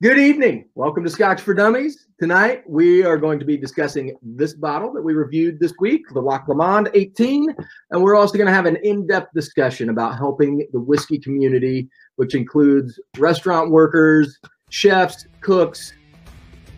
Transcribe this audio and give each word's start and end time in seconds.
Good 0.00 0.20
evening. 0.20 0.66
Welcome 0.76 1.02
to 1.02 1.10
Scotch 1.10 1.40
for 1.40 1.54
Dummies. 1.54 2.06
Tonight 2.20 2.62
we 2.68 3.04
are 3.04 3.18
going 3.18 3.40
to 3.40 3.44
be 3.44 3.56
discussing 3.56 4.16
this 4.22 4.54
bottle 4.54 4.92
that 4.92 5.02
we 5.02 5.12
reviewed 5.12 5.58
this 5.58 5.72
week, 5.80 6.02
the 6.12 6.22
Loch 6.22 6.46
Lomond 6.46 6.88
18, 6.94 7.52
and 7.90 8.00
we're 8.00 8.14
also 8.14 8.38
going 8.38 8.46
to 8.46 8.52
have 8.52 8.66
an 8.66 8.76
in-depth 8.84 9.34
discussion 9.34 9.90
about 9.90 10.16
helping 10.16 10.64
the 10.72 10.78
whiskey 10.78 11.18
community, 11.18 11.88
which 12.14 12.36
includes 12.36 13.00
restaurant 13.18 13.72
workers, 13.72 14.38
chefs, 14.70 15.26
cooks, 15.40 15.94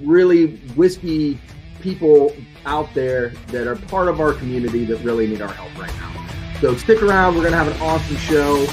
really 0.00 0.56
whiskey 0.74 1.38
people 1.82 2.34
out 2.64 2.88
there 2.94 3.34
that 3.48 3.66
are 3.66 3.76
part 3.76 4.08
of 4.08 4.18
our 4.18 4.32
community 4.32 4.86
that 4.86 4.96
really 5.04 5.26
need 5.26 5.42
our 5.42 5.52
help 5.52 5.78
right 5.78 5.94
now. 5.96 6.58
So 6.62 6.74
stick 6.74 7.02
around. 7.02 7.34
We're 7.34 7.42
going 7.42 7.52
to 7.52 7.58
have 7.58 7.68
an 7.68 7.82
awesome 7.82 8.16
show. 8.16 8.66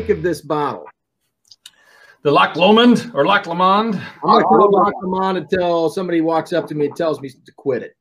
Think 0.00 0.16
of 0.16 0.22
this 0.22 0.40
bottle? 0.40 0.86
The 2.22 2.30
Loch 2.30 2.54
Lomond 2.56 3.10
or 3.14 3.26
Loch 3.26 3.46
Lomond? 3.46 3.96
I'm 3.96 4.20
going 4.22 4.40
to 4.40 4.46
call 4.46 4.70
Loch 4.70 4.94
Lomond 5.02 5.38
until 5.38 5.88
somebody 5.88 6.20
walks 6.20 6.52
up 6.52 6.66
to 6.68 6.74
me 6.74 6.86
and 6.86 6.96
tells 6.96 7.20
me 7.20 7.30
to 7.30 7.52
quit 7.56 7.82
it. 7.82 7.96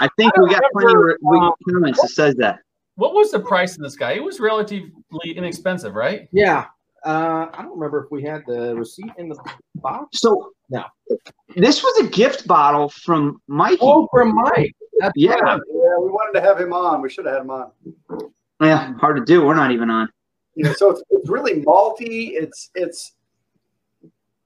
I 0.00 0.08
think 0.16 0.32
I 0.36 0.42
we 0.42 0.50
got 0.50 0.62
plenty 0.72 0.94
of 0.94 1.52
comments 1.70 2.02
that 2.02 2.10
says 2.10 2.34
that. 2.36 2.60
What 2.96 3.14
was 3.14 3.30
the 3.30 3.40
price 3.40 3.76
of 3.76 3.82
this 3.82 3.96
guy? 3.96 4.12
It 4.12 4.22
was 4.22 4.40
relatively 4.40 4.90
inexpensive, 5.36 5.94
right? 5.94 6.28
Yeah. 6.32 6.66
Uh, 7.04 7.46
I 7.52 7.62
don't 7.62 7.74
remember 7.74 8.04
if 8.04 8.10
we 8.10 8.22
had 8.22 8.42
the 8.46 8.74
receipt 8.74 9.12
in 9.18 9.28
the 9.28 9.38
box. 9.76 10.18
So 10.20 10.50
no, 10.68 10.84
this 11.56 11.82
was 11.82 12.04
a 12.04 12.08
gift 12.08 12.46
bottle 12.46 12.88
from 12.88 13.40
Mike. 13.46 13.78
Oh, 13.80 14.08
from 14.12 14.34
Mike. 14.34 14.74
That's 14.98 15.12
yeah. 15.14 15.34
Right. 15.34 15.60
Yeah, 15.72 15.98
we 16.00 16.10
wanted 16.10 16.38
to 16.40 16.44
have 16.44 16.60
him 16.60 16.72
on. 16.72 17.00
We 17.00 17.08
should 17.08 17.24
have 17.26 17.34
had 17.34 17.42
him 17.42 17.50
on. 17.50 17.70
Yeah, 18.60 18.94
hard 18.94 19.16
to 19.16 19.24
do. 19.24 19.44
We're 19.44 19.54
not 19.54 19.70
even 19.70 19.88
on. 19.90 20.08
You 20.58 20.64
know, 20.64 20.72
so 20.72 20.90
it's, 20.90 21.02
it's 21.10 21.30
really 21.30 21.62
malty. 21.62 22.32
It's 22.32 22.70
it's 22.74 23.12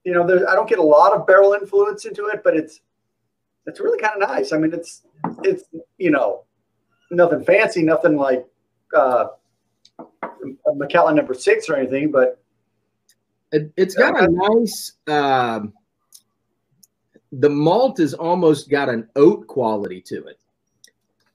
you 0.04 0.12
know, 0.12 0.26
there, 0.26 0.46
I 0.46 0.54
don't 0.54 0.68
get 0.68 0.78
a 0.78 0.82
lot 0.82 1.14
of 1.14 1.26
barrel 1.26 1.54
influence 1.54 2.04
into 2.04 2.26
it, 2.26 2.42
but 2.44 2.54
it's 2.54 2.82
it's 3.66 3.80
really 3.80 3.98
kind 3.98 4.22
of 4.22 4.28
nice. 4.28 4.52
I 4.52 4.58
mean, 4.58 4.74
it's 4.74 5.04
it's 5.42 5.64
you 5.96 6.10
know, 6.10 6.44
nothing 7.10 7.42
fancy, 7.42 7.82
nothing 7.82 8.18
like 8.18 8.46
uh, 8.94 9.28
Macallan 10.74 11.16
number 11.16 11.32
six 11.32 11.70
or 11.70 11.76
anything, 11.76 12.10
but 12.10 12.42
it, 13.50 13.72
has 13.78 13.94
got 13.94 14.22
a 14.22 14.28
nice. 14.30 14.92
Um, 15.06 15.72
the 17.32 17.48
malt 17.48 17.96
has 18.00 18.12
almost 18.12 18.68
got 18.68 18.90
an 18.90 19.08
oat 19.16 19.46
quality 19.46 20.02
to 20.02 20.26
it. 20.26 20.38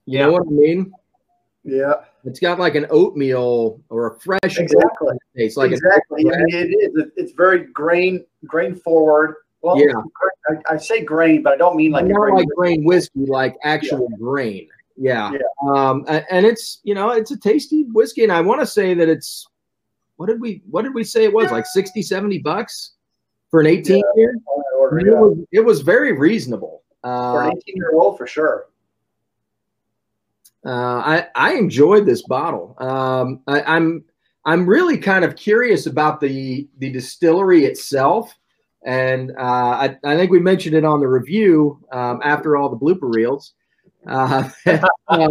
You 0.05 0.20
yeah. 0.20 0.25
know 0.28 0.33
what 0.33 0.44
I 0.44 0.52
mean? 0.52 0.92
Yeah. 1.68 1.96
It's 2.23 2.40
got 2.40 2.60
like 2.60 2.76
an 2.76 2.88
oatmeal 2.90 3.82
or 3.90 4.08
a 4.08 4.20
fresh 4.20 4.58
exactly. 4.58 5.18
taste. 5.36 5.58
Like 5.58 5.72
exactly. 5.72 6.26
I 6.30 6.38
mean, 6.38 6.56
it 6.56 6.70
is. 6.70 7.12
It's 7.16 7.34
very 7.34 7.66
grain 7.66 8.26
grain 8.46 8.76
forward. 8.76 9.36
Well, 9.62 9.78
yeah. 9.80 9.94
I, 10.50 10.73
I, 10.76 10.78
say 10.78 11.04
grain, 11.04 11.42
but 11.44 11.54
I 11.54 11.58
don't 11.58 11.76
mean 11.76 11.92
like 11.92 12.06
not 12.06 12.20
grain 12.20 12.36
like 12.36 12.48
grain 12.56 12.86
whiskey, 12.86 13.26
like 13.26 13.56
actual 13.64 14.08
yeah. 14.10 14.18
grain. 14.18 14.68
Yeah. 14.95 15.32
yeah. 15.32 15.40
Um, 15.73 16.06
and 16.08 16.45
it's 16.45 16.80
you 16.84 16.95
know 16.95 17.10
it's 17.10 17.32
a 17.32 17.38
tasty 17.38 17.84
whiskey, 17.92 18.23
and 18.23 18.32
I 18.32 18.42
want 18.42 18.62
to 18.62 18.68
say 18.68 18.94
that 18.94 19.10
it's 19.10 19.48
what 20.16 20.28
did 20.28 20.40
we 20.40 20.62
what 20.70 20.84
did 20.84 20.94
we 20.94 21.04
say 21.04 21.23
it 21.23 21.34
was 21.34 21.52
like 21.52 21.66
60, 21.66 22.02
70 22.02 22.40
bucks 22.40 22.94
for 23.52 23.60
an 23.60 23.68
18 23.68 23.98
yeah, 23.98 24.04
year? 24.16 24.36
Order, 24.78 25.00
it, 25.00 25.18
was, 25.18 25.38
it 25.52 25.60
was 25.62 25.82
very 25.82 26.14
reasonable. 26.14 26.84
Uh, 27.04 27.34
for 27.34 27.44
an 27.44 27.58
18 27.58 27.76
year 27.76 27.92
old, 27.94 28.18
for 28.18 28.28
sure. 28.28 28.68
Uh, 30.67 31.02
I 31.05 31.28
I 31.36 31.54
enjoyed 31.54 32.05
this 32.05 32.23
bottle. 32.23 32.76
Um, 32.80 33.42
I, 33.48 33.61
I'm 33.61 34.04
I'm 34.44 34.67
really 34.67 34.98
kind 34.98 35.23
of 35.23 35.38
curious 35.38 35.86
about 35.86 36.20
the 36.20 36.67
the 36.80 36.92
distillery 36.92 37.64
itself, 37.66 38.36
and 38.86 39.32
uh, 39.32 39.42
I 39.42 39.95
I 40.04 40.17
think 40.17 40.30
we 40.30 40.39
mentioned 40.39 40.76
it 40.76 40.83
on 40.83 41.00
the 41.00 41.08
review 41.08 41.80
um, 41.94 42.20
after 42.23 42.58
all 42.58 42.70
the 42.70 42.77
blooper 42.77 43.14
reels. 43.14 43.54
Uh, 44.06 44.50
uh, 45.08 45.30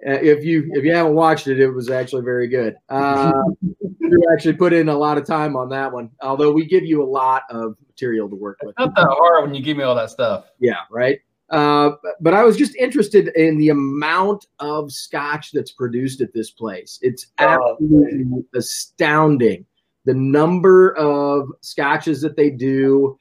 if 0.00 0.42
you 0.42 0.70
if 0.72 0.84
you 0.84 0.94
haven't 0.94 1.14
watched 1.14 1.48
it, 1.48 1.60
it 1.60 1.70
was 1.70 1.90
actually 1.90 2.22
very 2.22 2.48
good. 2.48 2.76
Uh, 2.88 3.42
you 3.82 4.26
actually 4.32 4.54
put 4.54 4.72
in 4.72 4.88
a 4.88 4.96
lot 4.96 5.18
of 5.18 5.26
time 5.26 5.54
on 5.54 5.68
that 5.68 5.92
one, 5.92 6.10
although 6.22 6.52
we 6.52 6.64
give 6.64 6.84
you 6.84 7.02
a 7.02 7.06
lot 7.06 7.42
of 7.50 7.76
material 7.88 8.28
to 8.28 8.36
work 8.36 8.58
with. 8.62 8.70
It's 8.70 8.78
not 8.78 8.94
that 8.96 9.08
hard 9.10 9.44
when 9.44 9.54
you 9.54 9.62
give 9.62 9.76
me 9.76 9.82
all 9.82 9.94
that 9.96 10.10
stuff. 10.10 10.46
Yeah, 10.60 10.80
right. 10.90 11.20
Uh, 11.50 11.92
but 12.20 12.34
I 12.34 12.42
was 12.42 12.56
just 12.56 12.74
interested 12.76 13.28
in 13.36 13.56
the 13.56 13.68
amount 13.68 14.46
of 14.58 14.90
scotch 14.90 15.52
that's 15.52 15.70
produced 15.70 16.20
at 16.20 16.32
this 16.32 16.50
place. 16.50 16.98
It's 17.02 17.26
oh, 17.38 17.74
absolutely 17.78 18.24
oh, 18.32 18.44
astounding. 18.54 19.64
The 20.04 20.14
number 20.14 20.96
of 20.96 21.48
scotches 21.60 22.20
that 22.22 22.36
they 22.36 22.50
do, 22.50 23.18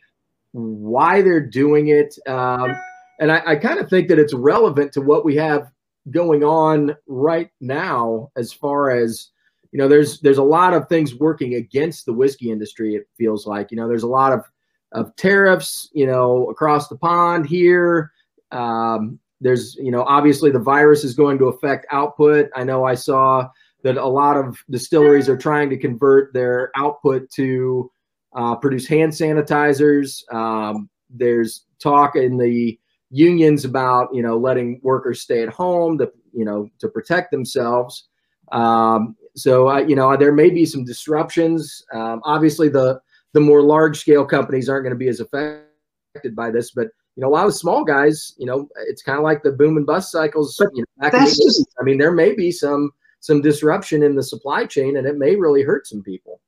why 0.52 1.22
they're 1.22 1.46
doing 1.46 1.90
it. 1.90 2.18
Um, 2.28 2.76
and 3.20 3.32
I, 3.32 3.42
I 3.46 3.56
kind 3.56 3.80
of 3.80 3.90
think 3.90 4.08
that 4.10 4.20
it's 4.20 4.34
relevant 4.34 4.92
to 4.94 5.02
what 5.02 5.26
we 5.26 5.36
have 5.36 5.72
going 6.12 6.44
on 6.44 6.96
right 7.08 7.50
now 7.62 8.32
as 8.36 8.54
far 8.54 8.92
as 8.92 9.30
you 9.72 9.80
know 9.80 9.88
there's 9.88 10.20
there's 10.22 10.38
a 10.38 10.44
lot 10.44 10.74
of 10.74 10.88
things 10.88 11.16
working 11.16 11.56
against 11.56 12.06
the 12.06 12.14
whiskey 12.14 12.52
industry 12.52 12.96
it 12.96 13.08
feels 13.18 13.48
like 13.48 13.72
you 13.72 13.78
know 13.78 13.88
there's 13.88 14.04
a 14.04 14.08
lot 14.08 14.32
of 14.32 14.46
of 14.92 15.16
tariffs 15.16 15.90
you 15.94 16.06
know 16.06 16.48
across 16.50 16.88
the 16.88 16.96
pond 16.96 17.48
here 17.48 18.12
um, 18.52 19.20
there's, 19.42 19.76
you 19.76 19.92
know, 19.92 20.04
obviously 20.04 20.52
the 20.52 20.60
virus 20.60 21.04
is 21.04 21.14
going 21.14 21.38
to 21.40 21.46
affect 21.46 21.86
output. 21.92 22.50
I 22.56 22.64
know 22.64 22.86
I 22.86 22.96
saw 22.96 23.50
that 23.84 23.98
a 23.98 24.06
lot 24.06 24.38
of 24.38 24.58
distilleries 24.70 25.30
are 25.30 25.38
trying 25.38 25.70
to 25.70 25.78
convert 25.78 26.34
their 26.34 26.72
output 26.76 27.30
to 27.32 27.92
uh, 28.36 28.56
produce 28.56 28.88
hand 28.88 29.12
sanitizers. 29.12 30.24
Um, 30.34 30.90
there's 31.10 31.66
talk 31.80 32.16
in 32.16 32.38
the 32.38 32.80
unions 33.12 33.64
about, 33.64 34.10
you 34.14 34.22
know, 34.22 34.38
letting 34.38 34.80
workers 34.84 35.22
stay 35.22 35.44
at 35.44 35.50
home 35.50 35.98
to, 36.00 36.12
you 36.34 36.46
know, 36.46 36.68
to 36.80 36.90
protect 36.90 37.32
themselves. 37.32 38.08
Um, 38.52 39.16
so, 39.36 39.70
uh, 39.70 39.80
you 39.80 39.96
know, 39.96 40.16
there 40.18 40.34
may 40.34 40.50
be 40.50 40.66
some 40.66 40.84
disruptions. 40.86 41.84
Um, 41.94 42.22
obviously, 42.24 42.70
the 42.70 43.00
the 43.34 43.42
more 43.42 43.62
large 43.62 44.00
scale 44.00 44.26
companies 44.26 44.70
aren't 44.70 44.84
going 44.84 44.94
to 44.94 44.98
be 44.98 45.10
as 45.10 45.20
affected 45.20 46.36
by 46.36 46.50
this, 46.50 46.72
but 46.72 46.88
you 47.16 47.22
know, 47.22 47.30
a 47.30 47.32
lot 47.32 47.48
of 47.48 47.56
small 47.56 47.84
guys, 47.84 48.34
you 48.38 48.46
know, 48.46 48.68
it's 48.88 49.02
kind 49.02 49.18
of 49.18 49.24
like 49.24 49.42
the 49.42 49.52
boom 49.52 49.78
and 49.78 49.86
bust 49.86 50.12
cycles. 50.12 50.60
You 50.74 50.84
know, 51.00 51.10
that's 51.10 51.38
just, 51.38 51.66
I 51.80 51.84
mean, 51.84 51.98
there 51.98 52.12
may 52.12 52.34
be 52.34 52.52
some 52.52 52.92
some 53.22 53.42
disruption 53.42 54.04
in 54.04 54.16
the 54.16 54.24
supply 54.24 54.66
chain, 54.66 54.98
and 54.98 55.08
it 55.08 55.18
may 55.18 55.36
really 55.36 55.64
hurt 55.64 55.88
some 55.88 56.04
people. 56.04 56.40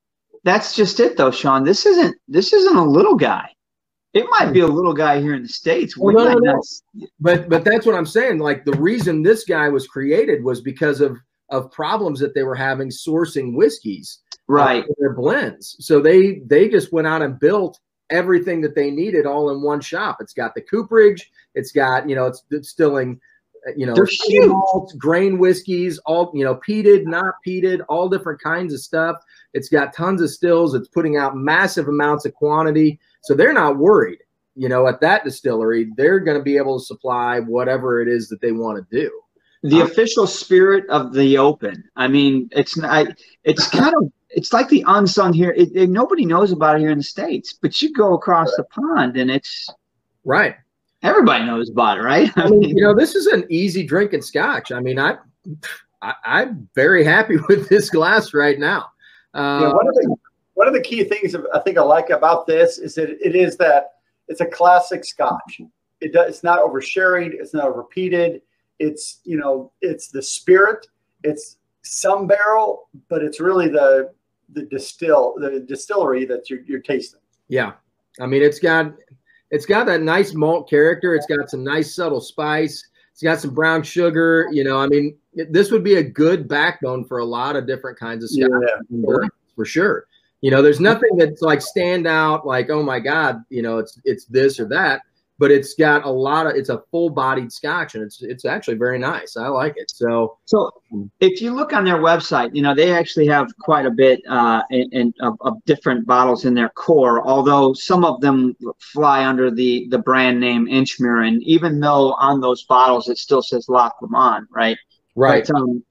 That's 0.44 0.76
just 0.76 1.00
it, 1.00 1.16
though, 1.16 1.30
Sean. 1.30 1.64
This 1.64 1.86
isn't 1.86 2.16
this 2.28 2.52
isn't 2.52 2.76
a 2.76 2.84
little 2.84 3.16
guy. 3.16 3.48
It 4.14 4.26
might 4.30 4.52
be 4.52 4.60
a 4.60 4.66
little 4.66 4.94
guy 4.94 5.20
here 5.20 5.34
in 5.34 5.42
the 5.42 5.48
states. 5.48 5.96
Well, 5.96 6.14
no, 6.14 6.32
no, 6.32 6.38
no. 6.38 7.06
But 7.20 7.48
but 7.48 7.64
that's 7.64 7.86
what 7.86 7.94
I'm 7.94 8.06
saying. 8.06 8.38
Like 8.38 8.64
the 8.64 8.72
reason 8.72 9.22
this 9.22 9.44
guy 9.44 9.68
was 9.68 9.86
created 9.86 10.44
was 10.44 10.60
because 10.60 11.00
of 11.00 11.16
of 11.50 11.72
problems 11.72 12.20
that 12.20 12.34
they 12.34 12.42
were 12.42 12.54
having 12.54 12.90
sourcing 12.90 13.54
whiskeys, 13.54 14.18
uh, 14.34 14.52
right? 14.52 14.84
Uh, 14.84 14.94
their 14.98 15.14
blends. 15.14 15.76
So 15.80 16.00
they 16.00 16.40
they 16.46 16.68
just 16.68 16.92
went 16.92 17.06
out 17.06 17.22
and 17.22 17.40
built 17.40 17.80
everything 18.10 18.60
that 18.62 18.74
they 18.74 18.90
needed 18.90 19.26
all 19.26 19.50
in 19.50 19.62
one 19.62 19.80
shop. 19.80 20.18
It's 20.20 20.32
got 20.32 20.54
the 20.54 20.62
cooperage. 20.62 21.30
It's 21.54 21.72
got, 21.72 22.08
you 22.08 22.14
know, 22.14 22.26
it's 22.26 22.42
distilling, 22.50 23.20
uh, 23.66 23.72
you 23.76 23.86
know, 23.86 23.94
malts, 24.46 24.94
grain 24.94 25.38
whiskeys, 25.38 25.98
all, 26.06 26.30
you 26.34 26.44
know, 26.44 26.60
peated, 26.66 27.06
not 27.06 27.34
peated, 27.46 27.84
all 27.88 28.08
different 28.08 28.40
kinds 28.40 28.72
of 28.72 28.80
stuff. 28.80 29.16
It's 29.52 29.68
got 29.68 29.94
tons 29.94 30.22
of 30.22 30.30
stills. 30.30 30.74
It's 30.74 30.88
putting 30.88 31.16
out 31.16 31.36
massive 31.36 31.88
amounts 31.88 32.24
of 32.24 32.34
quantity. 32.34 32.98
So 33.22 33.34
they're 33.34 33.52
not 33.52 33.76
worried, 33.76 34.18
you 34.54 34.68
know, 34.68 34.86
at 34.86 35.00
that 35.00 35.24
distillery, 35.24 35.90
they're 35.96 36.20
going 36.20 36.38
to 36.38 36.42
be 36.42 36.56
able 36.56 36.78
to 36.78 36.84
supply 36.84 37.40
whatever 37.40 38.00
it 38.00 38.08
is 38.08 38.28
that 38.28 38.40
they 38.40 38.52
want 38.52 38.78
to 38.78 38.96
do. 38.96 39.10
The 39.64 39.80
official 39.80 40.28
spirit 40.28 40.88
of 40.88 41.12
the 41.12 41.36
open. 41.36 41.82
I 41.96 42.06
mean, 42.06 42.48
it's 42.52 42.76
not, 42.76 43.08
it's 43.42 43.68
kind 43.68 43.92
of 44.00 44.12
it's 44.30 44.52
like 44.52 44.68
the 44.68 44.84
unsung 44.86 45.32
here. 45.32 45.50
It, 45.50 45.70
it, 45.74 45.90
nobody 45.90 46.24
knows 46.24 46.52
about 46.52 46.76
it 46.76 46.80
here 46.80 46.90
in 46.90 46.98
the 46.98 47.04
states, 47.04 47.52
but 47.52 47.80
you 47.80 47.92
go 47.92 48.14
across 48.14 48.54
the 48.56 48.64
pond 48.64 49.16
and 49.16 49.30
it's 49.30 49.68
right. 50.24 50.56
Everybody 51.02 51.44
knows 51.44 51.70
about 51.70 51.98
it, 51.98 52.02
right? 52.02 52.30
I 52.36 52.48
mean, 52.48 52.62
you 52.76 52.82
know, 52.82 52.94
this 52.94 53.14
is 53.14 53.26
an 53.26 53.44
easy 53.48 53.86
drinking 53.86 54.22
scotch. 54.22 54.72
I 54.72 54.80
mean, 54.80 54.98
I, 54.98 55.16
I 56.02 56.42
am 56.42 56.68
very 56.74 57.04
happy 57.04 57.36
with 57.48 57.68
this 57.68 57.90
glass 57.90 58.34
right 58.34 58.58
now. 58.58 58.90
Uh, 59.34 59.60
yeah, 59.62 59.72
one 59.72 59.88
of 59.88 59.94
the 59.94 60.16
one 60.54 60.66
of 60.66 60.74
the 60.74 60.80
key 60.80 61.04
things 61.04 61.36
I 61.54 61.60
think 61.60 61.78
I 61.78 61.82
like 61.82 62.10
about 62.10 62.46
this 62.46 62.78
is 62.78 62.96
that 62.96 63.10
it 63.10 63.36
is 63.36 63.56
that 63.58 63.92
it's 64.26 64.40
a 64.40 64.46
classic 64.46 65.04
scotch. 65.04 65.60
It 66.00 66.12
does, 66.12 66.28
it's 66.28 66.42
not 66.42 66.58
over 66.58 66.80
sherried. 66.80 67.32
It's 67.34 67.54
not 67.54 67.76
repeated. 67.76 68.42
It's 68.78 69.20
you 69.24 69.36
know, 69.36 69.72
it's 69.80 70.08
the 70.08 70.22
spirit. 70.22 70.88
It's 71.22 71.58
some 71.82 72.26
barrel, 72.26 72.88
but 73.08 73.22
it's 73.22 73.40
really 73.40 73.68
the 73.68 74.12
the 74.52 74.62
distill 74.62 75.34
the 75.38 75.60
distillery 75.60 76.24
that 76.26 76.48
you're, 76.48 76.60
you're 76.62 76.80
tasting. 76.80 77.20
Yeah, 77.48 77.72
I 78.20 78.26
mean 78.26 78.42
it's 78.42 78.58
got 78.58 78.94
it's 79.50 79.66
got 79.66 79.86
that 79.86 80.02
nice 80.02 80.34
malt 80.34 80.68
character. 80.68 81.14
It's 81.14 81.26
got 81.26 81.50
some 81.50 81.64
nice 81.64 81.94
subtle 81.94 82.20
spice. 82.20 82.86
It's 83.12 83.22
got 83.22 83.40
some 83.40 83.54
brown 83.54 83.82
sugar. 83.82 84.48
You 84.52 84.64
know, 84.64 84.78
I 84.78 84.86
mean, 84.86 85.16
this 85.34 85.70
would 85.70 85.82
be 85.82 85.96
a 85.96 86.02
good 86.02 86.46
backbone 86.46 87.04
for 87.04 87.18
a 87.18 87.24
lot 87.24 87.56
of 87.56 87.66
different 87.66 87.98
kinds 87.98 88.24
of 88.24 88.30
scotch 88.30 88.50
yeah. 88.90 89.28
for 89.56 89.64
sure. 89.64 90.06
You 90.40 90.52
know, 90.52 90.62
there's 90.62 90.78
nothing 90.78 91.16
that's 91.16 91.42
like 91.42 91.60
stand 91.60 92.06
out 92.06 92.46
like, 92.46 92.70
oh 92.70 92.82
my 92.82 93.00
God, 93.00 93.42
you 93.50 93.62
know, 93.62 93.78
it's 93.78 93.98
it's 94.04 94.26
this 94.26 94.60
or 94.60 94.66
that 94.66 95.02
but 95.38 95.50
it's 95.50 95.74
got 95.74 96.04
a 96.04 96.10
lot 96.10 96.46
of 96.46 96.56
it's 96.56 96.68
a 96.68 96.82
full 96.90 97.10
bodied 97.10 97.52
scotch 97.52 97.94
and 97.94 98.02
it's 98.02 98.22
it's 98.22 98.44
actually 98.44 98.76
very 98.76 98.98
nice. 98.98 99.36
I 99.36 99.48
like 99.48 99.74
it. 99.76 99.90
So 99.90 100.38
so 100.44 100.70
if 101.20 101.40
you 101.40 101.54
look 101.54 101.72
on 101.72 101.84
their 101.84 101.98
website 101.98 102.54
you 102.54 102.62
know 102.62 102.74
they 102.74 102.92
actually 102.92 103.26
have 103.26 103.46
quite 103.60 103.86
a 103.86 103.90
bit 103.90 104.20
uh 104.28 104.62
in, 104.70 104.88
in 104.92 105.14
of, 105.20 105.36
of, 105.42 105.54
different 105.64 106.06
bottles 106.06 106.44
in 106.44 106.54
their 106.54 106.70
core 106.70 107.26
although 107.26 107.72
some 107.74 108.04
of 108.04 108.20
them 108.20 108.56
fly 108.78 109.26
under 109.26 109.50
the 109.50 109.86
the 109.90 109.98
brand 109.98 110.40
name 110.40 110.66
Inchmurrin 110.66 111.40
even 111.42 111.78
though 111.80 112.14
on 112.14 112.40
those 112.40 112.64
bottles 112.64 113.08
it 113.08 113.18
still 113.18 113.42
says 113.42 113.68
Loch 113.68 113.96
Lomond 114.00 114.46
right? 114.50 114.78
Right. 115.14 115.44
But, 115.46 115.56
um, 115.56 115.82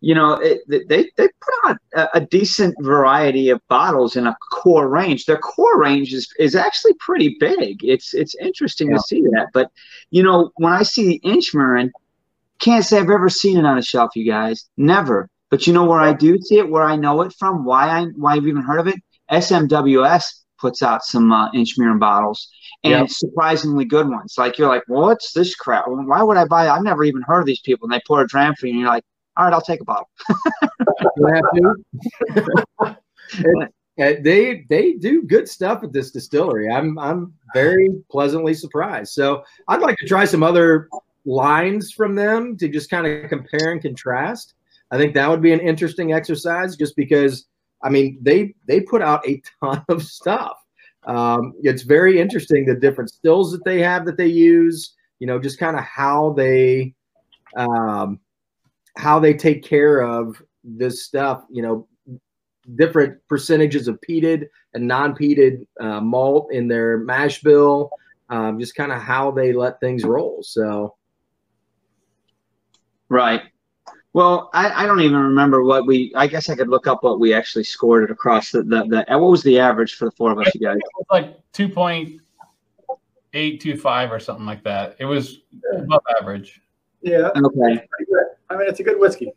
you 0.00 0.14
know, 0.14 0.34
it, 0.34 0.60
they, 0.68 1.10
they 1.16 1.28
put 1.28 1.54
out 1.64 1.76
a, 1.94 2.08
a, 2.14 2.20
decent 2.20 2.74
variety 2.80 3.48
of 3.48 3.66
bottles 3.68 4.16
in 4.16 4.26
a 4.26 4.36
core 4.52 4.88
range. 4.88 5.24
Their 5.24 5.38
core 5.38 5.80
range 5.80 6.12
is, 6.12 6.32
is 6.38 6.54
actually 6.54 6.92
pretty 7.00 7.36
big. 7.40 7.82
It's 7.82 8.12
it's 8.12 8.34
interesting 8.36 8.90
yeah. 8.90 8.96
to 8.96 9.02
see 9.02 9.22
that. 9.22 9.48
But 9.54 9.70
you 10.10 10.22
know, 10.22 10.50
when 10.56 10.72
I 10.72 10.82
see 10.82 11.20
Inchmurrin, 11.20 11.90
can't 12.58 12.84
say 12.84 12.98
I've 12.98 13.10
ever 13.10 13.30
seen 13.30 13.58
it 13.58 13.64
on 13.64 13.78
a 13.78 13.82
shelf, 13.82 14.14
you 14.14 14.30
guys. 14.30 14.68
Never. 14.76 15.28
But 15.50 15.66
you 15.66 15.72
know 15.72 15.84
where 15.84 16.00
I 16.00 16.12
do 16.12 16.38
see 16.40 16.58
it, 16.58 16.68
where 16.68 16.82
I 16.82 16.96
know 16.96 17.22
it 17.22 17.32
from, 17.32 17.64
why 17.64 17.88
I 17.88 18.04
why 18.16 18.34
I've 18.34 18.46
even 18.46 18.62
heard 18.62 18.80
of 18.80 18.88
it. 18.88 18.96
SMWS 19.30 20.24
puts 20.58 20.82
out 20.82 21.04
some 21.04 21.32
uh, 21.32 21.50
Inchmurrin 21.52 21.98
bottles 21.98 22.48
and 22.84 22.92
yep. 22.92 23.10
surprisingly 23.10 23.84
good 23.84 24.08
ones. 24.08 24.34
Like 24.38 24.58
you're 24.58 24.68
like, 24.68 24.84
well, 24.88 25.02
what's 25.02 25.32
this 25.32 25.54
crap? 25.54 25.84
Why 25.86 26.22
would 26.22 26.36
I 26.36 26.44
buy? 26.44 26.66
It? 26.66 26.70
I've 26.70 26.82
never 26.82 27.04
even 27.04 27.22
heard 27.22 27.40
of 27.40 27.46
these 27.46 27.60
people. 27.60 27.86
And 27.86 27.92
they 27.92 28.02
pour 28.06 28.22
a 28.22 28.26
dram 28.26 28.54
for 28.54 28.66
you, 28.66 28.72
and 28.72 28.80
you're 28.80 28.90
like, 28.90 29.04
all 29.36 29.44
right, 29.44 29.52
I'll 29.52 29.60
take 29.60 29.80
a 29.80 29.84
bottle. 29.84 30.08
you 31.16 31.26
have 31.26 31.42
to. 32.86 32.96
they 33.96 34.64
they 34.68 34.92
do 34.94 35.22
good 35.22 35.48
stuff 35.48 35.82
at 35.82 35.92
this 35.92 36.10
distillery. 36.10 36.70
I'm 36.70 36.98
I'm 36.98 37.32
very 37.54 37.88
pleasantly 38.10 38.54
surprised. 38.54 39.12
So 39.12 39.42
I'd 39.68 39.80
like 39.80 39.96
to 39.98 40.06
try 40.06 40.24
some 40.24 40.42
other 40.42 40.88
lines 41.24 41.92
from 41.92 42.14
them 42.14 42.56
to 42.58 42.68
just 42.68 42.90
kind 42.90 43.06
of 43.06 43.28
compare 43.28 43.72
and 43.72 43.82
contrast. 43.82 44.54
I 44.90 44.98
think 44.98 45.14
that 45.14 45.28
would 45.28 45.42
be 45.42 45.52
an 45.52 45.60
interesting 45.60 46.12
exercise, 46.12 46.76
just 46.76 46.94
because 46.96 47.46
I 47.82 47.90
mean 47.90 48.18
they 48.22 48.54
they 48.66 48.80
put 48.80 49.02
out 49.02 49.26
a 49.26 49.42
ton 49.62 49.84
of 49.88 50.02
stuff. 50.02 50.58
Um, 51.04 51.54
it's 51.62 51.82
very 51.82 52.20
interesting 52.20 52.66
the 52.66 52.74
different 52.74 53.10
stills 53.10 53.52
that 53.52 53.64
they 53.64 53.80
have 53.80 54.04
that 54.06 54.16
they 54.16 54.26
use. 54.26 54.94
You 55.18 55.26
know, 55.26 55.38
just 55.38 55.58
kind 55.58 55.76
of 55.76 55.84
how 55.84 56.34
they 56.34 56.94
um, 57.56 58.20
how 58.96 59.18
they 59.18 59.34
take 59.34 59.62
care 59.62 60.00
of 60.00 60.42
this 60.64 61.04
stuff, 61.04 61.44
you 61.50 61.62
know, 61.62 61.86
different 62.74 63.18
percentages 63.28 63.88
of 63.88 64.00
peated 64.00 64.46
and 64.74 64.86
non-peated 64.86 65.66
uh, 65.80 66.00
malt 66.00 66.48
in 66.50 66.66
their 66.66 66.98
mash 66.98 67.40
bill, 67.42 67.90
um, 68.28 68.58
just 68.58 68.74
kind 68.74 68.92
of 68.92 69.00
how 69.00 69.30
they 69.30 69.52
let 69.52 69.78
things 69.80 70.04
roll. 70.04 70.42
So, 70.42 70.96
right. 73.08 73.42
Well, 74.12 74.50
I, 74.54 74.84
I, 74.84 74.86
don't 74.86 75.00
even 75.00 75.18
remember 75.18 75.62
what 75.62 75.86
we. 75.86 76.10
I 76.16 76.26
guess 76.26 76.48
I 76.48 76.56
could 76.56 76.70
look 76.70 76.86
up 76.86 77.04
what 77.04 77.20
we 77.20 77.34
actually 77.34 77.64
scored 77.64 78.04
it 78.04 78.10
across 78.10 78.50
the 78.50 78.62
the. 78.62 78.84
the 78.84 79.18
what 79.18 79.30
was 79.30 79.42
the 79.42 79.58
average 79.58 79.94
for 79.94 80.06
the 80.06 80.10
four 80.12 80.32
of 80.32 80.38
us, 80.38 80.50
you 80.54 80.62
guys? 80.62 80.78
It 80.78 80.82
was 80.96 81.06
like 81.10 81.38
two 81.52 81.68
point 81.68 82.22
eight 83.34 83.60
two 83.60 83.76
five 83.76 84.10
or 84.10 84.18
something 84.18 84.46
like 84.46 84.64
that. 84.64 84.96
It 84.98 85.04
was 85.04 85.42
above 85.76 86.00
average. 86.18 86.62
Yeah. 87.02 87.28
Okay. 87.36 87.86
I 88.50 88.56
mean, 88.56 88.68
it's 88.68 88.80
a 88.80 88.82
good 88.82 88.98
whiskey. 88.98 89.32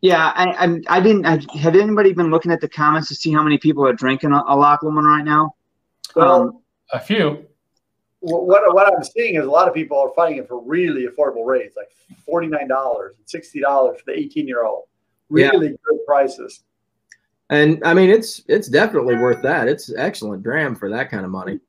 Yeah, 0.00 0.32
I, 0.34 0.66
I, 0.66 0.80
I 0.88 1.00
didn't. 1.00 1.24
I, 1.24 1.40
had 1.58 1.76
anybody 1.76 2.12
been 2.12 2.30
looking 2.30 2.52
at 2.52 2.60
the 2.60 2.68
comments 2.68 3.08
to 3.08 3.14
see 3.14 3.32
how 3.32 3.42
many 3.42 3.56
people 3.56 3.86
are 3.86 3.92
drinking 3.92 4.32
a, 4.32 4.42
a 4.46 4.54
Loch 4.54 4.82
Lomond 4.82 5.06
right 5.06 5.24
now? 5.24 5.54
Well, 6.14 6.42
um, 6.42 6.60
a 6.92 7.00
few. 7.00 7.46
What, 8.20 8.62
what 8.74 8.86
I'm 8.86 9.02
seeing 9.02 9.36
is 9.36 9.44
a 9.44 9.50
lot 9.50 9.68
of 9.68 9.74
people 9.74 9.98
are 9.98 10.10
finding 10.14 10.38
it 10.38 10.48
for 10.48 10.60
really 10.60 11.06
affordable 11.06 11.46
rates, 11.46 11.76
like 11.76 11.88
forty 12.26 12.46
nine 12.46 12.68
dollars 12.68 13.14
and 13.18 13.28
sixty 13.28 13.60
dollars 13.60 13.98
for 13.98 14.12
the 14.12 14.18
eighteen 14.18 14.46
year 14.46 14.64
old. 14.64 14.84
Really 15.30 15.68
yeah. 15.68 15.76
good 15.86 15.98
prices. 16.06 16.64
And 17.50 17.82
I 17.84 17.94
mean, 17.94 18.10
it's 18.10 18.42
it's 18.46 18.68
definitely 18.68 19.16
worth 19.16 19.42
that. 19.42 19.68
It's 19.68 19.92
excellent 19.96 20.42
dram 20.42 20.74
for 20.74 20.90
that 20.90 21.10
kind 21.10 21.24
of 21.24 21.30
money. 21.30 21.60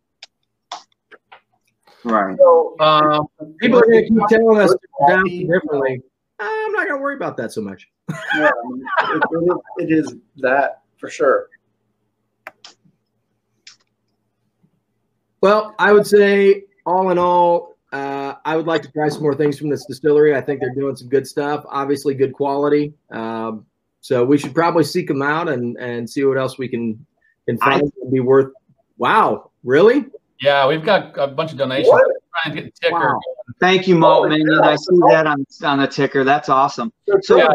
Right. 2.04 2.38
So, 2.38 2.76
um, 2.80 3.28
people 3.60 3.80
are 3.80 3.86
going 3.86 4.04
to 4.04 4.10
keep 4.10 4.28
telling 4.28 4.60
us 4.60 4.76
down 5.08 5.26
differently. 5.26 6.02
I'm 6.40 6.72
not 6.74 6.88
going 6.88 7.00
to 7.00 7.02
worry 7.02 7.16
about 7.16 7.38
that 7.38 7.52
so 7.52 7.62
much. 7.62 7.88
yeah, 8.36 8.50
it, 9.04 9.24
it, 9.32 9.58
it 9.78 9.92
is 9.92 10.16
that 10.38 10.82
for 10.98 11.10
sure. 11.10 11.50
Well, 15.42 15.76
I 15.78 15.94
would 15.94 16.08
say, 16.08 16.64
all 16.86 17.12
in 17.12 17.18
all, 17.18 17.78
uh, 17.92 18.34
I 18.44 18.56
would 18.56 18.68
like 18.68 18.82
to 18.82 18.92
try 18.92 19.10
some 19.10 19.22
more 19.22 19.36
things 19.36 19.60
from 19.60 19.70
this 19.70 19.86
distillery. 19.86 20.36
I 20.36 20.42
think 20.42 20.60
they're 20.60 20.74
doing 20.74 20.96
some 20.96 21.08
good 21.08 21.28
stuff. 21.28 21.64
Obviously, 21.70 22.14
good 22.16 22.34
quality. 22.34 22.94
Um, 23.12 23.66
so 24.02 24.26
we 24.26 24.38
should 24.38 24.54
probably 24.54 24.84
seek 24.84 25.08
them 25.08 25.22
out 25.22 25.48
and 25.48 25.78
and 25.78 26.10
see 26.10 26.24
what 26.26 26.38
else 26.38 26.58
we 26.58 26.68
can 26.68 27.06
can 27.48 27.58
find 27.58 27.92
I, 28.06 28.10
be 28.12 28.20
worth. 28.20 28.52
Wow, 28.98 29.52
really? 29.64 30.06
Yeah, 30.42 30.68
we've 30.68 30.84
got 30.84 31.18
a 31.18 31.28
bunch 31.28 31.52
of 31.52 31.58
donations. 31.58 31.90
What? 31.90 32.06
Trying 32.44 32.56
to 32.56 32.62
get 32.62 32.74
the 32.74 32.82
ticker. 32.82 33.00
Wow. 33.00 33.20
Thank 33.60 33.88
you, 33.88 33.96
Malt 33.96 34.30
Minion. 34.30 34.60
I 34.62 34.76
see 34.76 34.98
that 35.10 35.26
on, 35.28 35.46
on 35.64 35.80
the 35.80 35.88
ticker. 35.88 36.24
That's 36.24 36.50
awesome. 36.50 36.92
So, 37.22 37.38
yeah. 37.38 37.48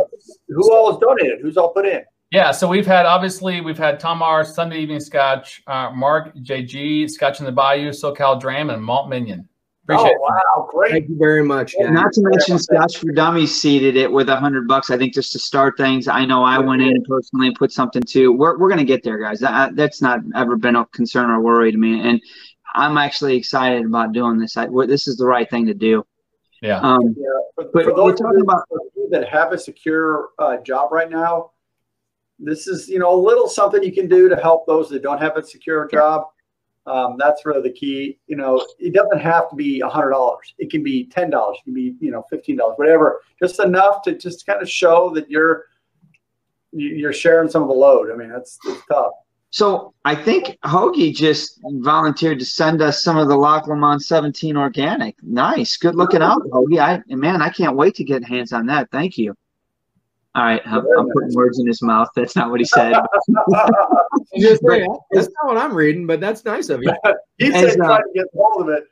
who 0.49 0.73
all 0.73 0.93
has 0.93 1.01
donated? 1.01 1.41
Who's 1.43 1.57
all 1.57 1.73
put 1.73 1.87
in? 1.87 2.03
Yeah, 2.31 2.53
so 2.53 2.69
we've 2.69 2.87
had 2.87 3.07
obviously 3.07 3.61
we've 3.61 3.77
had 3.77 3.99
Tom 3.99 4.23
R, 4.23 4.45
Sunday 4.45 4.79
Evening 4.83 5.01
Scotch, 5.01 5.63
uh, 5.67 5.91
Mark 5.91 6.33
JG, 6.37 7.11
Scotch 7.11 7.41
in 7.41 7.45
the 7.47 7.51
Bayou, 7.51 7.91
SoCal 7.91 8.41
Dram, 8.41 8.71
and 8.71 8.83
Malt 8.83 9.09
Minion. 9.09 9.49
Appreciate 9.83 10.17
oh, 10.17 10.29
wow, 10.57 10.69
great. 10.71 10.93
Thank 10.93 11.09
you 11.09 11.19
very 11.19 11.43
much. 11.43 11.75
Guys. 11.77 11.91
Not 11.91 12.13
to 12.13 12.21
mention 12.23 12.61
Scotch 12.61 12.99
for 12.99 13.11
Dummies 13.11 13.61
seeded 13.61 13.97
it 13.97 14.11
with 14.13 14.29
a 14.29 14.37
hundred 14.37 14.69
bucks. 14.69 14.91
I 14.91 14.97
think 14.97 15.13
just 15.13 15.33
to 15.33 15.41
start 15.41 15.77
things. 15.77 16.07
I 16.07 16.25
know 16.25 16.45
I 16.45 16.61
went 16.61 16.83
in 16.83 17.03
personally 17.03 17.49
and 17.49 17.57
put 17.57 17.73
something 17.73 18.03
too. 18.03 18.31
We're, 18.31 18.57
we're 18.59 18.69
gonna 18.69 18.85
get 18.85 19.03
there, 19.03 19.19
guys. 19.19 19.41
That, 19.41 19.75
that's 19.75 20.01
not 20.01 20.21
ever 20.37 20.57
been 20.57 20.77
a 20.77 20.87
concern 20.87 21.31
or 21.31 21.41
worry 21.41 21.73
to 21.73 21.79
me. 21.79 22.09
And 22.09 22.21
I'm 22.75 22.99
actually 22.99 23.37
excited 23.37 23.85
about 23.85 24.13
doing 24.13 24.39
this. 24.39 24.57
I, 24.57 24.67
this 24.87 25.09
is 25.09 25.17
the 25.17 25.27
right 25.27 25.49
thing 25.49 25.67
to 25.67 25.75
do. 25.75 26.05
Yeah. 26.63 26.81
Um, 26.81 27.15
yeah. 27.17 27.25
For, 27.55 27.71
but 27.73 27.85
for 27.85 27.95
those 27.95 28.19
talking 28.19 28.43
about 28.43 28.65
that 29.11 29.29
have 29.29 29.53
a 29.53 29.59
secure 29.59 30.31
uh, 30.39 30.59
job 30.59 30.93
right 30.93 31.11
now, 31.11 31.53
this 32.39 32.67
is 32.67 32.89
you 32.89 32.99
know 32.99 33.15
a 33.15 33.21
little 33.21 33.49
something 33.49 33.83
you 33.83 33.93
can 33.93 34.09
do 34.09 34.29
to 34.29 34.37
help 34.37 34.67
those 34.67 34.89
that 34.91 35.03
don't 35.03 35.21
have 35.21 35.37
a 35.37 35.43
secure 35.43 35.89
job. 35.89 36.25
Um, 36.87 37.17
that's 37.19 37.45
really 37.45 37.63
the 37.63 37.73
key. 37.73 38.19
You 38.27 38.37
know, 38.37 38.67
it 38.79 38.95
doesn't 38.95 39.21
have 39.21 39.51
to 39.51 39.57
be 39.57 39.81
a 39.81 39.89
hundred 39.89 40.11
dollars. 40.11 40.55
It 40.59 40.71
can 40.71 40.83
be 40.83 41.07
ten 41.07 41.31
dollars. 41.31 41.59
It 41.61 41.65
can 41.65 41.75
be 41.75 41.95
you 42.01 42.11
know 42.11 42.25
fifteen 42.31 42.57
dollars, 42.57 42.77
whatever. 42.79 43.21
Just 43.39 43.61
enough 43.61 44.03
to 44.03 44.15
just 44.17 44.47
kind 44.47 44.63
of 44.63 44.69
show 44.69 45.11
that 45.15 45.31
you're 45.31 45.67
you're 46.73 47.13
sharing 47.13 47.51
some 47.51 47.63
of 47.63 47.69
the 47.69 47.75
load. 47.75 48.11
I 48.11 48.17
mean, 48.17 48.31
that's, 48.31 48.59
that's 48.65 48.81
tough. 48.87 49.13
So 49.51 49.93
I 50.05 50.15
think 50.15 50.59
Hoagie 50.65 51.15
just 51.15 51.61
volunteered 51.65 52.39
to 52.39 52.45
send 52.45 52.81
us 52.81 53.03
some 53.03 53.19
of 53.19 53.29
the 53.29 53.37
Loch 53.37 53.67
Lomond 53.67 54.01
17 54.01 54.57
organic. 54.57 55.17
Nice. 55.23 55.77
Good 55.77 55.97
looking 55.97 56.23
out, 56.23 56.41
Hoagie. 56.53 56.81
I 56.81 57.03
man, 57.15 57.43
I 57.43 57.51
can't 57.51 57.77
wait 57.77 57.97
to 57.97 58.05
get 58.05 58.25
hands 58.25 58.53
on 58.53 58.67
that. 58.67 58.89
Thank 58.93 59.19
you. 59.19 59.35
All 60.37 60.45
right, 60.45 60.63
I'm, 60.65 60.87
I'm 60.97 61.11
putting 61.13 61.35
words 61.35 61.59
in 61.59 61.67
his 61.67 61.83
mouth. 61.83 62.07
That's 62.15 62.37
not 62.37 62.51
what 62.51 62.61
he 62.61 62.65
said. 62.65 62.93
that's 62.93 63.29
not 63.29 63.45
what 65.43 65.57
I'm 65.57 65.75
reading, 65.75 66.07
but 66.07 66.21
that's 66.21 66.45
nice 66.45 66.69
of 66.69 66.85
you. 66.85 66.93
he 67.39 67.51
said 67.51 67.81
uh, 67.81 67.85
trying 67.85 68.03
to 68.03 68.11
get 68.15 68.27
hold 68.33 68.63
of 68.63 68.69
it. 68.69 68.85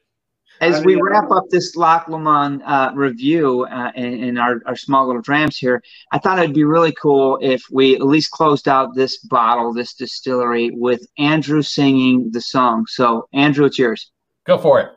As 0.60 0.84
we 0.84 1.00
wrap 1.00 1.30
up 1.30 1.44
this 1.50 1.76
Loch 1.76 2.08
Lomond 2.08 2.62
uh, 2.64 2.90
review 2.94 3.66
uh, 3.70 3.92
in, 3.94 4.24
in 4.24 4.38
our, 4.38 4.60
our 4.66 4.76
small 4.76 5.06
little 5.06 5.22
drams 5.22 5.56
here, 5.56 5.82
I 6.12 6.18
thought 6.18 6.38
it'd 6.38 6.54
be 6.54 6.64
really 6.64 6.92
cool 6.92 7.38
if 7.40 7.62
we 7.70 7.94
at 7.94 8.02
least 8.02 8.30
closed 8.30 8.68
out 8.68 8.94
this 8.94 9.18
bottle, 9.18 9.72
this 9.72 9.94
distillery, 9.94 10.70
with 10.72 11.06
Andrew 11.18 11.62
singing 11.62 12.30
the 12.32 12.40
song. 12.40 12.86
So, 12.86 13.28
Andrew, 13.32 13.66
it's 13.66 13.78
yours. 13.78 14.10
Go 14.46 14.58
for 14.58 14.80
it. 14.80 14.90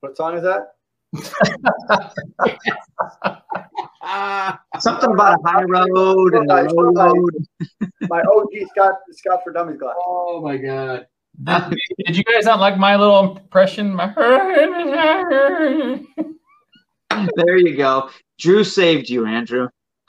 What 0.00 0.16
song 0.16 0.36
is 0.36 0.42
that? 0.42 0.72
Something 4.78 5.12
about 5.12 5.38
a 5.38 5.42
high 5.44 5.64
road 5.64 6.34
and 6.34 6.50
a 6.50 6.72
low 6.72 6.92
road. 6.92 7.34
My 8.02 8.20
OG 8.20 8.68
Scott 8.70 8.94
Scott 9.12 9.40
for 9.42 9.52
Dummies 9.52 9.78
glass. 9.78 9.94
Oh 10.06 10.40
my 10.42 10.56
god. 10.56 11.06
Did, 11.44 11.78
did 12.06 12.16
you 12.16 12.24
guys 12.24 12.44
not 12.44 12.60
like 12.60 12.78
my 12.78 12.96
little 12.96 13.36
impression? 13.36 13.96
there 17.36 17.56
you 17.56 17.76
go. 17.76 18.10
Drew 18.38 18.64
saved 18.64 19.08
you, 19.08 19.26
Andrew. 19.26 19.68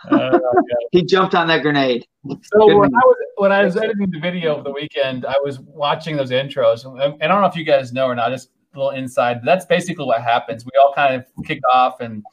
Uh, 0.10 0.40
he 0.92 1.04
jumped 1.04 1.36
on 1.36 1.48
that 1.48 1.62
grenade. 1.62 2.06
So 2.26 2.78
when 2.78 2.94
I, 2.94 3.06
was, 3.06 3.18
when 3.38 3.52
I 3.52 3.64
was 3.64 3.78
editing 3.78 4.10
the 4.12 4.20
video 4.20 4.56
of 4.58 4.64
the 4.64 4.72
weekend, 4.72 5.26
I 5.26 5.36
was 5.44 5.60
watching 5.60 6.16
those 6.16 6.32
intros, 6.32 6.86
and 6.86 7.22
I 7.22 7.28
don't 7.28 7.42
know 7.42 7.48
if 7.48 7.56
you 7.56 7.64
guys 7.64 7.94
know 7.94 8.06
or 8.06 8.16
not. 8.16 8.32
Just 8.32 8.50
a 8.74 8.78
little 8.78 8.92
inside. 8.92 9.42
That's 9.44 9.66
basically 9.66 10.06
what 10.06 10.22
happens. 10.22 10.66
We 10.66 10.72
all 10.82 10.94
kind 10.94 11.16
of 11.16 11.26
kick 11.46 11.60
off 11.72 12.00
and 12.00 12.24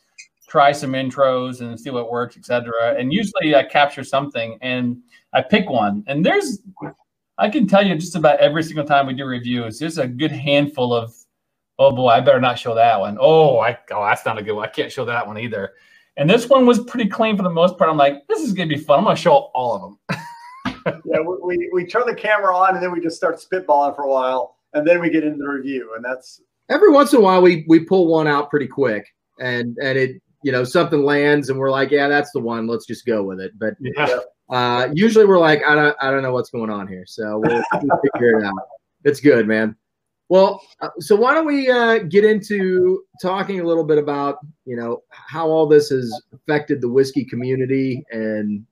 try 0.48 0.72
some 0.72 0.92
intros 0.92 1.60
and 1.60 1.78
see 1.78 1.90
what 1.90 2.10
works, 2.10 2.36
etc. 2.36 2.94
And 2.98 3.12
usually 3.12 3.54
I 3.54 3.64
capture 3.64 4.04
something 4.04 4.58
and 4.60 4.98
I 5.32 5.42
pick 5.42 5.68
one. 5.68 6.04
And 6.06 6.24
there's, 6.24 6.60
I 7.38 7.48
can 7.48 7.66
tell 7.66 7.84
you 7.84 7.94
just 7.96 8.14
about 8.14 8.38
every 8.38 8.62
single 8.62 8.84
time 8.84 9.06
we 9.06 9.14
do 9.14 9.24
reviews, 9.24 9.78
there's 9.78 9.98
a 9.98 10.06
good 10.06 10.30
handful 10.30 10.94
of, 10.94 11.14
oh 11.78 11.94
boy, 11.94 12.08
I 12.08 12.20
better 12.20 12.40
not 12.40 12.58
show 12.58 12.74
that 12.74 13.00
one. 13.00 13.18
Oh, 13.20 13.58
I, 13.58 13.76
oh, 13.90 14.04
that's 14.04 14.24
not 14.24 14.38
a 14.38 14.42
good 14.42 14.52
one. 14.52 14.68
I 14.68 14.70
can't 14.70 14.92
show 14.92 15.04
that 15.04 15.26
one 15.26 15.38
either. 15.38 15.72
And 16.16 16.30
this 16.30 16.48
one 16.48 16.64
was 16.64 16.84
pretty 16.84 17.08
clean 17.08 17.36
for 17.36 17.42
the 17.42 17.50
most 17.50 17.76
part. 17.76 17.90
I'm 17.90 17.96
like, 17.96 18.26
this 18.28 18.40
is 18.40 18.52
gonna 18.52 18.68
be 18.68 18.76
fun. 18.76 19.00
I'm 19.00 19.04
gonna 19.04 19.16
show 19.16 19.50
all 19.54 19.74
of 19.74 19.82
them. 19.82 21.02
yeah, 21.06 21.20
we, 21.20 21.70
we 21.72 21.84
turn 21.86 22.06
the 22.06 22.14
camera 22.14 22.56
on 22.56 22.74
and 22.74 22.82
then 22.82 22.92
we 22.92 23.00
just 23.00 23.16
start 23.16 23.36
spitballing 23.36 23.96
for 23.96 24.02
a 24.02 24.08
while, 24.08 24.56
and 24.74 24.86
then 24.86 25.00
we 25.00 25.10
get 25.10 25.24
into 25.24 25.38
the 25.38 25.48
review, 25.48 25.92
and 25.96 26.04
that's 26.04 26.40
every 26.68 26.90
once 26.90 27.12
in 27.12 27.18
a 27.18 27.22
while 27.22 27.42
we 27.42 27.64
we 27.68 27.80
pull 27.80 28.06
one 28.06 28.28
out 28.28 28.48
pretty 28.48 28.68
quick, 28.68 29.12
and 29.40 29.76
and 29.82 29.98
it 29.98 30.22
you 30.44 30.52
know 30.52 30.62
something 30.62 31.02
lands 31.02 31.48
and 31.48 31.58
we're 31.58 31.70
like, 31.70 31.90
yeah, 31.90 32.06
that's 32.06 32.30
the 32.30 32.40
one. 32.40 32.68
Let's 32.68 32.86
just 32.86 33.06
go 33.06 33.24
with 33.24 33.40
it. 33.40 33.58
But 33.58 33.74
yeah. 33.80 34.20
Uh, 34.50 34.88
usually 34.92 35.24
we're 35.24 35.38
like, 35.38 35.62
I 35.66 35.74
don't 35.74 35.96
I 36.00 36.10
don't 36.10 36.22
know 36.22 36.32
what's 36.32 36.50
going 36.50 36.70
on 36.70 36.86
here, 36.86 37.04
so 37.06 37.38
we'll, 37.38 37.62
figure 38.14 38.40
it 38.40 38.44
out. 38.44 38.54
It's 39.04 39.20
good, 39.20 39.46
man. 39.46 39.76
Well, 40.28 40.60
uh, 40.80 40.88
so 41.00 41.16
why 41.16 41.34
don't 41.34 41.46
we 41.46 41.70
uh, 41.70 41.98
get 41.98 42.24
into 42.24 43.02
talking 43.20 43.60
a 43.60 43.64
little 43.64 43.84
bit 43.84 43.98
about 43.98 44.38
you 44.64 44.76
know 44.76 45.02
how 45.10 45.48
all 45.48 45.66
this 45.66 45.90
has 45.90 46.12
affected 46.32 46.80
the 46.80 46.88
whiskey 46.88 47.24
community 47.24 48.04
and 48.10 48.64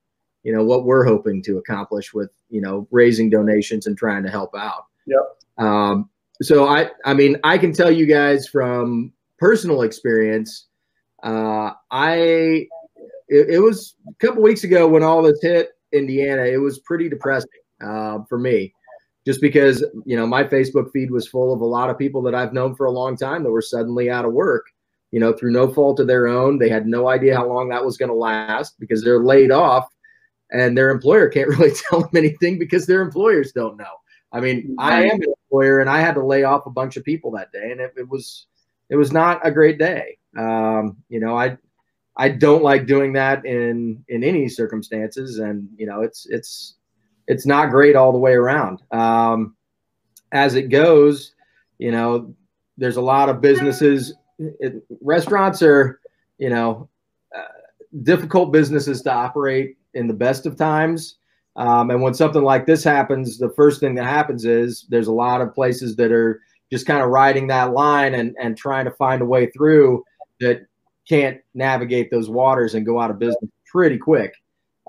you 0.42 0.54
know 0.54 0.64
what 0.64 0.84
we're 0.84 1.04
hoping 1.04 1.42
to 1.44 1.58
accomplish 1.58 2.12
with 2.12 2.30
you 2.48 2.60
know 2.60 2.86
raising 2.90 3.30
donations 3.30 3.86
and 3.86 3.96
trying 3.96 4.22
to 4.22 4.30
help 4.30 4.54
out. 4.56 4.86
Yep. 5.06 5.66
Um, 5.66 6.10
so 6.42 6.66
I 6.66 6.90
I 7.04 7.14
mean 7.14 7.38
I 7.44 7.58
can 7.58 7.72
tell 7.72 7.90
you 7.90 8.06
guys 8.06 8.48
from 8.48 9.12
personal 9.38 9.82
experience, 9.82 10.68
uh, 11.22 11.72
I 11.90 12.66
it, 13.28 13.50
it 13.50 13.58
was 13.58 13.94
a 14.08 14.14
couple 14.24 14.42
weeks 14.42 14.64
ago 14.64 14.88
when 14.88 15.02
all 15.02 15.22
this 15.22 15.40
hit 15.42 15.70
Indiana. 15.92 16.42
It 16.42 16.58
was 16.58 16.80
pretty 16.80 17.08
depressing 17.08 17.50
uh, 17.84 18.18
for 18.28 18.38
me. 18.38 18.74
Just 19.24 19.40
because 19.40 19.84
you 20.04 20.16
know 20.16 20.26
my 20.26 20.42
facebook 20.42 20.90
feed 20.90 21.12
was 21.12 21.28
full 21.28 21.52
of 21.52 21.60
a 21.60 21.64
lot 21.64 21.88
of 21.88 21.96
people 21.96 22.22
that 22.22 22.34
i've 22.34 22.52
known 22.52 22.74
for 22.74 22.86
a 22.86 22.90
long 22.90 23.16
time 23.16 23.44
that 23.44 23.52
were 23.52 23.62
suddenly 23.62 24.10
out 24.10 24.24
of 24.24 24.32
work 24.32 24.66
you 25.12 25.20
know 25.20 25.32
through 25.32 25.52
no 25.52 25.72
fault 25.72 26.00
of 26.00 26.08
their 26.08 26.26
own. 26.26 26.58
They 26.58 26.68
had 26.68 26.86
no 26.86 27.08
idea 27.08 27.36
how 27.36 27.46
long 27.46 27.68
that 27.68 27.84
was 27.84 27.96
going 27.96 28.08
to 28.08 28.14
last 28.14 28.80
because 28.80 29.04
they're 29.04 29.22
laid 29.22 29.52
off 29.52 29.86
and 30.50 30.76
their 30.76 30.90
employer 30.90 31.28
can't 31.28 31.48
really 31.58 31.72
tell 31.88 32.00
them 32.00 32.16
anything 32.16 32.58
because 32.58 32.86
their 32.86 33.02
employers 33.02 33.52
don't 33.52 33.76
know. 33.76 33.94
I 34.32 34.40
mean 34.40 34.74
i 34.78 35.04
am 35.04 35.20
an 35.20 35.34
employer 35.44 35.80
and 35.80 35.90
i 35.90 36.00
had 36.00 36.14
to 36.14 36.24
lay 36.24 36.42
off 36.42 36.64
a 36.64 36.70
bunch 36.70 36.96
of 36.96 37.04
people 37.04 37.30
that 37.32 37.52
day 37.52 37.70
and 37.70 37.82
it, 37.82 37.92
it 37.98 38.08
was 38.08 38.46
it 38.88 38.96
was 38.96 39.12
not 39.12 39.46
a 39.46 39.50
great 39.50 39.78
day. 39.78 40.16
Um, 40.36 40.96
you 41.08 41.20
know 41.20 41.36
i 41.36 41.58
i 42.16 42.28
don't 42.28 42.62
like 42.62 42.86
doing 42.86 43.12
that 43.12 43.44
in 43.44 44.04
in 44.08 44.22
any 44.22 44.48
circumstances 44.48 45.38
and 45.38 45.68
you 45.76 45.86
know 45.86 46.02
it's 46.02 46.26
it's 46.30 46.74
it's 47.26 47.46
not 47.46 47.70
great 47.70 47.96
all 47.96 48.12
the 48.12 48.18
way 48.18 48.34
around. 48.34 48.82
Um, 48.90 49.56
as 50.32 50.54
it 50.54 50.68
goes, 50.68 51.34
you 51.78 51.90
know, 51.90 52.34
there's 52.76 52.96
a 52.96 53.02
lot 53.02 53.28
of 53.28 53.40
businesses. 53.40 54.14
It, 54.38 54.82
restaurants 55.00 55.62
are, 55.62 56.00
you 56.38 56.50
know, 56.50 56.88
uh, 57.36 57.42
difficult 58.02 58.52
businesses 58.52 59.02
to 59.02 59.12
operate 59.12 59.76
in 59.94 60.06
the 60.06 60.14
best 60.14 60.46
of 60.46 60.56
times. 60.56 61.16
Um, 61.56 61.90
and 61.90 62.00
when 62.00 62.14
something 62.14 62.42
like 62.42 62.66
this 62.66 62.82
happens, 62.82 63.38
the 63.38 63.50
first 63.50 63.78
thing 63.80 63.94
that 63.96 64.06
happens 64.06 64.46
is 64.46 64.86
there's 64.88 65.08
a 65.08 65.12
lot 65.12 65.42
of 65.42 65.54
places 65.54 65.96
that 65.96 66.10
are 66.10 66.40
just 66.70 66.86
kind 66.86 67.02
of 67.02 67.10
riding 67.10 67.46
that 67.48 67.72
line 67.72 68.14
and, 68.14 68.34
and 68.40 68.56
trying 68.56 68.86
to 68.86 68.90
find 68.92 69.20
a 69.20 69.26
way 69.26 69.50
through 69.50 70.02
that 70.40 70.62
can't 71.08 71.40
navigate 71.54 72.10
those 72.10 72.30
waters 72.30 72.74
and 72.74 72.86
go 72.86 73.00
out 73.00 73.10
of 73.10 73.18
business 73.18 73.50
pretty 73.66 73.98
quick. 73.98 74.32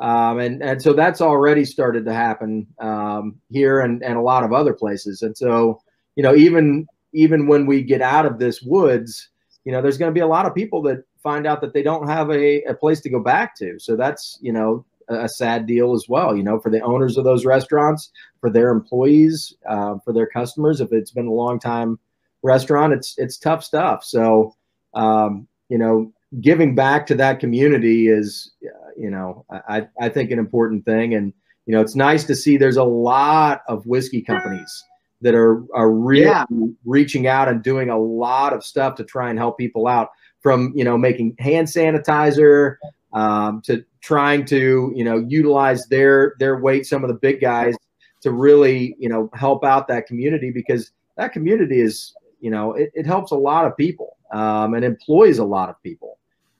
Um, 0.01 0.39
and, 0.39 0.63
and 0.63 0.81
so 0.81 0.93
that's 0.93 1.21
already 1.21 1.65
started 1.65 2.05
to 2.05 2.13
happen 2.13 2.67
um, 2.79 3.35
here 3.49 3.81
and, 3.81 4.03
and 4.03 4.17
a 4.17 4.21
lot 4.21 4.43
of 4.43 4.51
other 4.51 4.73
places. 4.73 5.21
And 5.21 5.37
so, 5.37 5.81
you 6.15 6.23
know, 6.23 6.35
even 6.35 6.87
even 7.13 7.45
when 7.47 7.67
we 7.67 7.83
get 7.83 8.01
out 8.01 8.25
of 8.25 8.39
this 8.39 8.61
woods, 8.63 9.29
you 9.65 9.71
know, 9.71 9.81
there's 9.81 9.99
going 9.99 10.09
to 10.09 10.13
be 10.13 10.21
a 10.21 10.27
lot 10.27 10.47
of 10.47 10.55
people 10.55 10.81
that 10.81 11.03
find 11.21 11.45
out 11.45 11.61
that 11.61 11.73
they 11.73 11.83
don't 11.83 12.07
have 12.07 12.31
a, 12.31 12.63
a 12.63 12.73
place 12.73 13.01
to 13.01 13.09
go 13.09 13.19
back 13.19 13.55
to. 13.57 13.79
So 13.79 13.95
that's, 13.95 14.39
you 14.41 14.51
know, 14.51 14.83
a, 15.09 15.25
a 15.25 15.29
sad 15.29 15.67
deal 15.67 15.93
as 15.93 16.05
well, 16.09 16.35
you 16.35 16.43
know, 16.43 16.59
for 16.59 16.71
the 16.71 16.81
owners 16.81 17.17
of 17.17 17.23
those 17.23 17.45
restaurants, 17.45 18.11
for 18.41 18.49
their 18.49 18.71
employees, 18.71 19.55
uh, 19.69 19.99
for 20.03 20.11
their 20.11 20.27
customers. 20.27 20.81
If 20.81 20.91
it's 20.91 21.11
been 21.11 21.27
a 21.27 21.31
long 21.31 21.59
time 21.59 21.99
restaurant, 22.41 22.93
it's, 22.93 23.13
it's 23.17 23.37
tough 23.37 23.63
stuff. 23.63 24.03
So, 24.03 24.55
um, 24.95 25.47
you 25.69 25.77
know, 25.77 26.11
giving 26.41 26.75
back 26.75 27.05
to 27.07 27.15
that 27.15 27.39
community 27.39 28.07
is, 28.07 28.51
you 28.97 29.09
know, 29.09 29.45
I, 29.69 29.87
I 29.99 30.09
think 30.09 30.31
an 30.31 30.39
important 30.39 30.85
thing. 30.85 31.13
And, 31.13 31.33
you 31.65 31.73
know, 31.73 31.81
it's 31.81 31.95
nice 31.95 32.23
to 32.25 32.35
see 32.35 32.57
there's 32.57 32.77
a 32.77 32.83
lot 32.83 33.61
of 33.67 33.85
whiskey 33.85 34.21
companies 34.21 34.83
that 35.21 35.35
are, 35.35 35.63
are 35.73 35.91
really 35.91 36.25
yeah. 36.25 36.45
reaching 36.85 37.27
out 37.27 37.47
and 37.47 37.63
doing 37.63 37.89
a 37.89 37.97
lot 37.97 38.53
of 38.53 38.63
stuff 38.63 38.95
to 38.95 39.03
try 39.03 39.29
and 39.29 39.39
help 39.39 39.57
people 39.57 39.87
out 39.87 40.09
from, 40.41 40.73
you 40.75 40.83
know, 40.83 40.97
making 40.97 41.35
hand 41.39 41.67
sanitizer 41.67 42.75
um, 43.13 43.61
to 43.61 43.85
trying 44.01 44.43
to, 44.45 44.91
you 44.95 45.03
know, 45.03 45.23
utilize 45.27 45.85
their, 45.87 46.35
their 46.39 46.59
weight, 46.59 46.85
some 46.85 47.03
of 47.03 47.07
the 47.07 47.15
big 47.15 47.39
guys 47.39 47.75
to 48.21 48.31
really, 48.31 48.95
you 48.99 49.07
know, 49.07 49.29
help 49.33 49.63
out 49.63 49.87
that 49.87 50.07
community 50.07 50.51
because 50.51 50.91
that 51.15 51.31
community 51.31 51.79
is, 51.79 52.13
you 52.41 52.49
know, 52.51 52.73
it, 52.73 52.91
it 52.93 53.05
helps 53.05 53.31
a 53.31 53.35
lot 53.35 53.65
of 53.65 53.77
people 53.77 54.17
um, 54.33 54.73
and 54.73 54.83
employs 54.83 55.37
a 55.37 55.45
lot 55.45 55.69
of 55.69 55.81
people. 55.81 56.17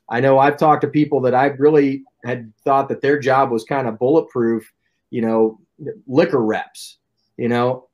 I 0.10 0.20
know 0.20 0.40
I've 0.40 0.58
talked 0.58 0.82
to 0.82 0.88
people 0.88 1.20
that 1.22 1.34
I 1.34 1.48
really 1.48 2.04
had 2.24 2.54
thought 2.64 2.88
that 2.90 3.02
their 3.02 3.20
job 3.20 3.52
was 3.52 3.64
kind 3.64 3.88
of 3.88 4.00
bulletproof, 4.00 4.72
you 5.10 5.22
know, 5.22 5.60
liquor 6.08 6.42
reps. 6.42 6.98
You 7.38 7.50
know, 7.50 7.88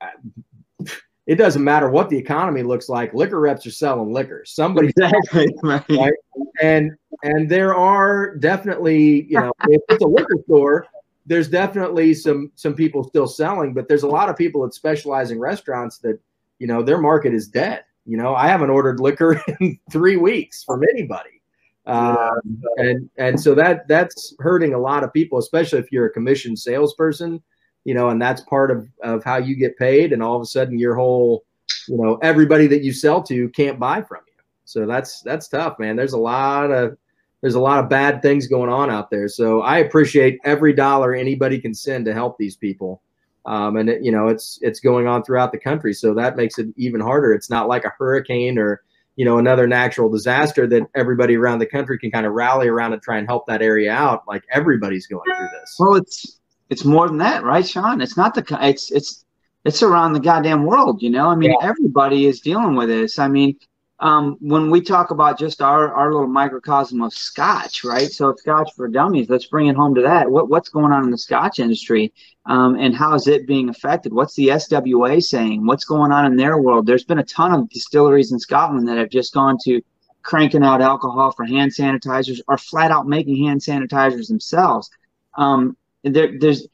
it 1.25 1.35
doesn't 1.35 1.63
matter 1.63 1.89
what 1.89 2.09
the 2.09 2.17
economy 2.17 2.61
looks 2.61 2.89
like. 2.89 3.13
Liquor 3.13 3.39
reps 3.39 3.65
are 3.65 3.71
selling 3.71 4.11
liquor. 4.11 4.43
Somebody 4.45 4.89
exactly 4.97 5.47
right? 5.63 6.13
and 6.61 6.91
and 7.23 7.49
there 7.49 7.73
are 7.75 8.35
definitely, 8.37 9.23
you 9.29 9.39
know, 9.39 9.51
if 9.67 9.81
it's 9.89 10.03
a 10.03 10.07
liquor 10.07 10.35
store, 10.43 10.87
there's 11.25 11.47
definitely 11.47 12.13
some 12.13 12.51
some 12.55 12.73
people 12.73 13.03
still 13.03 13.27
selling, 13.27 13.73
but 13.73 13.87
there's 13.87 14.03
a 14.03 14.07
lot 14.07 14.27
of 14.27 14.35
people 14.35 14.63
that 14.63 14.73
specialize 14.73 15.31
in 15.31 15.39
restaurants 15.39 15.99
that, 15.99 16.19
you 16.57 16.67
know, 16.67 16.83
their 16.83 16.97
market 16.97 17.33
is 17.33 17.47
dead. 17.47 17.83
You 18.05 18.17
know, 18.17 18.35
I 18.35 18.47
haven't 18.47 18.69
ordered 18.69 18.99
liquor 18.99 19.41
in 19.59 19.79
three 19.91 20.17
weeks 20.17 20.63
from 20.63 20.83
anybody. 20.91 21.41
Um, 21.85 22.61
and 22.77 23.09
and 23.17 23.39
so 23.39 23.55
that 23.55 23.87
that's 23.87 24.35
hurting 24.39 24.73
a 24.73 24.79
lot 24.79 25.03
of 25.03 25.11
people, 25.11 25.39
especially 25.39 25.79
if 25.79 25.91
you're 25.91 26.05
a 26.05 26.11
commissioned 26.11 26.59
salesperson, 26.59 27.41
you 27.83 27.93
know, 27.93 28.09
and 28.09 28.21
that's 28.21 28.41
part 28.41 28.69
of 28.69 28.87
of 29.03 29.23
how 29.23 29.37
you 29.37 29.55
get 29.55 29.77
paid. 29.77 30.13
And 30.13 30.21
all 30.21 30.35
of 30.35 30.41
a 30.41 30.45
sudden, 30.45 30.77
your 30.77 30.95
whole, 30.95 31.45
you 31.87 31.97
know, 31.97 32.17
everybody 32.21 32.67
that 32.67 32.83
you 32.83 32.93
sell 32.93 33.23
to 33.23 33.49
can't 33.49 33.79
buy 33.79 34.01
from 34.01 34.21
you. 34.27 34.43
So 34.65 34.85
that's 34.85 35.21
that's 35.21 35.47
tough, 35.47 35.79
man. 35.79 35.95
There's 35.95 36.13
a 36.13 36.19
lot 36.19 36.69
of 36.69 36.95
there's 37.41 37.55
a 37.55 37.59
lot 37.59 37.83
of 37.83 37.89
bad 37.89 38.21
things 38.21 38.47
going 38.47 38.69
on 38.69 38.89
out 38.89 39.09
there. 39.09 39.27
So 39.27 39.61
I 39.61 39.79
appreciate 39.79 40.39
every 40.43 40.73
dollar 40.73 41.15
anybody 41.15 41.59
can 41.59 41.73
send 41.73 42.05
to 42.05 42.13
help 42.13 42.37
these 42.37 42.55
people. 42.55 43.01
Um, 43.45 43.77
and 43.77 43.89
it, 43.89 44.03
you 44.03 44.11
know, 44.11 44.27
it's 44.27 44.59
it's 44.61 44.79
going 44.79 45.07
on 45.07 45.23
throughout 45.23 45.51
the 45.51 45.59
country, 45.59 45.93
so 45.93 46.13
that 46.13 46.35
makes 46.35 46.59
it 46.59 46.67
even 46.75 47.01
harder. 47.01 47.33
It's 47.33 47.49
not 47.49 47.67
like 47.67 47.85
a 47.85 47.93
hurricane 47.97 48.57
or 48.57 48.83
you 49.19 49.25
know 49.25 49.37
another 49.37 49.67
natural 49.67 50.09
disaster 50.09 50.65
that 50.67 50.83
everybody 50.95 51.35
around 51.35 51.59
the 51.59 51.65
country 51.65 51.99
can 51.99 52.09
kind 52.09 52.25
of 52.25 52.31
rally 52.31 52.69
around 52.69 52.93
and 52.93 53.01
try 53.01 53.17
and 53.17 53.27
help 53.27 53.47
that 53.47 53.61
area 53.61 53.91
out. 53.91 54.23
Like 54.27 54.43
everybody's 54.49 55.07
going 55.07 55.29
through 55.35 55.49
this. 55.59 55.75
Well 55.77 55.95
it's 55.95 56.39
it's 56.69 56.85
more 56.85 57.05
than 57.09 57.17
that 57.17 57.43
right 57.43 57.67
sean? 57.67 57.99
It's 57.99 58.15
not 58.15 58.33
the 58.33 58.45
it's 58.61 58.91
it's 58.91 59.25
it's 59.65 59.83
around 59.83 60.13
the 60.13 60.21
goddamn 60.21 60.65
world 60.65 61.01
you 61.01 61.09
know? 61.09 61.27
I 61.27 61.35
mean 61.35 61.51
yeah. 61.51 61.67
everybody 61.67 62.27
is 62.27 62.39
dealing 62.39 62.75
with 62.75 62.87
this. 62.87 63.19
I 63.19 63.27
mean 63.27 63.57
um, 64.01 64.37
when 64.39 64.69
we 64.71 64.79
talk 64.79 65.11
about 65.11 65.37
just 65.37 65.61
our, 65.61 65.93
our 65.93 66.11
little 66.11 66.27
microcosm 66.27 67.01
of 67.01 67.13
scotch, 67.13 67.83
right? 67.83 68.09
So 68.09 68.33
scotch 68.35 68.71
for 68.75 68.87
dummies, 68.87 69.29
let's 69.29 69.47
bring 69.47 69.67
it 69.67 69.75
home 69.75 69.93
to 69.95 70.01
that. 70.03 70.31
What, 70.31 70.49
what's 70.49 70.69
going 70.69 70.93
on 70.93 71.03
in 71.03 71.11
the 71.11 71.17
scotch 71.17 71.59
industry 71.59 72.13
um, 72.45 72.75
and 72.75 72.95
how 72.95 73.13
is 73.15 73.27
it 73.27 73.45
being 73.45 73.67
affected? 73.67 74.13
What's 74.13 74.35
the 74.35 74.47
SWA 74.47 75.21
saying? 75.21 75.65
What's 75.65 75.83
going 75.83 76.13
on 76.13 76.25
in 76.25 76.37
their 76.37 76.59
world? 76.59 76.85
There's 76.85 77.03
been 77.03 77.19
a 77.19 77.25
ton 77.25 77.53
of 77.53 77.69
distilleries 77.69 78.31
in 78.31 78.39
Scotland 78.39 78.87
that 78.87 78.97
have 78.97 79.09
just 79.09 79.33
gone 79.33 79.57
to 79.65 79.81
cranking 80.21 80.63
out 80.63 80.81
alcohol 80.81 81.31
for 81.31 81.45
hand 81.45 81.71
sanitizers 81.71 82.39
or 82.47 82.57
flat 82.57 82.91
out 82.91 83.07
making 83.07 83.43
hand 83.43 83.59
sanitizers 83.59 84.27
themselves. 84.27 84.89
Um, 85.37 85.75
there, 86.03 86.39
there's 86.39 86.67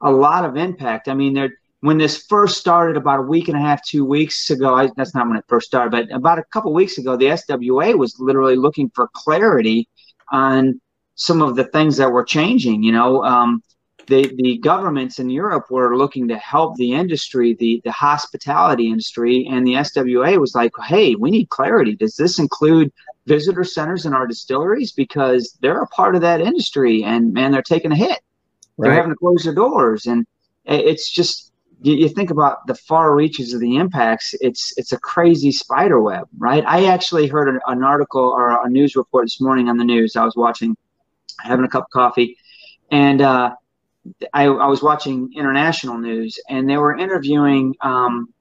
a 0.00 0.10
lot 0.10 0.44
of 0.44 0.56
impact. 0.56 1.08
I 1.08 1.14
mean, 1.14 1.32
they're 1.34 1.54
when 1.82 1.98
this 1.98 2.26
first 2.28 2.58
started 2.58 2.96
about 2.96 3.18
a 3.18 3.22
week 3.22 3.48
and 3.48 3.56
a 3.56 3.60
half, 3.60 3.84
two 3.84 4.04
weeks 4.04 4.50
ago, 4.50 4.72
I, 4.72 4.88
that's 4.96 5.16
not 5.16 5.26
when 5.26 5.36
it 5.36 5.44
first 5.48 5.66
started, 5.66 5.90
but 5.90 6.16
about 6.16 6.38
a 6.38 6.44
couple 6.44 6.72
weeks 6.72 6.96
ago, 6.96 7.16
the 7.16 7.26
SWA 7.26 7.98
was 7.98 8.20
literally 8.20 8.54
looking 8.54 8.88
for 8.94 9.10
clarity 9.14 9.88
on 10.30 10.80
some 11.16 11.42
of 11.42 11.56
the 11.56 11.64
things 11.64 11.96
that 11.96 12.12
were 12.12 12.22
changing. 12.22 12.84
You 12.84 12.92
know, 12.92 13.24
um, 13.24 13.64
the 14.06 14.32
the 14.36 14.58
governments 14.58 15.18
in 15.18 15.28
Europe 15.28 15.72
were 15.72 15.96
looking 15.96 16.28
to 16.28 16.38
help 16.38 16.76
the 16.76 16.92
industry, 16.92 17.54
the 17.54 17.80
the 17.84 17.90
hospitality 17.90 18.86
industry, 18.86 19.48
and 19.50 19.66
the 19.66 19.74
SWA 19.74 20.38
was 20.38 20.54
like, 20.54 20.70
"Hey, 20.86 21.16
we 21.16 21.32
need 21.32 21.48
clarity. 21.48 21.96
Does 21.96 22.14
this 22.14 22.38
include 22.38 22.92
visitor 23.26 23.64
centers 23.64 24.06
in 24.06 24.14
our 24.14 24.28
distilleries 24.28 24.92
because 24.92 25.58
they're 25.60 25.82
a 25.82 25.88
part 25.88 26.14
of 26.14 26.20
that 26.20 26.40
industry, 26.40 27.02
and 27.02 27.32
man, 27.32 27.50
they're 27.50 27.60
taking 27.62 27.90
a 27.90 27.96
hit. 27.96 28.20
They're 28.78 28.94
having 28.94 29.10
to 29.10 29.16
close 29.16 29.42
their 29.42 29.54
doors, 29.54 30.06
and 30.06 30.26
it's 30.64 31.10
just 31.10 31.51
you, 31.82 31.94
you 31.94 32.08
think 32.08 32.30
about 32.30 32.66
the 32.66 32.74
far 32.74 33.14
reaches 33.14 33.52
of 33.54 33.60
the 33.60 33.76
impacts. 33.76 34.34
It's 34.40 34.72
it's 34.76 34.92
a 34.92 34.98
crazy 34.98 35.52
spider 35.52 36.00
web, 36.00 36.28
right? 36.38 36.64
I 36.66 36.86
actually 36.86 37.26
heard 37.26 37.48
an, 37.48 37.60
an 37.66 37.82
article 37.82 38.22
or 38.22 38.64
a 38.64 38.68
news 38.68 38.96
report 38.96 39.24
this 39.26 39.40
morning 39.40 39.68
on 39.68 39.76
the 39.76 39.84
news. 39.84 40.16
I 40.16 40.24
was 40.24 40.36
watching, 40.36 40.76
having 41.40 41.64
a 41.64 41.68
cup 41.68 41.84
of 41.84 41.90
coffee, 41.90 42.36
and 42.90 43.20
uh, 43.20 43.54
I, 44.32 44.44
I, 44.44 44.66
was 44.66 44.82
watching 44.82 45.32
international 45.34 45.98
news, 45.98 46.38
and 46.48 46.68
they 46.68 46.76
were 46.76 46.96
interviewing 46.96 47.74
um, 47.80 48.32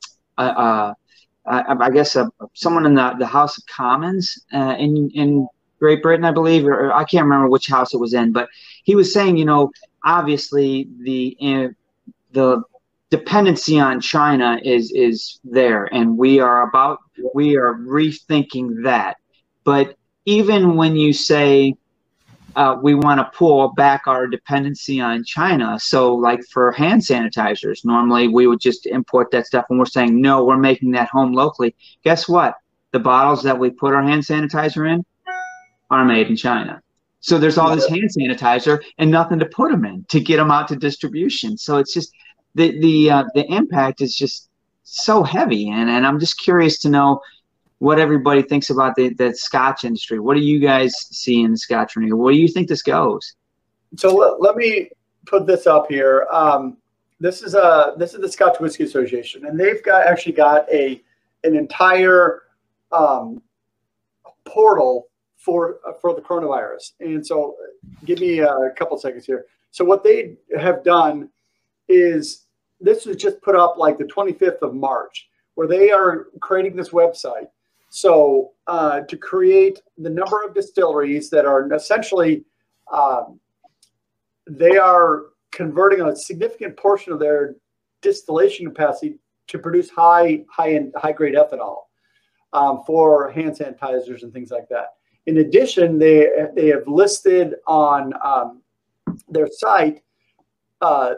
I, 1.46 1.76
I 1.80 1.90
guess 1.90 2.16
someone 2.54 2.86
in 2.86 2.94
the, 2.94 3.16
the 3.18 3.26
House 3.26 3.58
of 3.58 3.66
Commons 3.66 4.46
uh, 4.54 4.76
in 4.78 5.10
in 5.12 5.48
Great 5.80 6.04
Britain, 6.04 6.26
I 6.26 6.32
believe, 6.32 6.66
or, 6.66 6.88
or, 6.88 6.94
I 6.94 7.04
can't 7.04 7.24
remember 7.24 7.50
which 7.50 7.68
house 7.68 7.94
it 7.94 7.98
was 7.98 8.14
in, 8.14 8.32
but 8.32 8.50
he 8.84 8.94
was 8.94 9.12
saying, 9.12 9.38
you 9.38 9.46
know, 9.46 9.72
obviously 10.06 10.88
the 11.00 11.36
uh, 11.42 11.68
the 12.34 12.62
dependency 13.12 13.80
on 13.80 14.02
China 14.02 14.60
is 14.64 14.92
is 14.92 15.40
there, 15.44 15.86
and 15.94 16.18
we 16.18 16.40
are 16.40 16.68
about 16.68 17.00
we 17.36 17.56
are 17.58 17.76
rethinking 17.76 18.84
that. 18.84 19.18
But 19.64 19.96
even 20.26 20.76
when 20.76 20.96
you 20.96 21.14
say 21.14 21.76
uh, 22.56 22.78
we 22.82 22.96
want 22.96 23.20
to 23.20 23.38
pull 23.38 23.70
back 23.74 24.08
our 24.08 24.28
dependency 24.28 25.00
on 25.00 25.24
China. 25.24 25.80
So, 25.80 26.16
like 26.16 26.42
for 26.52 26.72
hand 26.72 27.02
sanitizers, 27.02 27.86
normally 27.86 28.28
we 28.28 28.48
would 28.48 28.60
just 28.60 28.86
import 28.86 29.32
that 29.32 29.46
stuff, 29.46 29.66
and 29.70 29.80
we're 29.80 29.86
saying 29.86 30.20
no, 30.20 30.44
we're 30.44 30.58
making 30.58 30.92
that 30.92 31.10
home 31.10 31.34
locally. 31.34 31.76
Guess 32.04 32.28
what? 32.28 32.56
The 32.92 33.00
bottles 33.00 33.44
that 33.44 33.58
we 33.58 33.70
put 33.70 33.94
our 33.94 34.04
hand 34.04 34.24
sanitizer 34.24 34.92
in 34.92 35.06
are 35.90 36.06
made 36.06 36.28
in 36.28 36.36
China. 36.36 36.82
So 37.22 37.38
there's 37.38 37.58
all 37.58 37.74
this 37.76 37.88
hand 37.88 38.10
sanitizer 38.18 38.82
and 38.98 39.12
nothing 39.12 39.40
to 39.40 39.46
put 39.46 39.72
them 39.72 39.86
in 39.86 40.06
to 40.10 40.20
get 40.20 40.38
them 40.38 40.50
out 40.50 40.68
to 40.70 40.76
distribution. 40.76 41.56
So 41.56 41.78
it's 41.78 41.94
just 41.94 42.12
the 42.56 42.80
the 42.80 43.12
uh, 43.12 43.24
the 43.34 43.46
impact 43.52 44.02
is 44.02 44.16
just 44.16 44.50
so 44.84 45.24
heavy, 45.24 45.70
and 45.70 45.90
and 45.90 46.06
I'm 46.06 46.20
just 46.20 46.40
curious 46.40 46.80
to 46.80 46.90
know 46.90 47.22
what 47.80 48.00
everybody 48.00 48.44
thinks 48.44 48.70
about 48.70 48.96
the, 48.96 49.10
the 49.16 49.34
Scotch 49.34 49.86
industry. 49.86 50.20
What 50.20 50.36
do 50.36 50.42
you 50.42 50.60
guys 50.60 50.94
see 51.10 51.42
in 51.42 51.52
the 51.52 51.58
Scotch 51.58 51.98
industry? 51.98 52.14
Where 52.14 52.32
do 52.32 52.40
you 52.40 52.48
think 52.48 52.68
this 52.68 52.84
goes? 52.84 53.36
So 53.98 54.16
let, 54.16 54.40
let 54.40 54.56
me 54.56 54.92
put 55.26 55.48
this 55.48 55.66
up 55.66 55.88
here. 55.90 56.28
Um, 56.32 56.78
this 57.20 57.42
is 57.42 57.56
a 57.56 57.94
this 57.98 58.14
is 58.14 58.22
the 58.22 58.32
Scotch 58.32 58.60
Whisky 58.60 58.84
Association, 58.84 59.46
and 59.46 59.60
they've 59.60 59.84
got 59.84 60.06
actually 60.08 60.34
got 60.34 60.72
a 60.72 61.02
an 61.44 61.56
entire 61.56 62.44
um, 62.92 63.42
portal 64.46 65.08
for 65.38 65.80
for 66.02 66.14
the 66.14 66.22
coronavirus. 66.22 66.94
And 67.00 67.26
so, 67.26 67.56
give 68.06 68.20
me 68.20 68.40
a 68.40 68.72
couple 68.78 68.98
seconds 68.98 69.26
here. 69.26 69.46
So 69.72 69.86
what 69.86 70.04
they 70.04 70.36
have 70.60 70.84
done 70.84 71.30
is 71.88 72.46
this 72.80 73.06
was 73.06 73.18
just 73.18 73.42
put 73.42 73.56
up 73.56 73.78
like 73.78 73.98
the 73.98 74.06
25th 74.06 74.62
of 74.62 74.74
March, 74.74 75.30
where 75.56 75.68
they 75.68 75.92
are 75.92 76.28
creating 76.40 76.76
this 76.76 76.90
website 76.90 77.48
so 77.94 78.54
uh, 78.68 79.02
to 79.02 79.18
create 79.18 79.82
the 79.98 80.10
number 80.10 80.42
of 80.44 80.56
distilleries 80.56 81.30
that 81.30 81.46
are 81.46 81.72
essentially, 81.74 82.46
um, 82.92 83.38
they 84.50 84.78
are 84.78 85.24
converting 85.52 86.00
a 86.00 86.16
significant 86.16 86.78
portion 86.78 87.12
of 87.12 87.20
their 87.20 87.56
distillation 88.02 88.66
capacity 88.66 89.20
to 89.48 89.60
produce 89.60 89.90
high, 89.90 90.46
high 90.50 90.76
end, 90.76 90.94
high 90.96 91.12
grade 91.12 91.36
ethanol 91.36 91.80
um, 92.54 92.82
for 92.88 93.30
hand 93.30 93.58
sanitizers 93.58 94.24
and 94.24 94.32
things 94.32 94.52
like 94.52 94.70
that. 94.70 94.94
In 95.26 95.40
addition, 95.40 96.00
they 96.00 96.30
they 96.56 96.68
have 96.68 96.88
listed 96.88 97.56
on 97.68 98.14
um, 98.24 98.62
their 99.28 99.50
site 99.52 100.02
uh, 100.82 101.14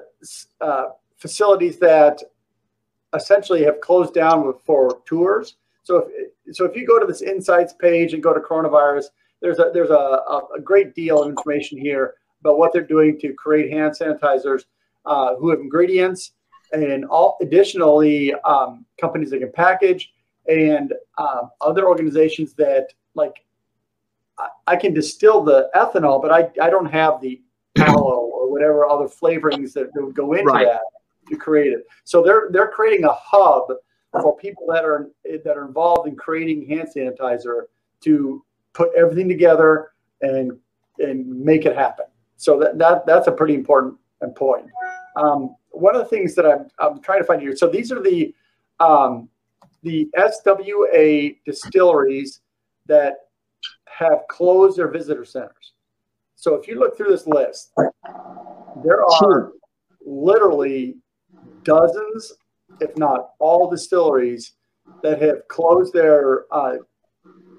uh, 0.62 0.86
facilities 1.17 1.80
that 1.80 2.21
essentially 3.15 3.63
have 3.63 3.80
closed 3.82 4.13
down 4.13 4.54
for 4.65 5.02
tours. 5.06 5.56
So 5.84 6.10
if 6.45 6.56
so, 6.56 6.65
if 6.65 6.76
you 6.76 6.86
go 6.86 6.99
to 6.99 7.06
this 7.06 7.21
insights 7.21 7.73
page 7.73 8.13
and 8.13 8.21
go 8.21 8.34
to 8.34 8.39
coronavirus, 8.39 9.06
there's 9.41 9.60
a 9.60 9.71
there's 9.73 9.89
a, 9.89 9.93
a 9.93 10.62
great 10.63 10.93
deal 10.93 11.23
of 11.23 11.30
information 11.30 11.78
here 11.78 12.15
about 12.41 12.58
what 12.58 12.73
they're 12.73 12.82
doing 12.82 13.17
to 13.19 13.34
create 13.34 13.71
hand 13.71 13.93
sanitizers 13.99 14.63
uh, 15.06 15.36
who 15.36 15.49
have 15.49 15.60
ingredients 15.60 16.34
and 16.73 17.06
all 17.06 17.38
additionally 17.41 18.34
um, 18.45 18.86
companies 18.99 19.30
that 19.30 19.39
can 19.39 19.52
package 19.52 20.12
and 20.49 20.93
um, 21.17 21.52
other 21.62 21.88
organizations 21.88 22.54
that 22.54 22.88
like 23.15 23.45
I, 24.38 24.47
I, 24.67 24.76
can 24.76 24.93
distill 24.93 25.43
the 25.43 25.69
ethanol, 25.76 26.21
but 26.21 26.32
I, 26.32 26.49
I 26.65 26.69
don't 26.69 26.88
have 26.88 27.21
the 27.21 27.41
aloe 27.78 28.23
whatever 28.54 28.86
other 28.88 29.06
flavorings 29.06 29.74
that, 29.74 29.94
that 29.94 30.04
would 30.04 30.16
go 30.16 30.34
into 30.34 30.52
right. 30.52 30.66
that 30.66 30.82
to 31.30 31.36
create 31.36 31.74
it. 31.74 31.86
So 32.04 32.22
they're 32.24 32.48
they're 32.52 32.70
creating 32.70 33.06
a 33.06 33.13
hub 33.13 33.72
for 34.12 34.38
people 34.38 34.66
that 34.70 34.86
are 34.86 35.10
that 35.26 35.58
are 35.58 35.66
involved 35.66 36.08
in 36.08 36.16
creating 36.16 36.68
hand 36.68 36.89
sanitizer 36.96 37.63
to 38.02 38.44
put 38.74 38.89
everything 38.96 39.28
together 39.28 39.92
and 40.22 40.58
and 41.00 41.28
make 41.28 41.66
it 41.66 41.76
happen. 41.76 42.06
So 42.38 42.60
that, 42.60 42.78
that 42.78 43.06
that's 43.06 43.28
a 43.28 43.32
pretty 43.32 43.56
important 43.56 43.98
point. 44.36 44.68
Um, 45.16 45.56
one 45.72 45.96
of 45.96 46.02
the 46.02 46.08
things 46.08 46.36
that 46.36 46.46
I'm, 46.46 46.68
I'm 46.80 47.02
trying 47.02 47.20
to 47.20 47.26
find 47.26 47.42
here. 47.42 47.56
So 47.56 47.68
these 47.68 47.92
are 47.92 48.02
the 48.02 48.34
um, 48.80 49.30
the 49.82 50.10
SWA 50.18 51.38
distilleries 51.46 52.42
that 52.88 53.28
have 53.86 54.20
closed 54.30 54.78
their 54.78 54.88
visitor 54.88 55.26
centers. 55.26 55.73
So 56.44 56.56
if 56.56 56.68
you 56.68 56.78
look 56.78 56.98
through 56.98 57.12
this 57.12 57.26
list, 57.26 57.72
there 58.84 59.02
are 59.02 59.54
literally 60.06 60.98
dozens 61.64 62.34
if 62.82 62.98
not 62.98 63.30
all 63.40 63.70
distilleries 63.70 64.56
that 65.04 65.22
have 65.22 65.48
closed 65.48 65.94
their 65.94 66.44
uh, 66.52 66.76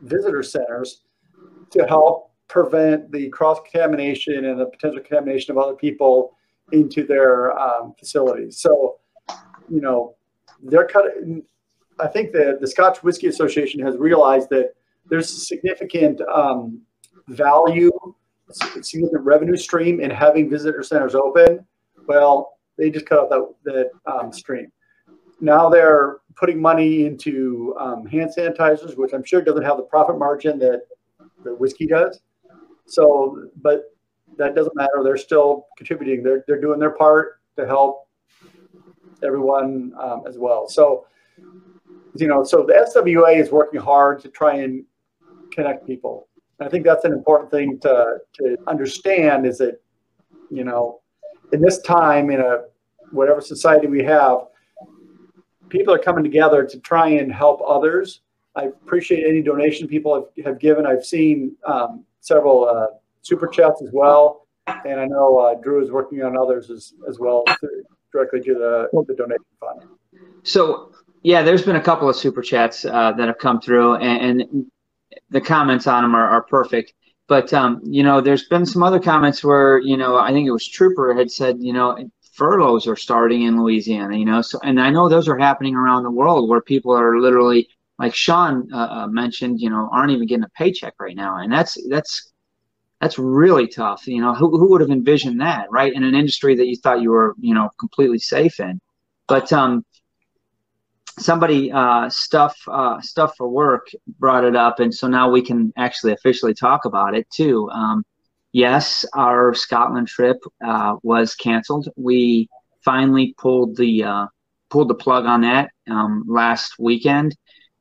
visitor 0.02 0.42
centers 0.42 1.00
to 1.70 1.86
help 1.86 2.32
prevent 2.48 3.10
the 3.10 3.30
cross 3.30 3.58
contamination 3.60 4.44
and 4.44 4.60
the 4.60 4.66
potential 4.66 5.00
contamination 5.00 5.52
of 5.52 5.56
other 5.56 5.76
people 5.76 6.36
into 6.72 7.06
their 7.06 7.58
um, 7.58 7.94
facilities. 7.98 8.58
So, 8.58 8.96
you 9.70 9.80
know, 9.80 10.14
they're 10.62 10.86
cutting. 10.86 11.42
I 11.98 12.08
think 12.08 12.32
that 12.32 12.58
the 12.60 12.66
Scotch 12.66 13.02
Whisky 13.02 13.28
Association 13.28 13.80
has 13.80 13.96
realized 13.96 14.50
that 14.50 14.74
there's 15.08 15.48
significant 15.48 16.20
um, 16.28 16.82
value, 17.28 17.90
significant 18.50 19.24
revenue 19.24 19.56
stream 19.56 20.00
in 20.00 20.10
having 20.10 20.50
visitor 20.50 20.82
centers 20.82 21.14
open. 21.14 21.64
Well, 22.06 22.58
they 22.76 22.90
just 22.90 23.06
cut 23.06 23.18
out 23.18 23.30
that, 23.30 23.48
that 23.64 24.12
um, 24.12 24.32
stream 24.32 24.70
now 25.40 25.68
they're 25.68 26.18
putting 26.36 26.60
money 26.60 27.06
into 27.06 27.76
um, 27.78 28.06
hand 28.06 28.30
sanitizers, 28.36 28.96
which 28.96 29.12
I'm 29.12 29.24
sure 29.24 29.42
doesn't 29.42 29.62
have 29.62 29.76
the 29.76 29.84
profit 29.84 30.18
margin 30.18 30.58
that 30.60 30.82
the 31.44 31.54
whiskey 31.54 31.86
does. 31.86 32.20
So, 32.86 33.48
but 33.62 33.94
that 34.36 34.54
doesn't 34.54 34.74
matter. 34.74 35.02
They're 35.02 35.16
still 35.16 35.66
contributing. 35.76 36.22
They're 36.22 36.44
they're 36.46 36.60
doing 36.60 36.80
their 36.80 36.90
part 36.90 37.40
to 37.56 37.66
help 37.66 38.08
everyone 39.22 39.92
um, 39.98 40.24
as 40.26 40.38
well. 40.38 40.68
So, 40.68 41.06
you 42.16 42.26
know, 42.26 42.44
so 42.44 42.64
the 42.66 42.74
SWA 42.94 43.38
is 43.38 43.50
working 43.50 43.80
hard 43.80 44.20
to 44.22 44.28
try 44.28 44.56
and 44.56 44.84
connect 45.52 45.86
people. 45.86 46.28
I 46.60 46.68
think 46.68 46.84
that's 46.84 47.04
an 47.04 47.12
important 47.12 47.50
thing 47.50 47.78
to 47.80 48.18
to 48.34 48.56
understand. 48.66 49.46
Is 49.46 49.58
that 49.58 49.80
you 50.50 50.64
know, 50.64 51.00
in 51.52 51.60
this 51.60 51.80
time 51.82 52.30
in 52.30 52.40
a 52.40 52.64
whatever 53.10 53.40
society 53.40 53.86
we 53.86 54.02
have, 54.04 54.38
people 55.68 55.92
are 55.92 55.98
coming 55.98 56.24
together 56.24 56.64
to 56.64 56.80
try 56.80 57.08
and 57.08 57.32
help 57.32 57.60
others. 57.66 58.20
I 58.56 58.64
appreciate 58.64 59.26
any 59.26 59.42
donation 59.42 59.88
people 59.88 60.14
have, 60.14 60.44
have 60.44 60.58
given. 60.60 60.86
I've 60.86 61.04
seen 61.04 61.56
um, 61.66 62.04
several 62.20 62.68
uh, 62.68 62.86
super 63.22 63.48
chats 63.48 63.82
as 63.82 63.90
well, 63.92 64.46
and 64.84 65.00
I 65.00 65.06
know 65.06 65.38
uh, 65.38 65.54
Drew 65.54 65.82
is 65.82 65.90
working 65.90 66.22
on 66.22 66.36
others 66.36 66.70
as, 66.70 66.94
as 67.08 67.18
well 67.18 67.44
directly 68.12 68.40
to 68.42 68.54
the, 68.54 69.04
the 69.08 69.14
donation 69.14 69.44
fund. 69.58 69.82
So 70.44 70.92
yeah, 71.22 71.42
there's 71.42 71.62
been 71.62 71.76
a 71.76 71.82
couple 71.82 72.08
of 72.08 72.16
super 72.16 72.42
chats 72.42 72.84
uh, 72.84 73.12
that 73.12 73.26
have 73.26 73.38
come 73.38 73.60
through, 73.60 73.96
and, 73.96 74.42
and 74.42 74.66
the 75.30 75.40
comments 75.40 75.86
on 75.86 76.02
them 76.02 76.14
are, 76.14 76.28
are 76.28 76.42
perfect. 76.42 76.92
But 77.26 77.52
um, 77.52 77.80
you 77.84 78.02
know, 78.02 78.20
there's 78.20 78.44
been 78.44 78.66
some 78.66 78.82
other 78.82 79.00
comments 79.00 79.42
where 79.42 79.78
you 79.78 79.96
know 79.96 80.16
I 80.16 80.32
think 80.32 80.46
it 80.46 80.52
was 80.52 80.68
Trooper 80.68 81.14
had 81.14 81.30
said 81.30 81.56
you 81.60 81.72
know 81.72 81.96
furloughs 82.34 82.86
are 82.86 82.96
starting 82.96 83.42
in 83.42 83.60
Louisiana, 83.60 84.16
you 84.16 84.24
know. 84.24 84.42
So, 84.42 84.58
and 84.62 84.80
I 84.80 84.90
know 84.90 85.08
those 85.08 85.28
are 85.28 85.38
happening 85.38 85.74
around 85.74 86.02
the 86.02 86.10
world 86.10 86.48
where 86.48 86.60
people 86.60 86.92
are 86.92 87.18
literally, 87.18 87.68
like 87.98 88.14
Sean 88.14 88.68
uh, 88.72 88.76
uh, 88.76 89.06
mentioned, 89.06 89.60
you 89.60 89.70
know, 89.70 89.88
aren't 89.92 90.10
even 90.10 90.26
getting 90.26 90.44
a 90.44 90.50
paycheck 90.50 90.94
right 91.00 91.16
now, 91.16 91.38
and 91.38 91.52
that's 91.52 91.78
that's 91.88 92.32
that's 93.00 93.18
really 93.18 93.68
tough. 93.68 94.06
You 94.06 94.20
know, 94.20 94.34
who, 94.34 94.50
who 94.58 94.70
would 94.70 94.80
have 94.80 94.90
envisioned 94.90 95.40
that, 95.40 95.70
right? 95.70 95.92
In 95.92 96.02
an 96.02 96.14
industry 96.14 96.56
that 96.56 96.66
you 96.66 96.76
thought 96.76 97.00
you 97.00 97.10
were, 97.10 97.34
you 97.40 97.54
know, 97.54 97.70
completely 97.78 98.18
safe 98.18 98.58
in. 98.60 98.80
But 99.28 99.52
um, 99.52 99.84
somebody 101.18 101.70
uh, 101.72 102.08
stuff 102.10 102.56
uh, 102.68 103.00
stuff 103.00 103.34
for 103.36 103.48
work 103.48 103.86
brought 104.18 104.44
it 104.44 104.56
up, 104.56 104.80
and 104.80 104.94
so 104.94 105.06
now 105.06 105.30
we 105.30 105.42
can 105.42 105.72
actually 105.76 106.12
officially 106.12 106.54
talk 106.54 106.84
about 106.84 107.14
it 107.14 107.28
too. 107.30 107.68
Um, 107.70 108.04
yes, 108.52 109.04
our 109.14 109.54
Scotland 109.54 110.08
trip 110.08 110.38
uh, 110.64 110.96
was 111.02 111.34
canceled. 111.34 111.88
We 111.96 112.48
finally 112.84 113.34
pulled 113.38 113.76
the 113.76 114.04
uh, 114.04 114.26
pulled 114.70 114.88
the 114.88 114.94
plug 114.94 115.24
on 115.26 115.42
that 115.42 115.70
um, 115.90 116.24
last 116.26 116.74
weekend. 116.78 117.36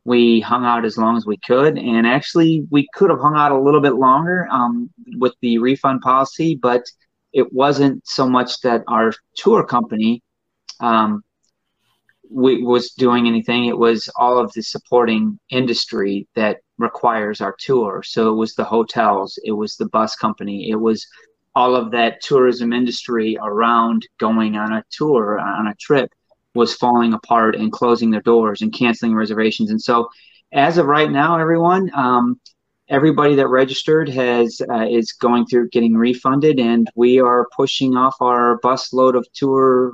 We 0.06 0.41
hung 0.41 0.65
out 0.65 0.84
as 0.84 0.98
long 0.98 1.15
as 1.15 1.26
we 1.26 1.38
could, 1.38 1.78
and 1.78 2.06
actually, 2.06 2.65
we 2.69 2.88
could 2.93 3.10
have 3.10 3.19
hung 3.19 3.36
out 3.38 3.52
a 3.52 3.60
little 3.60 3.82
bit 3.82 3.96
longer 3.96 4.48
um, 4.52 4.89
with 5.17 5.34
the 5.41 5.60
refund 5.60 6.02
policy, 6.02 6.56
but 6.62 6.84
it 7.32 7.52
wasn't 7.52 8.06
so 8.06 8.30
much 8.30 8.60
that 8.62 8.84
our 8.88 9.13
tour 9.36 9.65
company 9.65 10.22
um, 10.80 11.24
we, 12.34 12.63
was 12.63 12.91
doing 12.91 13.28
anything. 13.28 13.65
It 13.65 13.78
was 13.78 14.10
all 14.15 14.39
of 14.39 14.52
the 14.54 14.63
supporting 14.63 15.39
industry 15.50 16.28
that 16.36 16.58
requires 16.78 17.41
our 17.41 17.56
tour. 17.60 18.02
So 18.04 18.32
it 18.32 18.36
was 18.36 18.56
the 18.56 18.63
hotels, 18.63 19.39
it 19.43 19.52
was 19.52 19.76
the 19.76 19.89
bus 19.89 20.15
company, 20.15 20.69
it 20.69 20.76
was 20.76 21.06
all 21.56 21.76
of 21.76 21.91
that 21.91 22.22
tourism 22.22 22.74
industry 22.74 23.38
around 23.41 24.08
going 24.19 24.56
on 24.56 24.74
a 24.74 24.84
tour, 24.89 25.39
on 25.39 25.67
a 25.67 25.76
trip, 25.76 26.10
was 26.56 26.74
falling 26.74 27.13
apart 27.13 27.56
and 27.56 27.72
closing 27.72 28.10
their 28.10 28.22
doors 28.22 28.62
and 28.62 28.74
canceling 28.74 29.15
reservations. 29.15 29.69
And 29.69 29.82
so, 29.82 30.10
as 30.52 30.78
of 30.78 30.86
right 30.86 31.10
now, 31.10 31.39
everyone, 31.39 31.91
um, 31.96 32.39
everybody 32.89 33.36
that 33.36 33.48
registered 33.48 34.10
has 34.10 34.62
uh, 34.69 34.86
is 34.88 35.13
going 35.13 35.46
through 35.46 35.69
getting 35.69 35.96
refunded, 35.96 36.60
and 36.60 36.88
we 36.96 37.19
are 37.19 37.48
pushing 37.56 37.96
off 37.96 38.15
our 38.19 38.58
bus 38.60 38.93
load 38.93 39.15
of 39.15 39.28
tour 39.34 39.93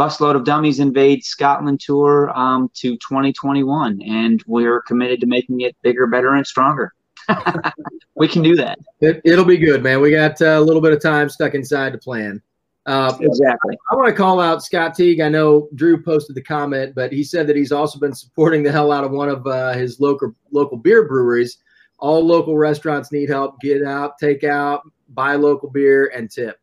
busload 0.00 0.34
of 0.34 0.44
dummies 0.44 0.80
invade 0.80 1.22
Scotland 1.22 1.78
tour 1.78 2.30
um, 2.34 2.70
to 2.72 2.96
2021, 2.96 4.00
and 4.00 4.42
we're 4.46 4.80
committed 4.82 5.20
to 5.20 5.26
making 5.26 5.60
it 5.60 5.76
bigger, 5.82 6.06
better, 6.06 6.34
and 6.34 6.46
stronger. 6.46 6.94
we 8.14 8.26
can 8.26 8.42
do 8.42 8.56
that. 8.56 8.78
It, 9.02 9.20
will 9.24 9.44
be 9.44 9.58
good, 9.58 9.82
man. 9.82 10.00
We 10.00 10.10
got 10.10 10.40
uh, 10.40 10.58
a 10.58 10.60
little 10.60 10.80
bit 10.80 10.94
of 10.94 11.02
time 11.02 11.28
stuck 11.28 11.54
inside 11.54 11.92
to 11.92 11.98
plan. 11.98 12.40
Uh, 12.86 13.14
exactly. 13.20 13.76
I 13.90 13.94
want 13.94 14.08
to 14.08 14.14
call 14.14 14.40
out 14.40 14.62
Scott 14.62 14.94
Teague. 14.94 15.20
I 15.20 15.28
know 15.28 15.68
Drew 15.74 16.02
posted 16.02 16.34
the 16.34 16.42
comment, 16.42 16.94
but 16.94 17.12
he 17.12 17.22
said 17.22 17.46
that 17.48 17.56
he's 17.56 17.70
also 17.70 17.98
been 17.98 18.14
supporting 18.14 18.62
the 18.62 18.72
hell 18.72 18.90
out 18.92 19.04
of 19.04 19.10
one 19.10 19.28
of 19.28 19.46
uh, 19.46 19.74
his 19.74 20.00
local 20.00 20.34
local 20.50 20.78
beer 20.78 21.06
breweries. 21.06 21.58
All 21.98 22.24
local 22.24 22.56
restaurants 22.56 23.12
need 23.12 23.28
help. 23.28 23.60
Get 23.60 23.84
out, 23.84 24.16
take 24.18 24.44
out, 24.44 24.80
buy 25.10 25.34
local 25.34 25.68
beer, 25.68 26.10
and 26.14 26.30
tip. 26.30 26.59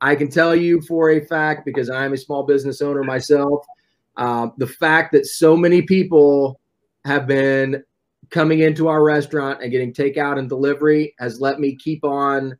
I 0.00 0.14
can 0.14 0.28
tell 0.28 0.54
you 0.54 0.80
for 0.82 1.10
a 1.10 1.24
fact 1.24 1.64
because 1.64 1.88
I'm 1.88 2.12
a 2.12 2.18
small 2.18 2.42
business 2.42 2.82
owner 2.82 3.02
myself. 3.02 3.64
Uh, 4.16 4.48
the 4.58 4.66
fact 4.66 5.12
that 5.12 5.26
so 5.26 5.56
many 5.56 5.82
people 5.82 6.60
have 7.04 7.26
been 7.26 7.82
coming 8.30 8.60
into 8.60 8.88
our 8.88 9.02
restaurant 9.02 9.62
and 9.62 9.70
getting 9.70 9.92
takeout 9.92 10.38
and 10.38 10.48
delivery 10.48 11.14
has 11.18 11.40
let 11.40 11.60
me 11.60 11.76
keep 11.76 12.04
on 12.04 12.56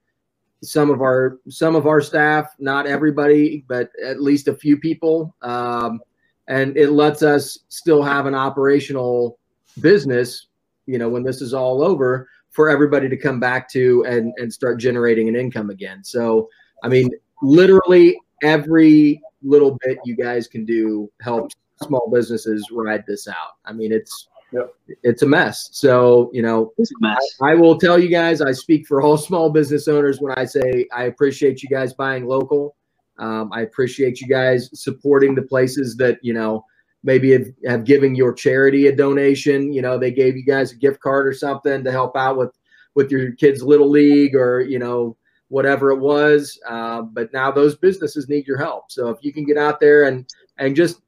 some 0.63 0.91
of 0.91 1.01
our 1.01 1.39
some 1.49 1.75
of 1.75 1.87
our 1.87 2.01
staff 2.01 2.55
not 2.59 2.87
everybody 2.87 3.65
but 3.69 3.91
at 4.05 4.23
least 4.23 4.49
a 4.49 4.55
few 4.55 4.79
people 4.79 5.35
um, 5.43 6.01
and 6.49 6.77
it 6.77 6.91
lets 6.91 7.23
us 7.23 7.59
still 7.69 8.03
have 8.03 8.27
an 8.27 8.35
operational 8.35 9.39
business 9.81 10.47
you 10.87 10.99
know 10.99 11.09
when 11.09 11.23
this 11.23 11.43
is 11.43 11.53
all 11.53 11.83
over 11.83 12.29
for 12.51 12.71
everybody 12.71 13.09
to 13.09 13.17
come 13.17 13.39
back 13.39 13.69
to 13.69 14.05
and 14.07 14.33
and 14.39 14.53
start 14.53 14.79
generating 14.79 15.29
an 15.29 15.37
income 15.37 15.69
again 15.69 16.03
so 16.03 16.49
i 16.83 16.89
mean 16.89 17.11
literally 17.43 18.19
every 18.43 19.21
little 19.43 19.79
bit 19.85 19.99
you 20.05 20.17
guys 20.17 20.47
can 20.47 20.65
do 20.65 21.11
helps 21.21 21.55
small 21.83 22.11
businesses 22.13 22.67
ride 22.73 23.05
this 23.07 23.29
out. 23.29 23.57
I 23.65 23.73
mean, 23.73 23.93
it's 23.93 24.29
yep. 24.53 24.75
it's 25.03 25.23
a 25.23 25.27
mess. 25.27 25.69
So 25.73 26.31
you 26.33 26.43
know, 26.43 26.73
I, 27.05 27.17
I, 27.43 27.55
will 27.55 27.79
tell 27.79 27.99
you 27.99 28.09
guys, 28.09 28.41
I 28.41 28.53
speak 28.53 28.87
for 28.87 29.03
all 29.03 29.17
small 29.29 29.51
business 29.51 29.89
owners 29.89 30.21
when 30.21 30.33
I 30.37 30.45
say 30.45 30.87
I 30.95 31.05
appreciate 31.05 31.63
you 31.63 31.69
guys 31.69 31.93
buying 31.95 32.27
local. 32.27 32.77
Um, 33.19 33.51
I 33.53 33.63
appreciate 33.63 34.21
you 34.21 34.29
guys 34.29 34.69
supporting 34.75 35.35
the 35.35 35.43
places 35.43 35.97
that 35.97 36.19
you 36.23 36.35
know 36.35 36.65
maybe 37.03 37.33
have, 37.33 37.47
have 37.67 37.85
given 37.85 38.15
your 38.15 38.33
charity 38.33 38.89
a 38.89 38.97
donation. 38.97 39.73
You 39.73 39.83
know, 39.83 39.99
they 39.99 40.11
gave 40.11 40.37
you 40.37 40.45
guys 40.45 40.73
a 40.73 40.77
gift 40.77 41.01
card 41.01 41.27
or 41.27 41.33
something 41.33 41.85
to 41.85 41.93
help 41.93 42.17
out 42.17 42.37
with 42.37 42.51
with 42.95 43.11
your 43.11 43.33
kids' 43.33 43.63
little 43.63 43.91
league 43.91 44.35
or 44.35 44.61
you 44.61 44.79
know 44.79 45.17
whatever 45.49 45.91
it 45.91 45.99
was. 45.99 46.59
Uh, 46.69 47.03
but 47.03 47.33
now 47.33 47.51
those 47.51 47.77
businesses 47.77 48.29
need 48.29 48.47
your 48.47 48.59
help. 48.59 48.91
So 48.91 49.09
if 49.09 49.19
you 49.23 49.33
can 49.33 49.45
get 49.45 49.57
out 49.57 49.81
there 49.81 50.05
and 50.05 50.27
and 50.59 50.75
just 50.75 51.01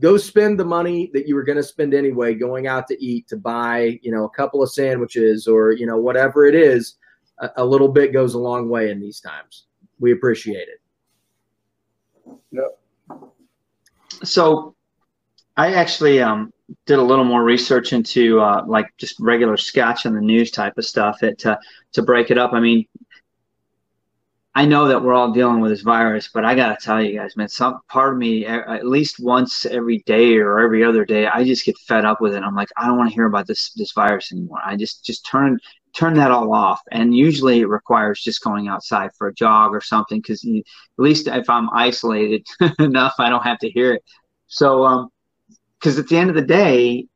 go 0.00 0.16
spend 0.16 0.58
the 0.58 0.64
money 0.64 1.10
that 1.14 1.28
you 1.28 1.34
were 1.34 1.44
going 1.44 1.56
to 1.56 1.62
spend 1.62 1.94
anyway, 1.94 2.34
going 2.34 2.66
out 2.66 2.88
to 2.88 3.04
eat 3.04 3.28
to 3.28 3.36
buy, 3.36 3.98
you 4.02 4.12
know, 4.12 4.24
a 4.24 4.30
couple 4.30 4.62
of 4.62 4.70
sandwiches 4.70 5.46
or 5.46 5.72
you 5.72 5.86
know 5.86 5.96
whatever 5.96 6.46
it 6.46 6.54
is, 6.54 6.96
a, 7.38 7.50
a 7.56 7.64
little 7.64 7.88
bit 7.88 8.12
goes 8.12 8.34
a 8.34 8.38
long 8.38 8.68
way 8.68 8.90
in 8.90 9.00
these 9.00 9.20
times. 9.20 9.66
We 10.00 10.12
appreciate 10.12 10.68
it. 10.68 10.80
Yep. 12.50 12.78
So, 14.24 14.74
I 15.56 15.74
actually 15.74 16.20
um, 16.20 16.52
did 16.86 16.98
a 16.98 17.02
little 17.02 17.24
more 17.24 17.42
research 17.42 17.92
into 17.92 18.40
uh, 18.40 18.64
like 18.66 18.86
just 18.98 19.18
regular 19.20 19.56
Scotch 19.56 20.06
and 20.06 20.16
the 20.16 20.20
news 20.20 20.50
type 20.50 20.78
of 20.78 20.84
stuff. 20.84 21.22
It 21.22 21.38
to 21.40 21.58
to 21.92 22.02
break 22.02 22.30
it 22.30 22.38
up. 22.38 22.52
I 22.52 22.60
mean, 22.60 22.86
I 24.54 24.66
know 24.66 24.88
that 24.88 25.02
we're 25.02 25.14
all 25.14 25.32
dealing 25.32 25.60
with 25.60 25.70
this 25.70 25.80
virus, 25.80 26.28
but 26.32 26.44
I 26.44 26.54
gotta 26.54 26.76
tell 26.78 27.02
you 27.02 27.18
guys, 27.18 27.36
man, 27.36 27.48
some 27.48 27.80
part 27.88 28.12
of 28.12 28.18
me, 28.18 28.44
at 28.44 28.86
least 28.86 29.18
once 29.18 29.64
every 29.64 30.02
day 30.04 30.36
or 30.36 30.60
every 30.60 30.84
other 30.84 31.06
day, 31.06 31.26
I 31.26 31.42
just 31.44 31.64
get 31.64 31.78
fed 31.78 32.04
up 32.04 32.20
with 32.20 32.34
it. 32.34 32.42
I'm 32.42 32.54
like, 32.54 32.68
I 32.76 32.86
don't 32.86 32.98
want 32.98 33.08
to 33.08 33.14
hear 33.14 33.24
about 33.24 33.46
this 33.46 33.72
this 33.72 33.92
virus 33.92 34.30
anymore. 34.30 34.60
I 34.62 34.76
just 34.76 35.04
just 35.04 35.24
turn 35.24 35.58
turn 35.94 36.14
that 36.14 36.30
all 36.30 36.52
off. 36.52 36.80
And 36.90 37.16
usually 37.16 37.60
it 37.60 37.68
requires 37.68 38.22
just 38.22 38.42
going 38.42 38.68
outside 38.68 39.10
for 39.16 39.28
a 39.28 39.34
jog 39.34 39.74
or 39.74 39.80
something, 39.80 40.20
because 40.20 40.44
at 40.44 40.62
least 40.98 41.28
if 41.28 41.48
I'm 41.48 41.70
isolated 41.70 42.46
enough, 42.78 43.14
I 43.18 43.30
don't 43.30 43.44
have 43.44 43.58
to 43.60 43.70
hear 43.70 43.94
it. 43.94 44.04
So, 44.48 44.84
um, 44.84 45.08
because 45.78 45.98
at 45.98 46.08
the 46.08 46.16
end 46.16 46.30
of 46.30 46.36
the 46.36 46.42
day, 46.42 47.06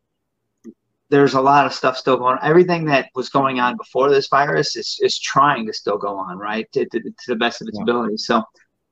there's 1.08 1.34
a 1.34 1.40
lot 1.40 1.66
of 1.66 1.72
stuff 1.72 1.96
still 1.96 2.16
going 2.16 2.38
on. 2.38 2.48
Everything 2.48 2.84
that 2.86 3.10
was 3.14 3.28
going 3.28 3.60
on 3.60 3.76
before 3.76 4.10
this 4.10 4.28
virus 4.28 4.76
is, 4.76 4.98
is 5.00 5.18
trying 5.18 5.66
to 5.66 5.72
still 5.72 5.98
go 5.98 6.16
on, 6.16 6.38
right, 6.38 6.70
to, 6.72 6.84
to, 6.86 7.00
to 7.00 7.12
the 7.28 7.36
best 7.36 7.62
of 7.62 7.68
its 7.68 7.78
yeah. 7.78 7.82
ability. 7.84 8.16
So 8.16 8.42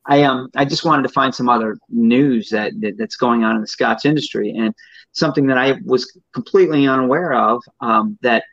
I 0.07 0.23
um 0.23 0.49
I 0.55 0.65
just 0.65 0.85
wanted 0.85 1.03
to 1.05 1.09
find 1.09 1.35
some 1.35 1.49
other 1.49 1.79
news 1.89 2.51
that, 2.51 2.73
that, 2.81 2.99
that's 2.99 3.17
going 3.17 3.43
on 3.45 3.57
in 3.57 3.63
the 3.63 3.67
Scotch 3.67 4.05
industry 4.05 4.51
and 4.51 4.75
something 5.13 5.47
that 5.47 5.59
I 5.59 5.79
was 5.85 6.21
completely 6.33 6.87
unaware 6.87 7.33
of 7.33 7.63
um, 7.81 8.19
that 8.23 8.45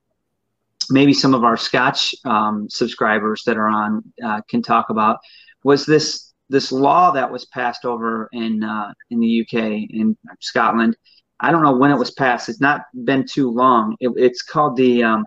maybe 0.89 1.13
some 1.13 1.33
of 1.33 1.43
our 1.43 1.57
Scotch 1.57 2.15
um, 2.25 2.69
subscribers 2.69 3.43
that 3.45 3.57
are 3.57 3.67
on 3.67 4.03
uh, 4.23 4.41
can 4.49 4.61
talk 4.61 4.89
about 4.89 5.19
was 5.63 5.85
this 5.85 6.33
this 6.49 6.71
law 6.71 7.11
that 7.11 7.31
was 7.31 7.45
passed 7.45 7.85
over 7.85 8.29
in 8.31 8.63
uh, 8.63 8.93
in 9.09 9.19
the 9.19 9.41
UK 9.41 9.53
in 9.89 10.17
Scotland 10.39 10.95
I 11.41 11.51
don't 11.51 11.63
know 11.63 11.75
when 11.75 11.91
it 11.91 11.97
was 11.97 12.11
passed. 12.11 12.49
It's 12.49 12.61
not 12.61 12.85
been 13.03 13.25
too 13.25 13.49
long. 13.49 13.97
It, 13.99 14.11
it's 14.15 14.43
called 14.43 14.77
the 14.77 15.03
um, 15.03 15.25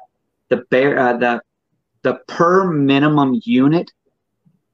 the 0.48 0.59
bear 0.70 0.98
uh, 0.98 1.16
the 1.16 1.40
the 2.03 2.20
per 2.29 2.70
minimum 2.70 3.40
unit 3.44 3.90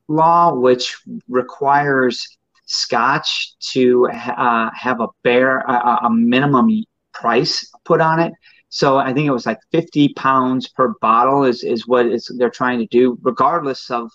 law, 0.09 0.55
which 0.55 0.97
requires 1.29 2.27
Scotch 2.67 3.57
to 3.73 4.09
uh, 4.11 4.71
have 4.75 5.01
a 5.01 5.09
bare 5.23 5.69
uh, 5.69 5.99
a 6.03 6.11
minimum 6.11 6.85
price 7.13 7.69
put 7.85 8.01
on 8.01 8.21
it. 8.21 8.33
So 8.69 8.99
I 8.99 9.13
think 9.13 9.27
it 9.27 9.33
was 9.33 9.47
like 9.47 9.59
50 9.73 10.15
pounds 10.15 10.69
per 10.69 10.95
bottle 11.01 11.43
is, 11.43 11.65
is 11.65 11.89
what 11.89 12.07
is 12.07 12.31
they're 12.39 12.51
trying 12.51 12.79
to 12.79 12.87
do, 12.87 13.19
regardless 13.23 13.91
of 13.91 14.11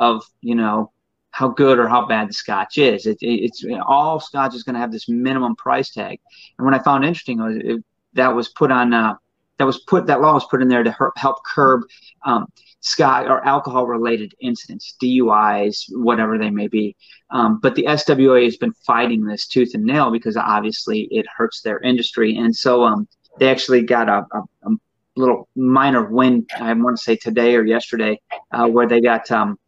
of 0.00 0.24
you 0.40 0.54
know 0.54 0.90
how 1.32 1.48
good 1.48 1.78
or 1.78 1.88
how 1.88 2.06
bad 2.06 2.28
the 2.28 2.32
scotch 2.32 2.78
is. 2.78 3.06
It, 3.06 3.18
it, 3.20 3.44
it's 3.44 3.64
all 3.84 4.20
scotch 4.20 4.54
is 4.54 4.62
going 4.62 4.74
to 4.74 4.80
have 4.80 4.92
this 4.92 5.08
minimum 5.08 5.56
price 5.56 5.90
tag. 5.90 6.20
And 6.58 6.64
what 6.64 6.74
I 6.74 6.78
found 6.78 7.04
interesting 7.04 7.38
was 7.38 7.56
it, 7.56 7.84
that 8.14 8.28
was 8.28 8.50
put 8.50 8.70
on 8.70 8.94
uh, 8.94 9.14
that 9.58 9.64
was 9.64 9.80
put 9.80 10.06
that 10.06 10.20
law 10.20 10.34
was 10.34 10.44
put 10.50 10.62
in 10.62 10.68
there 10.68 10.82
to 10.82 10.96
help 11.16 11.44
curb 11.44 11.82
um, 12.24 12.46
scotch 12.80 13.26
or 13.26 13.44
alcohol 13.46 13.86
related 13.86 14.34
incidents, 14.40 14.94
DUIs, 15.02 15.84
whatever 15.90 16.36
they 16.36 16.50
may 16.50 16.68
be. 16.68 16.96
Um, 17.30 17.60
but 17.60 17.74
the 17.74 17.84
SWA 17.84 18.44
has 18.44 18.56
been 18.56 18.74
fighting 18.86 19.24
this 19.24 19.46
tooth 19.46 19.74
and 19.74 19.84
nail 19.84 20.10
because 20.10 20.36
obviously 20.36 21.08
it 21.10 21.26
hurts 21.34 21.62
their 21.62 21.80
industry, 21.80 22.36
and 22.36 22.54
so 22.54 22.84
um, 22.84 23.08
they 23.38 23.50
actually 23.50 23.82
got 23.82 24.08
a, 24.08 24.26
a, 24.32 24.42
a, 24.64 24.76
little 25.14 25.48
minor 25.54 26.10
win. 26.10 26.46
I 26.58 26.72
want 26.72 26.96
to 26.96 27.02
say 27.02 27.16
today 27.16 27.54
or 27.54 27.64
yesterday, 27.64 28.20
uh, 28.50 28.66
where 28.66 28.88
they 28.88 29.00
got 29.00 29.30
um, 29.30 29.58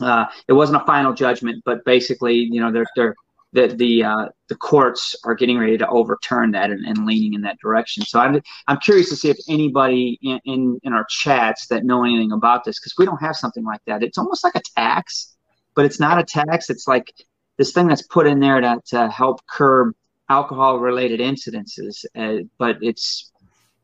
uh, 0.00 0.26
it 0.48 0.52
wasn't 0.52 0.82
a 0.82 0.86
final 0.86 1.12
judgment, 1.12 1.62
but 1.64 1.84
basically, 1.84 2.34
you 2.34 2.60
know, 2.60 2.72
they're 2.72 2.86
they're 2.96 3.14
the 3.52 3.68
the 3.68 4.04
uh, 4.04 4.28
the 4.48 4.54
courts 4.54 5.16
are 5.24 5.34
getting 5.34 5.58
ready 5.58 5.76
to 5.78 5.88
overturn 5.88 6.52
that 6.52 6.70
and, 6.70 6.84
and 6.86 7.06
leaning 7.06 7.34
in 7.34 7.42
that 7.42 7.58
direction. 7.60 8.04
So 8.04 8.20
I'm 8.20 8.40
I'm 8.68 8.78
curious 8.78 9.08
to 9.10 9.16
see 9.16 9.30
if 9.30 9.38
anybody 9.48 10.18
in 10.22 10.40
in, 10.44 10.80
in 10.82 10.92
our 10.92 11.06
chats 11.08 11.66
that 11.68 11.84
know 11.84 12.04
anything 12.04 12.32
about 12.32 12.64
this 12.64 12.78
because 12.78 12.94
we 12.96 13.04
don't 13.04 13.20
have 13.20 13.36
something 13.36 13.64
like 13.64 13.80
that. 13.86 14.02
It's 14.02 14.18
almost 14.18 14.44
like 14.44 14.54
a 14.54 14.62
tax, 14.76 15.36
but 15.74 15.84
it's 15.84 16.00
not 16.00 16.18
a 16.18 16.24
tax. 16.24 16.70
It's 16.70 16.86
like 16.86 17.12
this 17.58 17.72
thing 17.72 17.88
that's 17.88 18.02
put 18.02 18.26
in 18.26 18.40
there 18.40 18.60
to 18.60 18.80
to 18.86 19.08
help 19.08 19.40
curb 19.46 19.94
alcohol 20.28 20.78
related 20.78 21.18
incidences. 21.20 22.04
Uh, 22.14 22.44
but 22.58 22.78
it's 22.82 23.32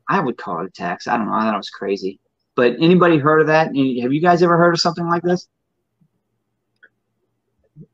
I 0.09 0.21
would 0.21 0.37
call 0.37 0.61
it 0.61 0.69
a 0.69 0.71
tax. 0.71 1.09
I 1.09 1.17
don't 1.17 1.27
know. 1.27 1.35
I 1.35 1.43
thought 1.43 1.55
it 1.55 1.59
was 1.59 1.71
crazy. 1.71 2.21
But 2.55 2.77
anybody 2.81 3.19
heard 3.19 3.41
of 3.43 3.49
that? 3.49 3.67
Have 3.67 4.13
you 4.13 4.21
guys 4.21 4.43
ever 4.43 4.57
heard 4.57 4.75
of 4.75 4.81
something 4.81 5.07
like 5.07 5.23
this? 5.23 5.47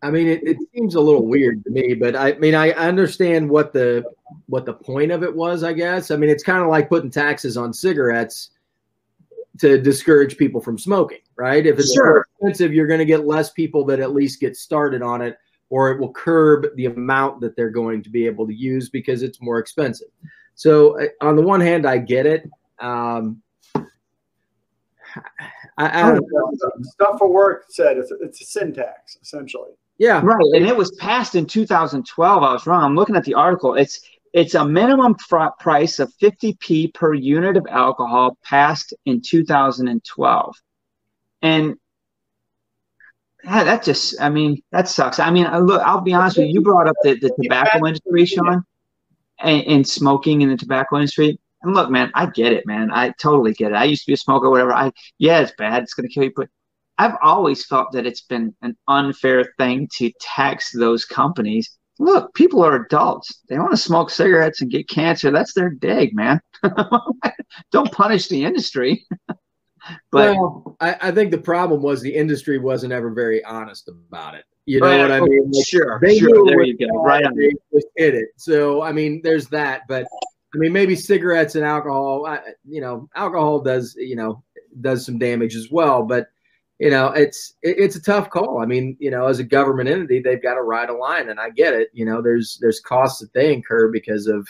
I 0.03 0.11
mean, 0.11 0.27
it, 0.27 0.42
it 0.45 0.59
seems 0.75 0.95
a 0.95 1.01
little 1.01 1.27
weird 1.27 1.64
to 1.64 1.71
me, 1.71 1.95
but 1.95 2.16
I 2.16 2.35
mean, 2.35 2.55
I 2.55 2.71
understand 2.73 3.49
what 3.49 3.73
the 3.73 4.05
what 4.47 4.66
the 4.66 4.73
point 4.73 5.12
of 5.12 5.23
it 5.23 5.35
was. 5.35 5.62
I 5.62 5.73
guess. 5.73 6.11
I 6.11 6.16
mean, 6.16 6.31
it's 6.31 6.42
kind 6.42 6.62
of 6.62 6.68
like 6.68 6.88
putting 6.88 7.11
taxes 7.11 7.57
on 7.57 7.73
cigarettes 7.73 8.51
to 9.59 9.81
discourage 9.81 10.37
people 10.37 10.61
from 10.61 10.79
smoking, 10.79 11.21
right? 11.37 11.66
If 11.66 11.79
it's 11.79 11.95
sure. 11.95 12.27
expensive, 12.40 12.73
you're 12.73 12.87
going 12.87 13.01
to 13.01 13.05
get 13.05 13.27
less 13.27 13.51
people 13.51 13.85
that 13.87 14.01
at 14.01 14.14
least 14.14 14.40
get 14.40 14.57
started 14.57 15.03
on 15.03 15.21
it, 15.21 15.37
or 15.68 15.90
it 15.90 16.01
will 16.01 16.12
curb 16.12 16.66
the 16.77 16.87
amount 16.87 17.40
that 17.42 17.55
they're 17.55 17.71
going 17.71 18.03
to 18.03 18.11
be 18.11 18.27
able 18.27 18.47
to 18.47 18.55
use 18.55 18.88
because 18.88 19.23
it's 19.23 19.40
more 19.40 19.59
expensive. 19.59 20.09
So, 20.55 20.99
on 21.21 21.37
the 21.37 21.42
one 21.42 21.61
hand, 21.61 21.87
I 21.87 21.99
get 21.99 22.27
it. 22.27 22.49
Um, 22.79 23.42
I, 25.88 26.12
I 26.12 26.18
stuff 26.83 27.18
for 27.18 27.31
work 27.31 27.64
said 27.68 27.97
it's, 27.97 28.12
it's 28.21 28.40
a 28.40 28.45
sin 28.45 28.73
tax 28.73 29.16
essentially. 29.21 29.71
Yeah, 29.99 30.21
right. 30.25 30.45
And 30.55 30.66
it 30.66 30.77
was 30.77 30.90
passed 30.92 31.35
in 31.35 31.47
2012. 31.47 32.42
I 32.42 32.53
was 32.53 32.66
wrong. 32.66 32.83
I'm 32.83 32.97
looking 32.97 33.16
at 33.16 33.25
the 33.25 33.35
article. 33.35 33.75
It's 33.75 34.01
it's 34.33 34.55
a 34.55 34.64
minimum 34.64 35.14
price 35.61 35.99
of 35.99 36.12
50p 36.21 36.95
per 36.95 37.12
unit 37.12 37.57
of 37.57 37.66
alcohol 37.68 38.38
passed 38.42 38.95
in 39.05 39.21
2012, 39.21 40.57
and 41.42 41.77
yeah, 43.45 43.64
that 43.64 43.83
just 43.83 44.21
I 44.21 44.31
mean 44.31 44.62
that 44.71 44.88
sucks. 44.88 45.18
I 45.18 45.31
mean, 45.31 45.47
look, 45.66 45.83
I'll 45.83 46.01
be 46.01 46.14
honest 46.14 46.38
with 46.38 46.47
you. 46.47 46.55
You 46.55 46.61
brought 46.62 46.88
up 46.88 46.97
the, 47.03 47.14
the 47.14 47.33
tobacco 47.42 47.87
industry, 47.87 48.25
Sean, 48.25 48.64
and, 49.40 49.62
and 49.66 49.88
smoking 49.88 50.42
in 50.42 50.49
the 50.49 50.57
tobacco 50.57 50.97
industry. 50.97 51.38
And 51.62 51.75
look, 51.75 51.90
man, 51.90 52.11
I 52.14 52.27
get 52.27 52.53
it, 52.53 52.66
man. 52.66 52.90
I 52.92 53.12
totally 53.20 53.53
get 53.53 53.72
it. 53.72 53.77
I 53.77 53.85
used 53.85 54.03
to 54.05 54.11
be 54.11 54.14
a 54.14 54.18
smoker, 54.18 54.51
whatever. 54.51 54.72
I 54.72 54.90
yeah, 55.18 55.40
it's 55.40 55.53
bad. 55.57 55.83
It's 55.83 55.94
gonna 55.94 56.09
kill 56.09 56.25
you, 56.25 56.33
but 56.35 56.48
I've 56.98 57.16
always 57.22 57.64
felt 57.64 57.92
that 57.92 58.07
it's 58.07 58.22
been 58.22 58.55
an 58.62 58.77
unfair 58.88 59.53
thing 59.59 59.88
to 59.98 60.12
tax 60.20 60.70
those 60.72 61.05
companies. 61.05 61.77
Look, 61.98 62.35
people 62.35 62.64
are 62.64 62.85
adults. 62.85 63.40
They 63.48 63.59
want 63.59 63.70
to 63.72 63.77
smoke 63.77 64.11
cigarettes 64.11 64.61
and 64.61 64.70
get 64.70 64.88
cancer. 64.88 65.31
That's 65.31 65.55
their 65.55 65.70
dig, 65.70 66.14
man. 66.14 66.40
Don't 67.72 67.92
punish 67.92 68.29
the 68.29 68.44
industry. 68.44 69.07
but 69.29 70.37
well, 70.37 70.77
I, 70.81 70.96
I, 71.01 71.11
think 71.11 71.31
the 71.31 71.38
problem 71.38 71.83
was 71.83 72.01
the 72.01 72.14
industry 72.14 72.59
wasn't 72.59 72.92
ever 72.92 73.11
very 73.11 73.44
honest 73.44 73.88
about 73.88 74.35
it. 74.35 74.44
You 74.64 74.81
know 74.81 74.87
right, 74.87 75.01
what 75.01 75.11
I 75.11 75.20
mean? 75.20 75.51
Like, 75.51 75.66
sure, 75.66 75.98
they 76.01 76.18
sure. 76.18 76.46
There 76.46 76.62
you 76.62 76.79
go. 76.79 77.03
Right 77.03 77.25
on. 77.25 77.35
They 77.35 77.53
just 77.75 77.88
hit 77.96 78.14
it. 78.14 78.29
So 78.37 78.81
I 78.81 78.92
mean, 78.92 79.20
there's 79.22 79.48
that. 79.48 79.83
But 79.88 80.07
I 80.55 80.59
mean, 80.59 80.73
maybe 80.73 80.95
cigarettes 80.97 81.55
and 81.55 81.65
alcohol. 81.65 82.27
I, 82.27 82.41
you 82.69 82.81
know, 82.81 83.09
alcohol 83.15 83.61
does 83.61 83.95
you 83.97 84.17
know 84.17 84.43
does 84.81 85.05
some 85.05 85.19
damage 85.19 85.55
as 85.55 85.71
well. 85.71 86.03
But 86.03 86.29
you 86.79 86.91
know, 86.91 87.09
it's 87.09 87.55
it, 87.62 87.77
it's 87.79 87.97
a 87.97 88.03
tough 88.03 88.31
call. 88.31 88.61
I 88.61 88.67
mean, 88.67 88.97
you 88.99 89.11
know, 89.11 89.27
as 89.27 89.38
a 89.38 89.45
government 89.45 89.88
entity, 89.88 90.21
they've 90.21 90.43
got 90.43 90.55
to 90.55 90.62
ride 90.62 90.91
a 90.91 90.95
line, 90.95 91.29
and 91.29 91.41
I 91.41 91.51
get 91.51 91.75
it. 91.75 91.88
You 91.93 92.05
know, 92.05 92.21
there's 92.21 92.59
there's 92.61 92.81
costs 92.81 93.21
that 93.21 93.33
they 93.33 93.53
incur 93.53 93.88
because 93.88 94.27
of 94.27 94.47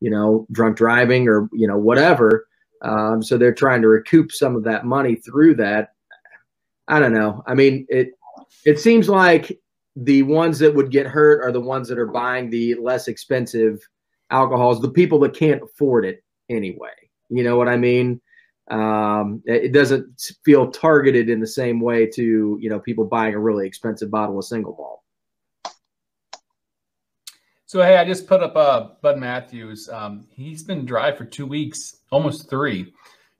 you 0.00 0.10
know 0.10 0.46
drunk 0.52 0.76
driving 0.76 1.28
or 1.28 1.48
you 1.52 1.66
know 1.66 1.78
whatever. 1.78 2.46
Um, 2.82 3.22
so 3.22 3.36
they're 3.36 3.54
trying 3.54 3.82
to 3.82 3.88
recoup 3.88 4.32
some 4.32 4.54
of 4.54 4.64
that 4.64 4.84
money 4.84 5.16
through 5.16 5.56
that. 5.56 5.94
I 6.86 7.00
don't 7.00 7.14
know. 7.14 7.42
I 7.46 7.54
mean, 7.54 7.86
it 7.88 8.10
it 8.64 8.78
seems 8.78 9.08
like 9.08 9.58
the 9.96 10.22
ones 10.22 10.58
that 10.60 10.74
would 10.74 10.90
get 10.90 11.06
hurt 11.06 11.42
are 11.42 11.52
the 11.52 11.60
ones 11.60 11.88
that 11.88 11.98
are 11.98 12.06
buying 12.06 12.50
the 12.50 12.74
less 12.74 13.08
expensive 13.08 13.80
alcohols, 14.30 14.80
the 14.80 14.90
people 14.90 15.18
that 15.20 15.34
can't 15.34 15.62
afford 15.62 16.04
it 16.04 16.22
anyway. 16.48 16.90
You 17.28 17.44
know 17.44 17.56
what 17.56 17.68
I 17.68 17.76
mean? 17.76 18.20
Um, 18.70 19.42
it 19.46 19.72
doesn't 19.72 20.32
feel 20.44 20.70
targeted 20.70 21.30
in 21.30 21.40
the 21.40 21.46
same 21.46 21.80
way 21.80 22.06
to 22.06 22.58
you 22.60 22.68
know 22.68 22.78
people 22.78 23.04
buying 23.04 23.34
a 23.34 23.38
really 23.38 23.66
expensive 23.66 24.10
bottle 24.10 24.38
of 24.38 24.44
single 24.44 24.76
malt. 24.76 25.02
So 27.64 27.82
hey, 27.82 27.96
I 27.96 28.04
just 28.04 28.26
put 28.26 28.42
up 28.42 28.56
uh, 28.56 28.88
Bud 29.02 29.18
Matthews. 29.18 29.88
Um, 29.88 30.26
he's 30.30 30.62
been 30.62 30.84
dry 30.84 31.12
for 31.12 31.24
two 31.24 31.46
weeks, 31.46 31.96
almost 32.10 32.50
three. 32.50 32.92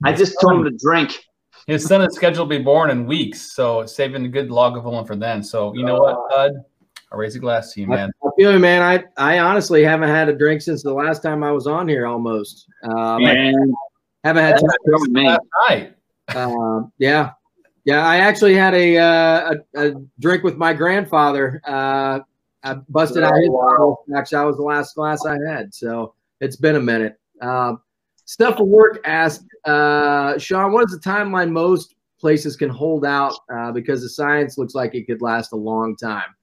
I 0.03 0.13
just 0.13 0.35
told 0.41 0.65
him 0.65 0.71
to 0.71 0.77
drink. 0.83 1.19
His 1.67 1.85
son 1.85 2.01
is 2.01 2.15
scheduled 2.15 2.49
to 2.49 2.57
be 2.57 2.63
born 2.63 2.89
in 2.89 3.05
weeks, 3.05 3.53
so 3.53 3.85
saving 3.85 4.25
a 4.25 4.29
good 4.29 4.49
Lagavulin 4.49 5.05
for 5.05 5.15
then. 5.15 5.43
So 5.43 5.73
you 5.75 5.83
know 5.83 5.99
what, 5.99 6.29
Bud? 6.29 6.53
I 7.11 7.15
raise 7.15 7.35
a 7.35 7.39
glass 7.39 7.73
to 7.73 7.81
you, 7.81 7.87
man. 7.87 8.11
I, 8.45 8.53
I 8.53 8.57
man. 8.57 8.81
I, 8.81 9.35
I 9.35 9.39
honestly 9.39 9.83
haven't 9.83 10.09
had 10.09 10.29
a 10.29 10.33
drink 10.33 10.61
since 10.61 10.83
the 10.83 10.93
last 10.93 11.21
time 11.21 11.43
I 11.43 11.51
was 11.51 11.67
on 11.67 11.87
here, 11.87 12.07
almost. 12.07 12.67
Um, 12.83 13.23
man. 13.23 13.73
I 14.23 14.27
haven't 14.27 14.43
had 14.43 14.55
time. 14.55 14.69
Last 14.85 15.41
night. 15.67 15.95
Uh, 16.29 16.81
yeah, 16.97 17.31
yeah. 17.85 18.05
I 18.05 18.17
actually 18.17 18.53
had 18.53 18.73
a, 18.73 18.97
uh, 18.97 19.53
a, 19.75 19.87
a 19.87 19.95
drink 20.19 20.43
with 20.43 20.57
my 20.57 20.73
grandfather. 20.73 21.61
Uh, 21.65 22.19
I 22.63 22.73
busted 22.89 23.23
oh, 23.23 23.27
out 23.27 23.35
his 23.35 23.49
wow. 23.49 23.97
Actually, 24.15 24.37
that 24.37 24.43
was 24.43 24.57
the 24.57 24.63
last 24.63 24.95
glass 24.95 25.25
I 25.25 25.37
had. 25.47 25.73
So 25.73 26.13
it's 26.41 26.55
been 26.55 26.75
a 26.75 26.81
minute. 26.81 27.17
Um, 27.41 27.81
Stuff 28.29 28.57
for 28.57 28.63
work 28.63 29.01
asked 29.05 29.47
uh, 29.65 30.37
Sean, 30.37 30.71
what 30.71 30.85
is 30.87 30.91
the 30.91 30.99
timeline 30.99 31.49
most 31.49 31.95
places 32.19 32.55
can 32.55 32.69
hold 32.69 33.03
out 33.03 33.33
uh, 33.51 33.71
because 33.71 34.03
the 34.03 34.09
science 34.09 34.55
looks 34.55 34.75
like 34.75 34.93
it 34.93 35.07
could 35.07 35.23
last 35.23 35.51
a 35.51 35.55
long 35.55 35.95
time? 35.95 36.35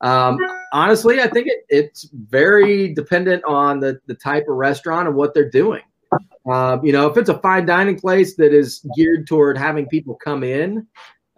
Um, 0.00 0.38
honestly, 0.72 1.20
I 1.20 1.28
think 1.28 1.46
it, 1.46 1.64
it's 1.68 2.08
very 2.12 2.92
dependent 2.92 3.44
on 3.44 3.80
the, 3.80 3.98
the 4.06 4.14
type 4.14 4.44
of 4.48 4.56
restaurant 4.56 5.08
and 5.08 5.16
what 5.16 5.34
they're 5.34 5.50
doing. 5.50 5.82
Uh, 6.50 6.78
you 6.82 6.92
know, 6.92 7.08
if 7.08 7.16
it's 7.16 7.28
a 7.28 7.38
fine 7.38 7.66
dining 7.66 7.98
place 7.98 8.36
that 8.36 8.52
is 8.52 8.86
geared 8.96 9.26
toward 9.26 9.58
having 9.58 9.86
people 9.86 10.14
come 10.14 10.44
in, 10.44 10.86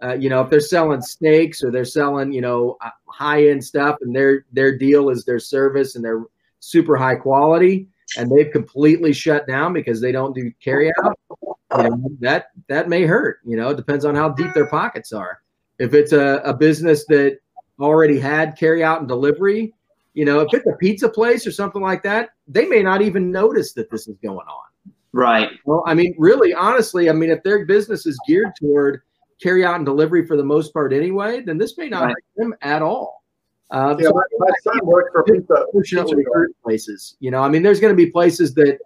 uh, 0.03 0.13
you 0.13 0.29
know, 0.29 0.41
if 0.41 0.49
they're 0.49 0.59
selling 0.59 1.01
steaks 1.01 1.63
or 1.63 1.71
they're 1.71 1.83
selling, 1.85 2.31
you 2.31 2.41
know, 2.41 2.77
uh, 2.81 2.89
high 3.07 3.47
end 3.47 3.63
stuff, 3.63 3.97
and 4.01 4.15
their 4.15 4.45
their 4.53 4.77
deal 4.77 5.09
is 5.09 5.25
their 5.25 5.39
service 5.39 5.95
and 5.95 6.05
they're 6.05 6.23
super 6.59 6.95
high 6.95 7.15
quality, 7.15 7.87
and 8.17 8.31
they've 8.31 8.51
completely 8.51 9.11
shut 9.11 9.47
down 9.47 9.73
because 9.73 9.99
they 9.99 10.11
don't 10.11 10.35
do 10.35 10.51
carry 10.63 10.91
out, 11.03 11.19
you 11.77 11.83
know, 11.83 12.09
that 12.19 12.51
that 12.67 12.87
may 12.87 13.03
hurt. 13.05 13.39
You 13.45 13.57
know, 13.57 13.69
it 13.69 13.77
depends 13.77 14.05
on 14.05 14.15
how 14.15 14.29
deep 14.29 14.53
their 14.53 14.67
pockets 14.67 15.11
are. 15.11 15.41
If 15.79 15.93
it's 15.93 16.13
a, 16.13 16.41
a 16.45 16.53
business 16.53 17.05
that 17.07 17.39
already 17.79 18.19
had 18.19 18.57
carry 18.57 18.83
out 18.83 18.99
and 18.99 19.07
delivery, 19.07 19.73
you 20.13 20.25
know, 20.25 20.39
if 20.41 20.53
it's 20.53 20.67
a 20.67 20.75
pizza 20.77 21.07
place 21.07 21.45
or 21.45 21.51
something 21.51 21.81
like 21.81 22.03
that, 22.03 22.31
they 22.47 22.65
may 22.65 22.81
not 22.81 23.01
even 23.01 23.31
notice 23.31 23.73
that 23.73 23.89
this 23.89 24.07
is 24.07 24.17
going 24.23 24.37
on. 24.37 24.93
Right. 25.11 25.49
Well, 25.65 25.83
I 25.87 25.93
mean, 25.93 26.13
really, 26.17 26.53
honestly, 26.53 27.09
I 27.09 27.13
mean, 27.13 27.29
if 27.29 27.41
their 27.43 27.65
business 27.65 28.05
is 28.05 28.19
geared 28.27 28.51
toward 28.59 29.01
carry 29.41 29.65
out 29.65 29.75
and 29.75 29.85
delivery 29.85 30.25
for 30.25 30.35
the 30.35 30.43
most 30.43 30.73
part 30.73 30.93
anyway, 30.93 31.41
then 31.41 31.57
this 31.57 31.77
may 31.77 31.89
not 31.89 32.03
right. 32.03 32.09
hurt 32.09 32.23
them 32.35 32.53
at 32.61 32.81
all. 32.81 33.23
Uh, 33.71 33.95
yeah, 33.99 34.07
so 34.07 34.13
my, 34.13 34.23
my 34.39 34.49
son 34.63 34.79
worked 34.83 35.13
for 35.13 35.23
pizza, 35.23 35.65
pizza 35.73 36.05
places. 36.63 37.15
You 37.19 37.31
know, 37.31 37.41
I 37.41 37.49
mean, 37.49 37.63
there's 37.63 37.79
going 37.79 37.93
to 37.93 37.97
be 37.97 38.11
places 38.11 38.53
that 38.55 38.79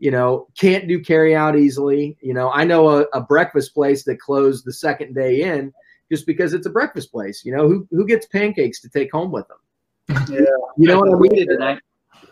you 0.00 0.10
know 0.10 0.48
can't 0.58 0.88
do 0.88 1.00
carry 1.00 1.34
out 1.36 1.56
easily. 1.56 2.16
You 2.20 2.34
know, 2.34 2.50
I 2.50 2.64
know 2.64 2.88
a, 2.88 3.02
a 3.14 3.20
breakfast 3.20 3.74
place 3.74 4.02
that 4.04 4.20
closed 4.20 4.64
the 4.64 4.72
second 4.72 5.14
day 5.14 5.42
in 5.42 5.72
just 6.10 6.26
because 6.26 6.54
it's 6.54 6.66
a 6.66 6.70
breakfast 6.70 7.10
place. 7.12 7.44
You 7.44 7.56
know, 7.56 7.68
who 7.68 7.86
who 7.90 8.06
gets 8.06 8.26
pancakes 8.26 8.80
to 8.82 8.88
take 8.88 9.12
home 9.12 9.30
with 9.30 9.46
them? 9.48 10.26
Yeah, 10.30 10.40
you 10.76 10.88
know 10.88 11.00
what 11.00 11.12
I 11.12 11.18
mean. 11.18 11.48
Tonight. 11.48 11.80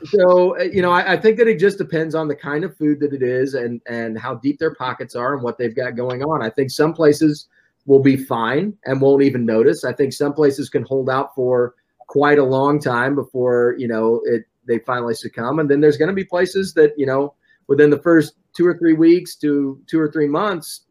So 0.05 0.59
uh, 0.59 0.65
you 0.65 0.83
know, 0.83 0.91
I, 0.91 1.13
I, 1.13 1.17
think 1.17 1.39
that 1.39 1.47
it 1.47 1.59
just 1.59 1.79
depends 1.79 2.15
on 2.15 2.27
the 2.27 2.35
kind 2.35 2.65
of 2.65 2.77
food 2.77 2.99
that 3.01 3.13
it 3.13 3.23
is 3.23 3.55
and 3.55 3.81
and 3.87 4.19
how 4.19 4.35
deep 4.35 4.59
their 4.59 4.75
pockets 4.75 5.15
are 5.15 5.35
and 5.35 5.43
what 5.43 5.59
they've 5.59 5.75
got 5.75 5.97
going 5.97 6.23
on. 6.23 6.43
I 6.43 6.51
think 6.51 6.71
some 6.71 6.93
places 6.93 7.49
will 7.87 8.01
be 8.01 8.17
fine 8.17 8.77
and 8.85 9.01
won't 9.01 9.23
even 9.23 9.47
notice. 9.47 9.85
I 9.85 9.93
think 9.93 10.13
some 10.13 10.33
places 10.33 10.69
can 10.69 10.83
hold 10.85 11.09
out 11.09 11.35
for 11.35 11.75
quite 12.09 12.39
a 12.39 12.45
long 12.45 12.81
time 12.81 13.15
before 13.15 13.75
you 13.79 13.89
know 13.89 14.21
it 14.25 14.45
they 14.67 14.79
finally 14.81 15.15
succumb, 15.15 15.59
and 15.59 15.71
then 15.71 15.81
there's 15.81 15.97
going 15.97 16.11
to 16.11 16.15
be 16.15 16.25
places 16.25 16.75
that 16.75 16.93
you 16.97 17.07
know 17.07 17.35
within 17.69 17.91
the 17.91 18.03
first 18.03 18.35
two 18.55 18.67
or 18.67 18.77
three 18.77 18.95
weeks 18.95 19.37
to 19.37 19.81
two 19.87 20.01
or 20.01 20.11
three 20.11 20.29
months 20.29 20.83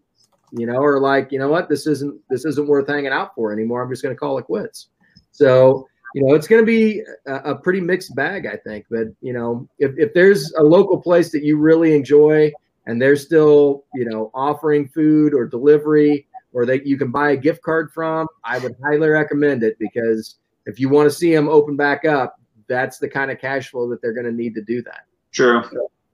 you 0.52 0.66
know, 0.66 0.78
or 0.78 1.00
like, 1.00 1.32
you 1.32 1.40
know 1.40 1.50
what, 1.50 1.70
this 1.70 1.88
isn't 1.88 2.20
this 2.30 2.46
isn't 2.46 2.68
worth 2.68 2.88
hanging 2.88 3.12
out 3.12 3.34
for 3.36 3.54
anymore. 3.54 3.82
I'm 3.82 3.90
just 3.90 4.04
going 4.04 4.16
to 4.16 4.20
call 4.20 4.38
it 4.38 4.44
quits. 4.44 4.90
So, 5.32 5.88
you 6.14 6.24
know, 6.24 6.36
it's 6.36 6.48
going 6.48 6.62
to 6.62 6.66
be 6.66 7.02
a, 7.28 7.36
a, 7.52 7.56
pretty 7.56 7.80
mixed 7.80 8.14
bag, 8.16 8.46
I 8.46 8.58
think. 8.58 8.86
But 8.90 9.08
you 9.22 9.34
know, 9.34 9.68
if 9.80 9.92
if 9.98 10.14
there's 10.14 10.52
a 10.54 10.64
local 10.64 11.02
place 11.02 11.32
that 11.32 11.44
you 11.44 11.58
really 11.58 11.96
enjoy 11.96 12.52
and 12.86 13.02
they're 13.02 13.16
still, 13.16 13.86
you 13.94 14.06
know, 14.06 14.30
offering 14.34 14.90
food 14.90 15.34
or 15.34 15.48
delivery 15.48 16.28
or 16.54 16.66
that 16.66 16.86
you 16.86 16.98
can 16.98 17.12
buy 17.12 17.32
a 17.32 17.38
gift 17.38 17.62
card 17.62 17.92
from, 17.94 18.28
I 18.44 18.60
would 18.60 18.76
highly 18.84 19.08
recommend 19.08 19.64
it 19.64 19.78
because 19.80 20.36
if 20.66 20.80
you 20.80 20.90
want 20.90 21.10
to 21.10 21.16
see 21.16 21.34
them 21.34 21.48
open 21.48 21.78
back 21.78 22.04
up, 22.04 22.40
that's 22.68 22.98
the 22.98 23.08
kind 23.08 23.32
of 23.32 23.40
cash 23.40 23.70
flow 23.70 23.90
that 23.90 24.02
they're 24.02 24.14
going 24.14 24.26
to 24.26 24.32
need 24.32 24.54
to 24.56 24.62
do 24.62 24.82
that. 24.84 25.06
True. 25.32 25.64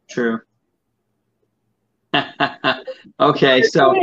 True. 0.10 0.42
okay, 3.20 3.62
so 3.62 3.96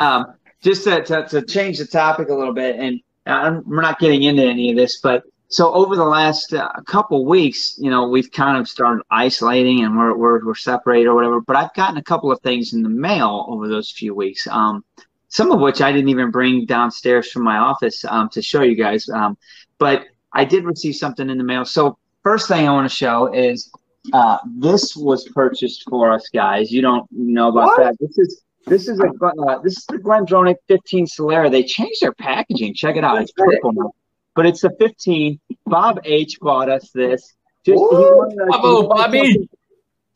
um, 0.00 0.34
just 0.62 0.84
to, 0.84 1.02
to, 1.04 1.26
to, 1.28 1.42
change 1.42 1.78
the 1.78 1.86
topic 1.86 2.28
a 2.28 2.34
little 2.34 2.52
bit, 2.52 2.76
and 2.76 3.00
I'm, 3.26 3.62
we're 3.66 3.82
not 3.82 3.98
getting 3.98 4.24
into 4.24 4.42
any 4.42 4.70
of 4.70 4.76
this, 4.76 5.00
but 5.00 5.22
so 5.48 5.72
over 5.74 5.96
the 5.96 6.04
last 6.04 6.54
uh, 6.54 6.70
couple 6.86 7.26
weeks, 7.26 7.76
you 7.78 7.90
know, 7.90 8.08
we've 8.08 8.30
kind 8.30 8.56
of 8.56 8.68
started 8.68 9.02
isolating 9.10 9.84
and 9.84 9.98
we're, 9.98 10.16
we're, 10.16 10.44
we're 10.46 10.54
separated 10.54 11.08
or 11.08 11.14
whatever. 11.16 11.40
But 11.40 11.56
I've 11.56 11.74
gotten 11.74 11.96
a 11.96 12.04
couple 12.04 12.30
of 12.30 12.40
things 12.40 12.72
in 12.72 12.84
the 12.84 12.88
mail 12.88 13.46
over 13.48 13.66
those 13.66 13.90
few 13.90 14.14
weeks. 14.14 14.46
Um, 14.46 14.84
some 15.26 15.50
of 15.50 15.60
which 15.60 15.80
I 15.80 15.90
didn't 15.90 16.08
even 16.08 16.30
bring 16.30 16.66
downstairs 16.66 17.32
from 17.32 17.42
my 17.42 17.56
office 17.56 18.04
um, 18.04 18.28
to 18.30 18.40
show 18.40 18.62
you 18.62 18.76
guys. 18.76 19.08
Um, 19.08 19.36
but 19.78 20.04
I 20.32 20.44
did 20.44 20.64
receive 20.64 20.94
something 20.94 21.28
in 21.28 21.36
the 21.36 21.44
mail. 21.44 21.64
So 21.64 21.98
first 22.22 22.46
thing 22.46 22.68
I 22.68 22.72
want 22.72 22.88
to 22.88 22.94
show 22.94 23.32
is 23.32 23.72
uh, 24.12 24.38
this 24.46 24.96
was 24.96 25.28
purchased 25.30 25.84
for 25.90 26.12
us, 26.12 26.28
guys. 26.32 26.70
You 26.70 26.80
don't 26.80 27.06
know 27.10 27.48
about 27.48 27.66
what? 27.66 27.78
that. 27.78 27.96
This 27.98 28.18
is 28.18 28.42
this 28.70 28.88
is 28.88 29.00
a 29.00 29.26
uh, 29.26 29.58
this 29.58 29.76
is 29.78 29.84
the 29.86 29.98
GlenDronach 29.98 30.56
15 30.68 31.06
Solera. 31.06 31.50
They 31.50 31.64
changed 31.64 32.00
their 32.00 32.12
packaging. 32.12 32.74
Check 32.74 32.96
it 32.96 33.04
out. 33.04 33.20
It's 33.20 33.32
purple 33.32 33.72
now, 33.72 33.92
but 34.34 34.46
it's 34.46 34.60
the 34.60 34.70
15. 34.78 35.40
Bob 35.66 36.00
H 36.04 36.38
bought 36.40 36.70
us 36.70 36.90
this. 36.92 37.34
Just 37.66 37.82
Bravo, 37.90 38.88
Bobby. 38.88 39.48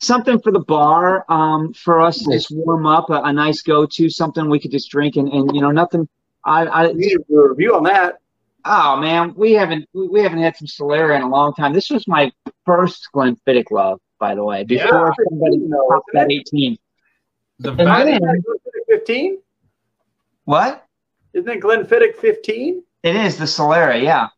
Something 0.01 0.41
for 0.41 0.53
the 0.53 0.61
bar, 0.61 1.25
um, 1.29 1.73
for 1.73 2.01
us 2.01 2.19
to 2.19 2.33
just 2.33 2.51
warm 2.51 2.87
up, 2.87 3.11
a, 3.11 3.23
a 3.23 3.33
nice 3.33 3.63
go-to, 3.63 4.11
something 4.11 4.51
we 4.51 4.59
could 4.59 4.71
just 4.71 4.91
drink, 4.91 5.17
and, 5.17 5.29
and 5.29 5.55
you 5.55 5.61
know 5.61 5.71
nothing. 5.71 6.09
I, 6.45 6.67
I 6.67 6.93
need 6.93 7.17
a 7.17 7.21
review 7.29 7.75
on 7.75 7.85
that. 7.85 8.19
Oh 8.65 8.97
man, 8.97 9.35
we 9.37 9.53
haven't 9.53 9.89
we 9.93 10.21
haven't 10.23 10.41
had 10.41 10.57
some 10.57 10.67
Solera 10.67 11.17
in 11.17 11.23
a 11.23 11.29
long 11.29 11.55
time. 11.55 11.73
This 11.73 11.91
was 11.91 12.07
my 12.07 12.33
first 12.65 13.09
Glenfiddich 13.15 13.71
love, 13.71 14.01
by 14.19 14.35
the 14.35 14.45
way. 14.45 14.65
Before 14.65 15.15
yeah, 15.19 15.25
somebody 15.29 15.69
popped 15.89 16.11
that 16.13 16.31
eighteen. 16.31 16.79
The 17.59 17.73
then, 17.73 18.43
fifteen. 18.89 19.39
What? 20.45 20.85
Isn't 21.33 21.49
it 21.49 21.61
Glenfiddich 21.61 22.17
fifteen? 22.17 22.83
It 23.03 23.17
is 23.17 23.37
the 23.37 23.45
Solera, 23.45 24.03
yeah. 24.03 24.29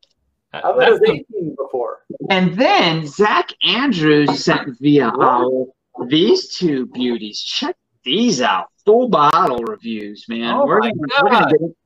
I 0.52 0.61
thought 0.61 0.88
it 0.88 0.92
was 0.92 1.11
eighteen 1.11 1.55
before. 1.57 2.00
And 2.31 2.57
then 2.57 3.07
Zach 3.07 3.50
Andrews 3.62 4.44
sent 4.44 4.79
via 4.81 5.12
owl 5.20 5.74
these 6.09 6.55
two 6.57 6.87
beauties. 6.87 7.40
Check 7.40 7.76
these 8.05 8.40
out. 8.40 8.66
Full 8.85 9.09
bottle 9.09 9.64
reviews, 9.64 10.26
man. 10.29 10.55
Oh 10.55 10.66
we're, 10.66 10.81
gonna, 10.81 10.92
we're 11.22 11.31
gonna 11.31 11.50
get 11.50 11.61
it. 11.61 11.76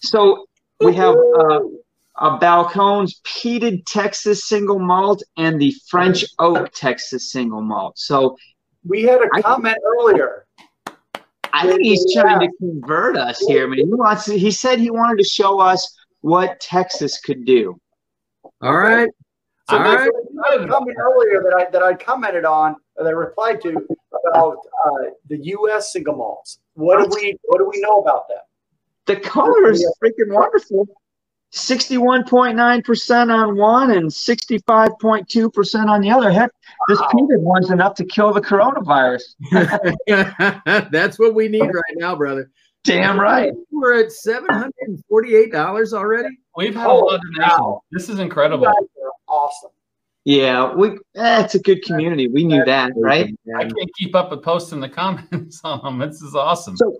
So 0.00 0.46
we 0.80 0.94
have 0.94 1.14
uh, 1.14 1.60
a 2.16 2.38
Balcones 2.38 3.20
peated 3.24 3.84
Texas 3.86 4.44
single 4.46 4.78
malt 4.78 5.22
and 5.36 5.60
the 5.60 5.74
French 5.88 6.24
oak 6.38 6.70
Texas 6.72 7.30
single 7.30 7.62
malt. 7.62 7.98
So 7.98 8.36
we 8.86 9.02
had 9.02 9.20
a 9.22 9.42
comment 9.42 9.76
I, 9.76 10.02
earlier. 10.02 10.37
I 11.52 11.66
think 11.66 11.82
he's 11.82 12.12
trying 12.14 12.40
to 12.40 12.48
convert 12.58 13.16
us 13.16 13.38
here. 13.46 13.66
I 13.66 13.70
mean, 13.70 13.86
he 13.86 13.94
wants 13.94 14.24
to, 14.26 14.38
he 14.38 14.50
said 14.50 14.78
he 14.78 14.90
wanted 14.90 15.18
to 15.18 15.28
show 15.28 15.60
us 15.60 15.96
what 16.20 16.60
Texas 16.60 17.20
could 17.20 17.44
do. 17.44 17.80
All 18.60 18.76
right. 18.76 19.08
So 19.68 19.76
All 19.76 19.82
right. 19.82 20.08
a 20.08 20.66
comment 20.66 20.96
earlier 20.98 21.42
that 21.42 21.54
I 21.54 21.70
that 21.70 21.82
I 21.82 21.92
commented 21.92 22.46
on 22.46 22.76
that 22.96 23.06
I 23.06 23.10
replied 23.10 23.60
to 23.62 23.76
about 24.30 24.56
uh, 24.86 25.10
the 25.28 25.38
U.S. 25.38 25.92
single 25.92 26.16
malts. 26.16 26.58
What 26.72 27.02
do 27.02 27.14
we 27.14 27.36
what 27.44 27.58
do 27.58 27.70
we 27.70 27.80
know 27.80 28.00
about 28.00 28.28
them? 28.28 28.38
The 29.06 29.16
color 29.16 29.70
is 29.70 29.86
freaking 30.02 30.32
wonderful. 30.32 30.86
61.9% 31.52 33.34
on 33.34 33.56
one 33.56 33.90
and 33.92 34.08
65.2% 34.08 35.86
on 35.86 36.00
the 36.00 36.10
other. 36.10 36.30
Heck, 36.30 36.50
this 36.88 37.00
wow. 37.00 37.08
peanut 37.12 37.40
one's 37.40 37.70
enough 37.70 37.94
to 37.94 38.04
kill 38.04 38.32
the 38.32 38.40
coronavirus. 38.40 39.22
That's 40.90 41.18
what 41.18 41.34
we 41.34 41.48
need 41.48 41.62
right 41.62 41.96
now, 41.96 42.14
brother. 42.16 42.50
Damn 42.84 43.18
right. 43.18 43.52
We're 43.70 44.00
at 44.00 44.08
$748 44.08 45.92
already. 45.92 46.38
We've 46.56 46.74
had 46.74 46.86
oh, 46.86 46.98
a 46.98 47.04
lot 47.04 47.14
of 47.14 47.20
donations. 47.34 47.78
This 47.92 48.08
is 48.08 48.18
incredible. 48.18 48.72
awesome. 49.26 49.70
Yeah, 50.24 50.74
we 50.74 50.90
eh, 51.16 51.42
it's 51.42 51.54
a 51.54 51.58
good 51.58 51.82
community. 51.82 52.28
We 52.28 52.44
knew 52.44 52.62
that, 52.64 52.92
right? 52.96 53.34
I 53.56 53.62
can't 53.62 53.90
keep 53.96 54.14
up 54.14 54.30
with 54.30 54.42
posting 54.42 54.78
the 54.80 54.88
comments 54.88 55.60
on 55.64 55.82
them. 55.82 56.06
This 56.06 56.20
is 56.20 56.34
awesome. 56.34 56.76
So 56.76 56.98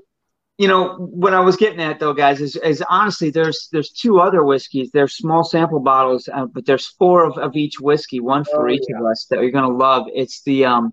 you 0.58 0.66
know 0.66 0.94
what 0.96 1.34
I 1.34 1.40
was 1.40 1.56
getting 1.56 1.80
at 1.80 2.00
though, 2.00 2.12
guys, 2.12 2.40
is, 2.40 2.56
is 2.56 2.82
honestly 2.90 3.30
there's 3.30 3.68
there's 3.70 3.90
two 3.90 4.18
other 4.18 4.42
whiskeys. 4.42 4.90
There's 4.92 5.16
small 5.16 5.44
sample 5.44 5.78
bottles, 5.78 6.28
uh, 6.32 6.46
but 6.46 6.66
there's 6.66 6.88
four 6.88 7.24
of, 7.24 7.38
of 7.38 7.54
each 7.54 7.78
whiskey, 7.80 8.18
one 8.18 8.44
for 8.44 8.68
oh, 8.68 8.72
each 8.72 8.82
yeah. 8.88 8.98
of 8.98 9.06
us 9.06 9.26
that 9.30 9.40
you're 9.40 9.52
gonna 9.52 9.68
love. 9.68 10.06
It's 10.12 10.42
the 10.42 10.64
um, 10.64 10.92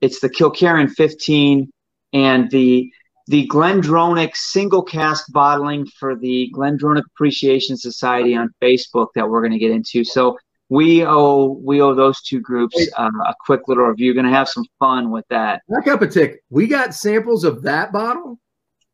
it's 0.00 0.20
the 0.20 0.30
Kilkerran 0.30 0.90
15 0.90 1.68
and 2.12 2.50
the 2.52 2.88
the 3.26 3.48
GlenDronach 3.48 4.36
single 4.36 4.82
cask 4.82 5.26
bottling 5.32 5.86
for 5.86 6.14
the 6.14 6.52
GlenDronach 6.54 7.04
Appreciation 7.14 7.76
Society 7.76 8.36
on 8.36 8.54
Facebook 8.62 9.08
that 9.16 9.28
we're 9.28 9.42
gonna 9.42 9.58
get 9.58 9.72
into. 9.72 10.04
So 10.04 10.38
we 10.68 11.04
owe 11.04 11.58
we 11.64 11.82
owe 11.82 11.96
those 11.96 12.22
two 12.22 12.40
groups 12.40 12.76
uh, 12.96 13.10
a 13.26 13.34
quick 13.44 13.62
little 13.66 13.86
review. 13.86 14.14
Going 14.14 14.24
to 14.24 14.30
have 14.30 14.48
some 14.48 14.64
fun 14.78 15.10
with 15.10 15.24
that. 15.28 15.62
Back 15.68 15.88
up 15.88 16.00
a 16.02 16.06
tick. 16.06 16.44
We 16.48 16.68
got 16.68 16.94
samples 16.94 17.42
of 17.42 17.62
that 17.62 17.92
bottle. 17.92 18.38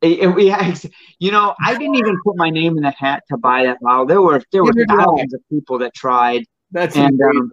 Yeah, 0.02 0.74
you 1.18 1.30
know, 1.30 1.54
I 1.64 1.76
didn't 1.76 1.94
even 1.96 2.16
put 2.24 2.37
my 2.37 2.50
name 2.50 2.76
in 2.76 2.82
the 2.82 2.90
hat 2.90 3.22
to 3.30 3.37
buy 3.37 3.64
that 3.64 3.80
bottle. 3.80 4.06
There 4.06 4.22
were 4.22 4.42
there 4.52 4.64
were 4.64 4.72
thousands 4.88 5.35
of 5.35 5.40
people 5.50 5.78
that 5.78 5.94
tried. 5.94 6.44
That's 6.70 6.96
and 6.96 7.20
um, 7.20 7.50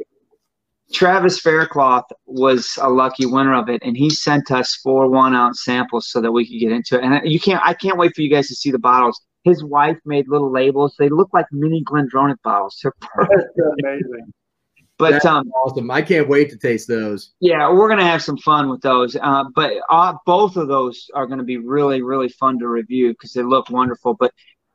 Travis 0.94 1.40
Faircloth 1.40 2.06
was 2.26 2.78
a 2.82 2.90
lucky 2.90 3.26
winner 3.26 3.56
of 3.56 3.70
it, 3.70 3.82
and 3.84 3.98
he 3.98 4.10
sent 4.10 4.52
us 4.52 4.76
four 4.76 5.08
one 5.08 5.36
ounce 5.36 5.64
samples 5.64 6.10
so 6.10 6.22
that 6.22 6.32
we 6.32 6.48
could 6.48 6.60
get 6.60 6.72
into 6.72 6.98
it. 6.98 7.04
And 7.04 7.22
you 7.30 7.40
can't, 7.40 7.62
I 7.66 7.74
can't 7.74 7.98
wait 7.98 8.16
for 8.16 8.22
you 8.22 8.30
guys 8.30 8.48
to 8.50 8.56
see 8.56 8.72
the 8.72 8.80
bottles. 8.80 9.20
His 9.44 9.64
wife 9.64 9.98
made 10.06 10.28
little 10.28 10.52
labels. 10.52 10.96
They 10.98 11.10
look 11.10 11.30
like 11.34 11.46
mini 11.52 11.84
GlenDronach 11.84 12.42
bottles. 12.44 12.80
They're 12.82 12.94
perfect. 13.02 13.50
That's 13.56 13.76
amazing. 13.84 14.34
But 15.00 15.12
That's 15.12 15.26
um, 15.26 15.50
awesome! 15.50 15.90
I 15.90 16.02
can't 16.02 16.28
wait 16.28 16.52
to 16.52 16.58
taste 16.58 16.88
those. 16.88 17.32
Yeah, 17.40 17.72
we're 17.72 17.90
gonna 17.90 18.06
have 18.06 18.22
some 18.22 18.38
fun 18.38 18.70
with 18.70 18.82
those. 18.82 19.16
Uh, 19.16 19.46
but 19.56 19.74
uh, 19.90 20.14
both 20.26 20.56
of 20.56 20.68
those 20.68 21.10
are 21.16 21.26
gonna 21.26 21.44
be 21.44 21.58
really, 21.58 22.04
really 22.04 22.30
fun 22.30 22.60
to 22.60 22.68
review 22.68 23.10
because 23.10 23.34
they 23.34 23.42
look 23.42 23.70
wonderful. 23.72 24.14
But 24.14 24.32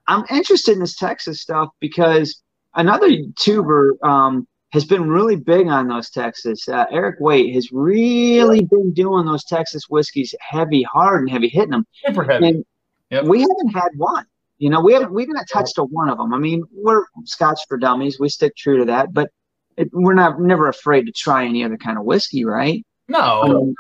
I'm 0.08 0.24
interested 0.30 0.72
in 0.72 0.80
this 0.80 0.96
Texas 0.96 1.40
stuff 1.40 1.68
because 1.78 2.42
another 2.74 3.10
tuber 3.36 3.96
um, 4.02 4.48
has 4.72 4.84
been 4.84 5.08
really 5.08 5.36
big 5.36 5.68
on 5.68 5.88
those 5.88 6.10
Texas. 6.10 6.68
Uh, 6.68 6.86
Eric 6.90 7.16
Waite 7.20 7.54
has 7.54 7.70
really 7.72 8.64
been 8.64 8.92
doing 8.92 9.24
those 9.24 9.44
Texas 9.44 9.84
whiskeys 9.88 10.34
heavy, 10.40 10.82
hard, 10.82 11.20
and 11.20 11.30
heavy 11.30 11.48
hitting 11.48 11.70
them. 11.70 11.86
Super 12.04 12.24
heavy. 12.24 12.48
And 12.48 12.64
yep. 13.10 13.24
we 13.24 13.40
haven't 13.40 13.72
had 13.72 13.90
one. 13.96 14.24
You 14.58 14.70
know, 14.70 14.80
we 14.80 14.92
haven't 14.92 15.12
we 15.12 15.22
haven't 15.22 15.46
touched 15.46 15.78
a 15.78 15.84
one 15.84 16.08
of 16.08 16.18
them. 16.18 16.34
I 16.34 16.38
mean, 16.38 16.64
we're 16.72 17.04
Scotch 17.24 17.60
for 17.68 17.78
dummies. 17.78 18.18
We 18.18 18.28
stick 18.28 18.56
true 18.56 18.78
to 18.78 18.84
that, 18.86 19.12
but 19.12 19.30
it, 19.78 19.88
we're 19.92 20.14
not 20.14 20.40
never 20.40 20.68
afraid 20.68 21.06
to 21.06 21.12
try 21.12 21.44
any 21.44 21.64
other 21.64 21.76
kind 21.76 21.98
of 21.98 22.04
whiskey, 22.04 22.44
right? 22.44 22.84
No. 23.08 23.42
Um, 23.42 23.50
no. 23.50 23.74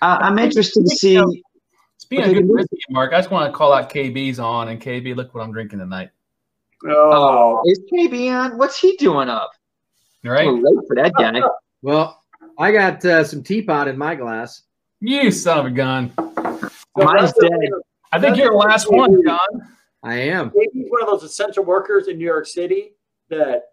I'm 0.00 0.38
interested 0.38 0.84
to 0.84 0.90
see. 0.90 1.20
Speaking 1.96 2.26
of 2.26 2.34
good 2.34 2.48
whiskey, 2.48 2.78
Mark, 2.90 3.12
I 3.12 3.18
just 3.18 3.30
want 3.30 3.52
to 3.52 3.56
call 3.56 3.72
out 3.72 3.90
KB's 3.90 4.38
on, 4.38 4.68
and 4.68 4.80
KB, 4.80 5.14
look 5.14 5.34
what 5.34 5.42
I'm 5.42 5.52
drinking 5.52 5.80
tonight. 5.80 6.10
Oh, 6.86 7.60
is 7.66 7.80
KB 7.92 8.32
on? 8.32 8.56
What's 8.56 8.78
he 8.78 8.96
doing 8.96 9.28
up? 9.28 9.50
Right. 10.24 10.48
late 10.48 10.86
for 10.86 10.96
that 10.96 11.12
guy. 11.18 11.40
well, 11.82 12.22
I 12.58 12.72
got 12.72 13.04
uh, 13.04 13.24
some 13.24 13.42
teapot 13.42 13.88
in 13.88 13.98
my 13.98 14.14
glass. 14.14 14.62
You 15.00 15.30
son 15.30 15.58
of 15.58 15.66
a 15.66 15.70
gun. 15.70 16.12
Mine's 16.96 17.32
dead. 17.40 17.50
I 18.10 18.20
think 18.20 18.36
you're 18.36 18.50
the 18.50 18.56
last 18.56 18.90
one, 18.90 19.22
John. 19.24 19.38
I 20.02 20.14
am. 20.14 20.52
He's 20.72 20.86
one 20.88 21.02
of 21.02 21.08
those 21.08 21.22
essential 21.24 21.64
workers 21.64 22.08
in 22.08 22.18
New 22.18 22.24
York 22.24 22.46
City 22.46 22.94
that 23.28 23.64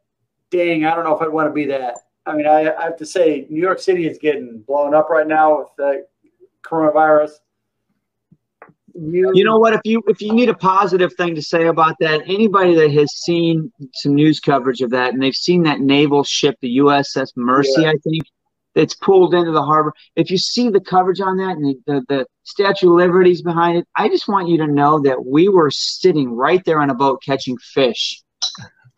dang, 0.51 0.85
I 0.85 0.95
don't 0.95 1.03
know 1.03 1.15
if 1.15 1.21
I'd 1.21 1.29
want 1.29 1.49
to 1.49 1.53
be 1.53 1.65
that. 1.65 1.95
I 2.25 2.35
mean, 2.35 2.47
I, 2.47 2.73
I 2.73 2.83
have 2.83 2.97
to 2.97 3.05
say, 3.05 3.45
New 3.49 3.61
York 3.61 3.79
City 3.79 4.07
is 4.07 4.17
getting 4.17 4.59
blown 4.59 4.93
up 4.93 5.09
right 5.09 5.27
now 5.27 5.59
with 5.59 5.69
the 5.77 6.07
coronavirus. 6.63 7.31
You, 8.97 9.31
you 9.33 9.43
know 9.43 9.57
what? 9.57 9.73
If 9.73 9.81
you 9.83 10.01
if 10.07 10.21
you 10.21 10.31
need 10.31 10.47
a 10.47 10.53
positive 10.53 11.13
thing 11.15 11.35
to 11.35 11.41
say 11.41 11.67
about 11.67 11.95
that, 11.99 12.21
anybody 12.27 12.75
that 12.75 12.91
has 12.91 13.13
seen 13.13 13.71
some 13.93 14.15
news 14.15 14.39
coverage 14.39 14.81
of 14.81 14.91
that 14.91 15.13
and 15.13 15.21
they've 15.21 15.35
seen 15.35 15.63
that 15.63 15.81
naval 15.81 16.23
ship, 16.23 16.55
the 16.61 16.77
USS 16.77 17.27
Mercy, 17.35 17.81
yeah. 17.81 17.89
I 17.89 17.95
think, 17.97 18.23
that's 18.75 18.93
pulled 18.93 19.33
into 19.33 19.51
the 19.51 19.63
harbor. 19.63 19.93
If 20.15 20.29
you 20.29 20.37
see 20.37 20.69
the 20.69 20.81
coverage 20.81 21.21
on 21.21 21.37
that 21.37 21.57
and 21.57 21.65
the, 21.65 21.75
the, 21.85 22.05
the 22.07 22.25
Statue 22.43 22.89
of 22.89 22.97
Liberty's 22.97 23.41
behind 23.41 23.77
it, 23.77 23.87
I 23.95 24.09
just 24.09 24.27
want 24.27 24.49
you 24.49 24.57
to 24.59 24.67
know 24.67 24.99
that 24.99 25.25
we 25.25 25.47
were 25.47 25.71
sitting 25.71 26.35
right 26.35 26.63
there 26.65 26.81
on 26.81 26.89
a 26.89 26.95
boat 26.95 27.23
catching 27.25 27.57
fish 27.57 28.21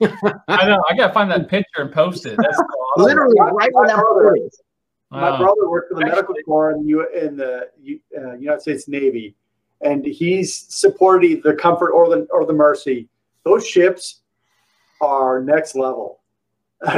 I 0.01 0.67
know. 0.67 0.83
I 0.89 0.95
gotta 0.95 1.13
find 1.13 1.31
that 1.31 1.49
picture 1.49 1.81
and 1.81 1.91
post 1.91 2.25
it. 2.25 2.37
That's 2.37 2.59
awesome. 2.59 3.05
literally 3.05 3.35
right 3.39 3.73
where 3.73 3.87
that 3.87 3.95
brother 3.95 4.35
is. 4.35 4.61
My 5.09 5.37
brother 5.37 5.69
worked 5.69 5.89
for 5.89 5.99
the 5.99 6.05
medical 6.05 6.35
corps 6.45 6.71
in, 6.71 6.87
U- 6.87 7.09
in 7.09 7.37
the 7.37 7.69
uh, 8.17 8.33
United 8.33 8.61
States 8.61 8.87
Navy, 8.87 9.35
and 9.81 10.05
he's 10.05 10.65
supported 10.69 11.41
the 11.43 11.53
Comfort 11.53 11.91
or 11.91 12.09
the 12.09 12.27
or 12.31 12.45
the 12.45 12.53
Mercy. 12.53 13.07
Those 13.43 13.65
ships 13.65 14.21
are 15.01 15.41
next 15.41 15.75
level. 15.75 16.21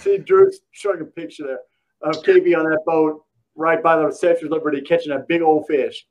See, 0.00 0.18
Drew's 0.18 0.60
showing 0.70 1.00
a 1.00 1.04
picture 1.04 1.44
there 1.44 1.58
of 2.02 2.22
KB 2.22 2.56
on 2.56 2.64
that 2.70 2.82
boat 2.86 3.24
right 3.56 3.82
by 3.82 3.96
the 3.96 4.12
Statue 4.12 4.46
of 4.46 4.52
Liberty 4.52 4.80
catching 4.80 5.12
a 5.12 5.18
big 5.18 5.42
old 5.42 5.66
fish. 5.66 6.06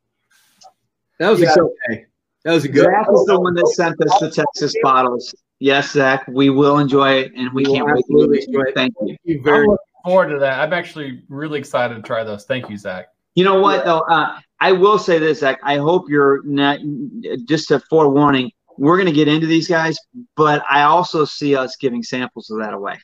That 1.19 1.29
was 1.29 1.41
yeah. 1.41 1.53
okay. 1.57 2.05
That 2.43 2.53
was 2.53 2.65
a 2.65 2.67
good. 2.67 2.85
Zach 2.85 3.07
is 3.13 3.25
the 3.25 3.39
one 3.39 3.53
that 3.55 3.67
sent 3.69 3.95
us 4.01 4.19
the 4.19 4.29
Texas 4.29 4.75
bottles. 4.83 5.33
Yes, 5.59 5.91
Zach, 5.91 6.27
we 6.27 6.49
will 6.49 6.79
enjoy 6.79 7.13
it, 7.13 7.31
and 7.35 7.51
we, 7.53 7.63
we 7.63 7.73
can't 7.73 7.85
wait 7.85 8.03
to 8.09 8.31
enjoy 8.31 8.61
it. 8.63 8.75
Thank 8.75 8.93
you. 9.01 9.07
Thank 9.07 9.19
you 9.23 9.41
very 9.41 9.63
I'm 9.63 9.69
looking 9.69 9.85
forward 10.03 10.29
to 10.29 10.39
that. 10.39 10.59
I'm 10.59 10.73
actually 10.73 11.23
really 11.29 11.59
excited 11.59 11.95
to 11.95 12.01
try 12.01 12.23
those. 12.23 12.43
Thank 12.43 12.69
you, 12.69 12.77
Zach. 12.77 13.07
You 13.35 13.45
know 13.45 13.61
what, 13.61 13.77
yeah. 13.77 13.83
though? 13.85 13.99
Uh, 14.01 14.39
I 14.59 14.73
will 14.73 14.99
say 14.99 15.19
this, 15.19 15.39
Zach. 15.39 15.59
I 15.63 15.77
hope 15.77 16.09
you're 16.09 16.43
not 16.43 16.79
just 17.47 17.71
a 17.71 17.79
forewarning. 17.89 18.51
We're 18.77 18.97
going 18.97 19.07
to 19.07 19.13
get 19.13 19.27
into 19.27 19.47
these 19.47 19.67
guys, 19.67 19.97
but 20.35 20.63
I 20.69 20.83
also 20.83 21.25
see 21.25 21.55
us 21.55 21.75
giving 21.77 22.03
samples 22.03 22.49
of 22.49 22.59
that 22.59 22.73
away 22.73 22.99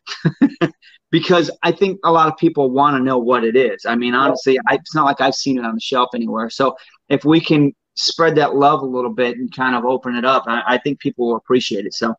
because 1.12 1.52
I 1.64 1.72
think 1.72 2.00
a 2.04 2.12
lot 2.12 2.28
of 2.28 2.38
people 2.38 2.72
want 2.72 2.98
to 2.98 3.04
know 3.04 3.20
what 3.20 3.44
it 3.44 3.56
is. 3.56 3.86
I 3.86 3.96
mean, 3.96 4.16
honestly, 4.16 4.58
I, 4.68 4.76
it's 4.76 4.96
not 4.96 5.06
like 5.06 5.22
I've 5.22 5.36
seen 5.36 5.58
it 5.58 5.66
on 5.66 5.76
the 5.76 5.82
shelf 5.82 6.10
anywhere. 6.16 6.50
So 6.50 6.76
if 7.08 7.24
we 7.24 7.40
can 7.40 7.72
spread 7.96 8.36
that 8.36 8.56
love 8.56 8.82
a 8.82 8.86
little 8.86 9.14
bit 9.14 9.38
and 9.38 9.54
kind 9.54 9.76
of 9.76 9.86
open 9.86 10.16
it 10.16 10.26
up, 10.26 10.44
I, 10.48 10.62
I 10.68 10.78
think 10.78 11.00
people 11.00 11.28
will 11.28 11.36
appreciate 11.36 11.86
it. 11.86 11.94
So 11.94 12.14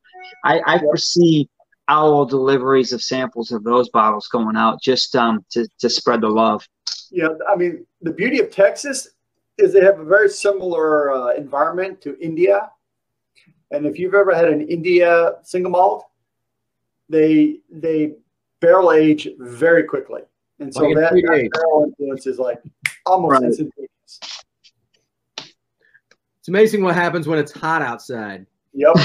I, 0.45 0.61
I 0.67 0.79
foresee 0.79 1.49
owl 1.89 2.25
deliveries 2.25 2.93
of 2.93 3.03
samples 3.03 3.51
of 3.51 3.65
those 3.65 3.89
bottles 3.89 4.29
going 4.29 4.57
out 4.57 4.81
just 4.81 5.17
um, 5.17 5.45
to, 5.51 5.69
to 5.79 5.91
spread 5.91 6.21
the 6.21 6.29
love. 6.29 6.67
Yeah, 7.11 7.29
I 7.51 7.57
mean, 7.57 7.85
the 8.03 8.13
beauty 8.13 8.39
of 8.41 8.51
Texas 8.51 9.09
is 9.59 9.73
they 9.73 9.81
have 9.81 9.99
a 9.99 10.05
very 10.05 10.29
similar 10.29 11.13
uh, 11.13 11.35
environment 11.35 12.01
to 12.03 12.17
India. 12.21 12.71
And 13.73 13.87
if 13.87 13.99
you've 13.99 14.15
ever 14.15 14.35
had 14.35 14.49
an 14.49 14.63
India 14.63 15.35
single 15.43 15.73
malt, 15.73 16.07
they 17.09 17.59
they 17.71 18.13
barrel 18.61 18.93
age 18.93 19.29
very 19.39 19.85
quickly. 19.85 20.23
And 20.61 20.73
so 20.73 20.85
like 20.85 20.97
that, 20.97 21.13
that 21.13 21.51
barrel 21.55 21.85
influence 21.85 22.27
is 22.27 22.39
like 22.39 22.61
almost 23.07 23.33
right. 23.33 23.43
instantaneous. 23.43 23.80
It's 26.41 26.49
amazing 26.49 26.83
what 26.83 26.95
happens 26.95 27.29
when 27.29 27.39
it's 27.39 27.53
hot 27.53 27.83
outside. 27.83 28.47
Yep. 28.73 28.97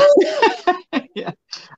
yeah. 1.15 1.31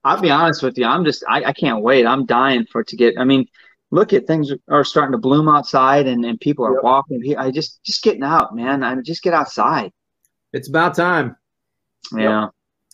I'll 0.03 0.22
be 0.22 0.30
honest 0.30 0.62
with 0.62 0.78
you. 0.78 0.86
I'm 0.86 1.03
just 1.03 1.24
I, 1.28 1.45
I 1.45 1.53
can't 1.53 1.82
wait. 1.82 2.05
I'm 2.05 2.26
dying 2.26 2.66
for 2.72 2.82
it 2.82 2.88
to 2.89 2.95
get 2.95 3.16
I 3.18 3.24
mean, 3.24 3.47
look 3.89 4.14
at 4.14 4.28
things 4.28 4.51
are 4.70 4.84
starting 4.84 5.14
to 5.14 5.18
bloom 5.18 5.47
outside 5.47 6.08
and, 6.08 6.24
and 6.26 6.39
people 6.39 6.66
are 6.66 6.74
yep. 6.74 6.84
walking. 6.84 7.36
I 7.38 7.51
just 7.51 7.84
just 7.84 8.03
getting 8.03 8.24
out, 8.24 8.55
man. 8.55 8.84
I 8.84 8.95
just 9.01 9.24
get 9.24 9.34
outside. 9.34 9.91
It's 10.53 10.70
about 10.70 10.95
time. 10.95 11.36
Yeah. 12.16 12.43
Yep. 12.43 12.51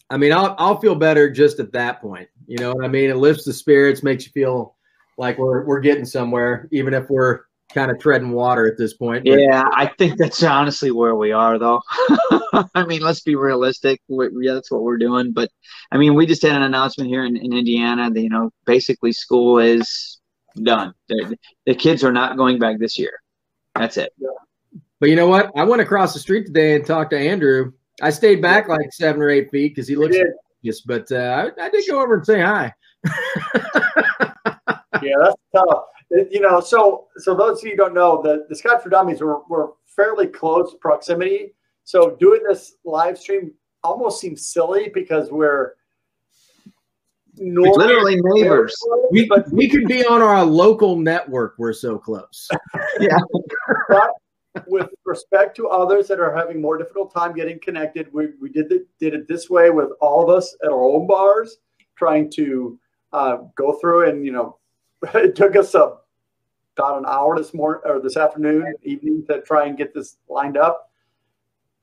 I 0.10 0.18
mean, 0.18 0.32
I'll 0.32 0.56
I'll 0.58 0.80
feel 0.80 0.96
better 0.96 1.30
just 1.30 1.60
at 1.60 1.74
that 1.74 2.02
point. 2.02 2.30
You 2.48 2.58
know 2.58 2.74
what 2.74 2.86
I 2.86 2.88
mean? 2.88 3.10
It 3.10 3.18
lifts 3.18 3.46
the 3.46 3.54
spirits, 3.54 4.04
makes 4.04 4.26
you 4.26 4.32
feel 4.32 4.76
like 5.18 5.38
we're 5.38 5.66
we're 5.66 5.80
getting 5.80 6.06
somewhere, 6.06 6.70
even 6.72 6.94
if 6.94 7.10
we're 7.10 7.42
kind 7.74 7.92
of 7.92 8.00
treading 8.00 8.32
water 8.32 8.68
at 8.68 8.78
this 8.78 8.94
point. 8.94 9.26
But. 9.26 9.40
Yeah, 9.40 9.64
I 9.74 9.88
think 9.88 10.18
that's 10.18 10.42
honestly 10.44 10.92
where 10.92 11.16
we 11.16 11.32
are, 11.32 11.58
though. 11.58 11.82
I 12.76 12.86
mean, 12.86 13.02
let's 13.02 13.22
be 13.22 13.36
realistic. 13.36 14.02
we 14.08 14.30
yeah, 14.42 14.54
that's 14.54 14.72
what 14.72 14.84
we're 14.84 14.98
doing. 14.98 15.34
But 15.34 15.50
I 15.92 15.98
mean, 15.98 16.14
we 16.14 16.26
just 16.26 16.42
had 16.42 16.56
an 16.56 16.64
announcement 16.64 17.10
here 17.10 17.26
in, 17.26 17.36
in 17.38 17.54
Indiana 17.54 18.10
that 18.10 18.22
you 18.22 18.30
know 18.30 18.52
basically 18.66 19.12
school 19.12 19.60
is 19.60 20.20
done. 20.62 20.94
The, 21.10 21.38
the 21.66 21.76
kids 21.76 22.04
are 22.04 22.12
not 22.12 22.38
going 22.38 22.60
back 22.60 22.80
this 22.80 22.98
year. 23.00 23.20
That's 23.76 23.98
it. 23.98 24.14
But 25.00 25.10
you 25.10 25.16
know 25.16 25.28
what? 25.28 25.52
I 25.56 25.64
went 25.64 25.82
across 25.82 26.14
the 26.14 26.20
street 26.20 26.46
today 26.46 26.76
and 26.76 26.86
talked 26.86 27.12
to 27.12 27.18
Andrew. 27.18 27.74
I 28.02 28.10
stayed 28.10 28.42
back 28.42 28.68
like 28.68 28.92
seven 28.92 29.22
or 29.22 29.30
eight 29.30 29.52
feet 29.52 29.76
because 29.76 29.88
he 29.88 29.96
looks 29.96 30.18
yes, 30.62 30.82
but 30.82 31.12
uh, 31.12 31.52
I, 31.58 31.66
I, 31.66 31.70
did 31.70 31.86
go 31.90 32.02
over 32.02 32.16
and 32.16 32.26
say 32.26 32.42
hi. 32.42 32.74
yeah, 35.04 35.16
that's 35.20 35.36
tough. 35.56 35.86
You 36.32 36.42
know, 36.42 36.60
so 36.60 37.08
so 37.18 37.36
those 37.36 37.60
of 37.60 37.70
you 37.70 37.76
don't 37.76 37.94
know, 37.94 38.22
the 38.22 38.46
the 38.50 38.56
Scotch 38.56 38.84
for 38.84 38.90
Dummies 38.90 39.22
were, 39.22 39.42
were 39.50 39.74
fairly 39.96 40.28
close 40.28 40.76
proximity. 40.80 41.54
So 41.84 42.16
doing 42.20 42.42
this 42.48 42.76
live 42.86 43.18
stream 43.18 43.54
almost 43.84 44.22
seems 44.22 44.48
silly 44.48 44.90
because 44.94 45.32
we're 45.32 45.76
literally 47.38 48.20
neighbors. 48.22 48.76
We, 49.12 49.30
we 49.52 49.70
could 49.70 49.86
be 49.88 50.06
on 50.06 50.22
our 50.22 50.44
local 50.44 50.96
network. 50.96 51.56
We're 51.58 51.74
so 51.74 51.98
close. 51.98 52.48
yeah. 53.00 53.18
but 53.90 54.12
with 54.68 54.90
respect 55.06 55.56
to 55.58 55.68
others 55.68 56.08
that 56.08 56.20
are 56.20 56.36
having 56.36 56.62
more 56.62 56.78
difficult 56.78 57.14
time 57.14 57.34
getting 57.34 57.60
connected, 57.60 58.08
we, 58.14 58.30
we 58.40 58.50
did, 58.50 58.70
the, 58.70 58.86
did 59.00 59.14
it 59.14 59.28
this 59.28 59.50
way 59.50 59.70
with 59.70 59.90
all 60.00 60.24
of 60.24 60.30
us 60.36 60.56
at 60.64 60.70
our 60.70 60.84
own 60.84 61.08
bars, 61.08 61.58
trying 61.96 62.30
to 62.32 62.80
uh, 63.12 63.38
go 63.56 63.74
through 63.80 64.10
and, 64.10 64.26
you 64.26 64.32
know, 64.32 64.58
it 65.14 65.36
took 65.36 65.56
us 65.56 65.74
a, 65.76 65.98
about 66.78 66.98
an 66.98 67.06
hour 67.08 67.38
this 67.38 67.54
morning 67.54 67.82
or 67.86 68.00
this 68.00 68.18
afternoon, 68.18 68.74
evening 68.84 69.26
to 69.30 69.42
try 69.42 69.66
and 69.68 69.78
get 69.78 69.94
this 69.94 70.18
lined 70.30 70.58
up. 70.58 70.90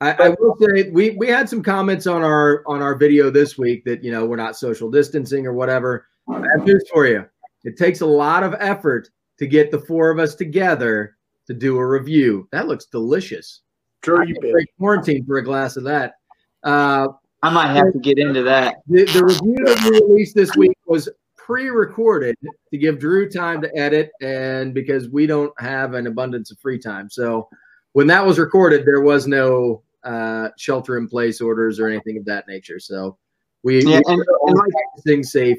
I, 0.03 0.12
I, 0.12 0.29
will 0.31 0.57
say 0.59 0.91
we 0.91 1.11
we 1.11 1.29
had 1.29 1.49
some 1.49 1.62
comments 1.62 2.07
on 2.07 2.23
our 2.23 2.62
on 2.66 2.81
our 2.81 2.95
video 2.95 3.29
this 3.31 3.59
week 3.59 3.85
that 3.85 4.03
you 4.03 4.11
know 4.11 4.25
we're 4.25 4.37
not 4.37 4.57
social 4.57 4.91
distancing 4.91 5.47
or 5.47 5.53
whatever. 5.53 6.07
I 6.29 6.43
have 6.57 6.64
news 6.64 6.85
for 6.91 7.07
you. 7.07 7.27
It 7.64 7.77
takes 7.77 8.01
a 8.01 8.07
lot 8.07 8.43
of 8.43 8.55
effort 8.59 9.11
to 9.39 9.47
get 9.47 9.71
the 9.71 9.79
four 9.79 10.11
of 10.11 10.18
us 10.18 10.35
together 10.35 11.16
to 11.47 11.53
do 11.53 11.77
a 11.77 11.87
review. 11.87 12.49
That 12.51 12.66
looks 12.66 12.87
delicious. 12.87 13.61
Sure, 14.03 14.25
you 14.25 14.35
break 14.41 14.68
quarantine 14.79 15.27
for 15.27 15.37
a 15.37 15.45
glass 15.45 15.77
of 15.77 15.85
that. 15.85 16.14
Uh, 16.62 17.09
I 17.43 17.51
might 17.51 17.75
have 17.75 17.93
to 17.93 17.99
get 17.99 18.18
into 18.18 18.43
that. 18.43 18.77
The, 18.87 19.05
the 19.05 19.25
review 19.25 19.57
that 19.66 19.91
we 19.91 20.01
released 20.01 20.35
this 20.35 20.55
week 20.57 20.77
was 20.87 21.11
pre-recorded 21.51 22.36
to 22.70 22.78
give 22.78 23.01
Drew 23.01 23.28
time 23.28 23.61
to 23.62 23.76
edit, 23.76 24.12
and 24.20 24.72
because 24.72 25.09
we 25.09 25.26
don't 25.26 25.53
have 25.61 25.94
an 25.94 26.07
abundance 26.07 26.53
of 26.53 26.61
free 26.61 26.78
time, 26.78 27.11
so 27.11 27.48
when 27.92 28.07
that 28.07 28.24
was 28.24 28.38
recorded, 28.38 28.86
there 28.86 29.01
was 29.01 29.26
no 29.26 29.82
uh, 30.05 30.51
shelter 30.57 30.96
in 30.96 31.09
place 31.09 31.40
orders 31.40 31.80
or 31.80 31.88
anything 31.88 32.16
of 32.16 32.24
that 32.24 32.46
nature. 32.46 32.78
So 32.78 33.18
we, 33.64 33.82
yeah, 33.84 34.01
we 34.07 34.14
and, 34.14 34.24
and 34.46 34.57
like, 34.57 35.05
things 35.05 35.32
safe. 35.32 35.59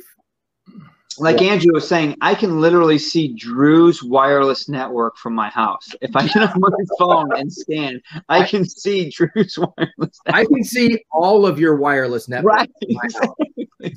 Like 1.18 1.41
yeah. 1.41 1.51
Andrew 1.51 1.74
was 1.74 1.88
saying, 1.88 2.18
I 2.22 2.36
can 2.36 2.62
literally 2.62 2.97
see 2.97 3.30
Drew's 3.34 4.03
wireless 4.03 4.70
network 4.70 5.18
from 5.18 5.34
my 5.34 5.49
house. 5.49 5.89
If 6.01 6.16
I 6.16 6.28
get 6.28 6.43
on 6.43 6.59
my 6.59 6.70
phone 6.99 7.38
and 7.38 7.51
scan, 7.51 8.01
I 8.30 8.45
can 8.45 8.68
see 8.68 9.09
Drew's 9.09 9.57
wireless. 9.57 9.97
Network. 9.97 10.12
I 10.28 10.45
can 10.45 10.64
see 10.64 11.03
all 11.12 11.45
of 11.45 11.59
your 11.59 11.76
wireless 11.76 12.28
network. 12.28 12.53
Right. 12.53 12.72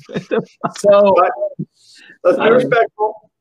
so 0.77 1.15
let's 2.23 2.37
be 2.37 2.49
respectful. 2.49 3.31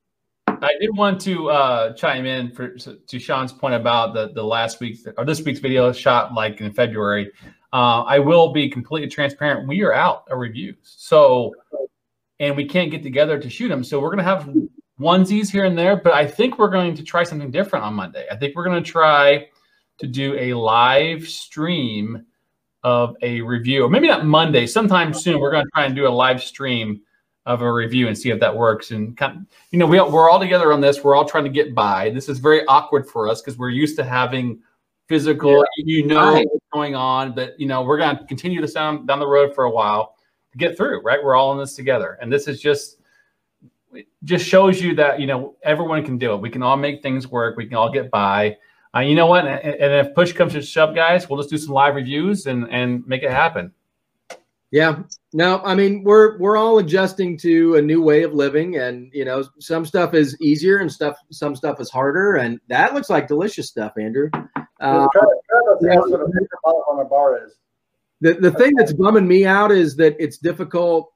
I 0.47 0.72
did 0.81 0.97
want 0.97 1.20
to 1.22 1.51
uh, 1.51 1.93
chime 1.95 2.27
in 2.27 2.51
for 2.51 2.77
to 2.77 3.18
Sean's 3.18 3.53
point 3.53 3.75
about 3.75 4.14
the 4.14 4.33
the 4.35 4.43
last 4.43 4.81
week's 4.81 5.05
or 5.16 5.25
this 5.25 5.43
week's 5.43 5.61
video 5.61 5.93
shot 5.93 6.33
like 6.35 6.61
in 6.61 6.72
February. 6.72 7.31
Uh, 7.72 8.03
I 8.03 8.18
will 8.20 8.53
be 8.53 8.68
completely 8.70 9.09
transparent. 9.09 9.66
We 9.66 9.83
are 9.83 9.93
out 9.93 10.25
of 10.31 10.39
reviews, 10.39 10.77
so 10.83 11.53
and 12.41 12.57
we 12.57 12.66
can't 12.66 12.91
get 12.91 13.03
together 13.03 13.39
to 13.39 13.51
shoot 13.51 13.68
them. 13.68 13.85
So 13.85 14.01
we're 14.01 14.11
gonna 14.11 14.22
have 14.22 14.49
onesies 15.01 15.51
here 15.51 15.64
and 15.64 15.76
there, 15.76 15.97
but 15.97 16.12
I 16.12 16.26
think 16.26 16.59
we're 16.59 16.68
going 16.68 16.95
to 16.95 17.03
try 17.03 17.24
something 17.24 17.51
different 17.51 17.85
on 17.85 17.95
Monday. 17.95 18.26
I 18.30 18.37
think 18.37 18.55
we're 18.55 18.64
going 18.64 18.82
to 18.82 18.91
try 18.91 19.49
to 19.99 20.07
do 20.07 20.37
a 20.39 20.55
live 20.55 21.26
stream 21.28 22.26
of 22.82 23.16
a 23.22 23.41
review, 23.41 23.85
or 23.85 23.89
maybe 23.89 24.09
not 24.09 24.26
Monday, 24.26 24.66
sometime 24.66 25.14
soon. 25.14 25.41
We're 25.41 25.51
going 25.51 25.64
to 25.64 25.70
try 25.74 25.85
and 25.85 25.97
do 25.97 26.07
a 26.07 26.11
live 26.11 26.43
stream 26.43 27.01
of 27.47 27.62
a 27.62 27.72
review 27.72 28.09
and 28.09 28.16
see 28.16 28.30
if 28.30 28.41
that 28.41 28.55
works. 28.55 28.91
And 28.91 29.16
kind 29.16 29.39
of, 29.39 29.47
you 29.70 29.78
know, 29.78 29.87
we, 29.87 30.01
we're 30.01 30.30
all 30.30 30.41
together 30.41 30.72
on 30.72 30.80
this. 30.80 31.03
We're 31.03 31.14
all 31.14 31.24
trying 31.24 31.45
to 31.45 31.51
get 31.51 31.74
by. 31.74 32.11
This 32.11 32.28
is 32.28 32.39
very 32.39 32.64
awkward 32.66 33.09
for 33.09 33.28
us 33.28 33.41
because 33.41 33.59
we're 33.59 33.70
used 33.70 33.97
to 33.97 34.05
having 34.05 34.61
physical, 35.09 35.59
yeah. 35.76 35.85
you 35.85 36.07
know 36.07 36.35
right. 36.35 36.47
what's 36.51 36.64
going 36.72 36.95
on, 36.95 37.35
but 37.35 37.59
you 37.59 37.66
know, 37.66 37.82
we're 37.82 37.99
going 37.99 38.16
to 38.16 38.24
continue 38.24 38.61
this 38.61 38.72
down, 38.72 39.07
down 39.07 39.18
the 39.18 39.26
road 39.26 39.55
for 39.55 39.64
a 39.64 39.70
while 39.70 40.13
to 40.13 40.13
get 40.59 40.76
through, 40.76 41.00
right? 41.02 41.22
We're 41.22 41.36
all 41.36 41.52
in 41.52 41.59
this 41.59 41.74
together. 41.74 42.18
And 42.20 42.32
this 42.32 42.48
is 42.48 42.61
just, 42.61 42.98
just 44.24 44.44
shows 44.46 44.80
you 44.80 44.94
that, 44.96 45.20
you 45.20 45.26
know, 45.26 45.57
everyone 45.62 46.05
can 46.05 46.18
do 46.18 46.32
it. 46.34 46.38
We 46.38 46.50
can 46.50 46.62
all 46.62 46.76
make 46.76 47.02
things 47.02 47.28
work. 47.28 47.57
We 47.57 47.66
can 47.66 47.76
all 47.76 47.92
get 47.92 48.11
by. 48.11 48.57
Uh, 48.94 49.00
you 49.00 49.14
know 49.14 49.26
what? 49.26 49.46
And, 49.46 49.74
and 49.74 50.07
if 50.07 50.14
push 50.14 50.32
comes 50.32 50.52
to 50.55 50.62
shove, 50.62 50.94
guys, 50.94 51.28
we'll 51.28 51.38
just 51.38 51.50
do 51.50 51.59
some 51.59 51.74
live 51.74 51.94
reviews 51.94 52.46
and, 52.46 52.68
and 52.70 53.07
make 53.07 53.22
it 53.22 53.30
happen. 53.30 53.72
Yeah. 54.74 55.02
No, 55.32 55.61
I 55.64 55.76
mean 55.76 56.02
we're 56.02 56.36
we're 56.38 56.57
all 56.57 56.78
adjusting 56.78 57.38
to 57.38 57.76
a 57.76 57.82
new 57.82 58.02
way 58.02 58.24
of 58.24 58.34
living, 58.34 58.76
and 58.76 59.09
you 59.12 59.24
know 59.24 59.44
some 59.61 59.84
stuff 59.84 60.14
is 60.14 60.36
easier 60.40 60.78
and 60.78 60.90
stuff 60.90 61.16
some 61.30 61.55
stuff 61.55 61.80
is 61.80 61.90
harder, 61.90 62.34
and 62.36 62.59
that 62.68 62.92
looks 62.92 63.09
like 63.09 63.28
delicious 63.28 63.68
stuff, 63.68 63.92
Andrew. 63.96 64.30
Uh, 64.80 65.07
the 68.20 68.34
the 68.34 68.50
thing 68.52 68.72
that's 68.76 68.92
bumming 68.92 69.26
me 69.26 69.46
out 69.46 69.70
is 69.70 69.96
that 69.96 70.16
it's 70.18 70.38
difficult 70.38 71.12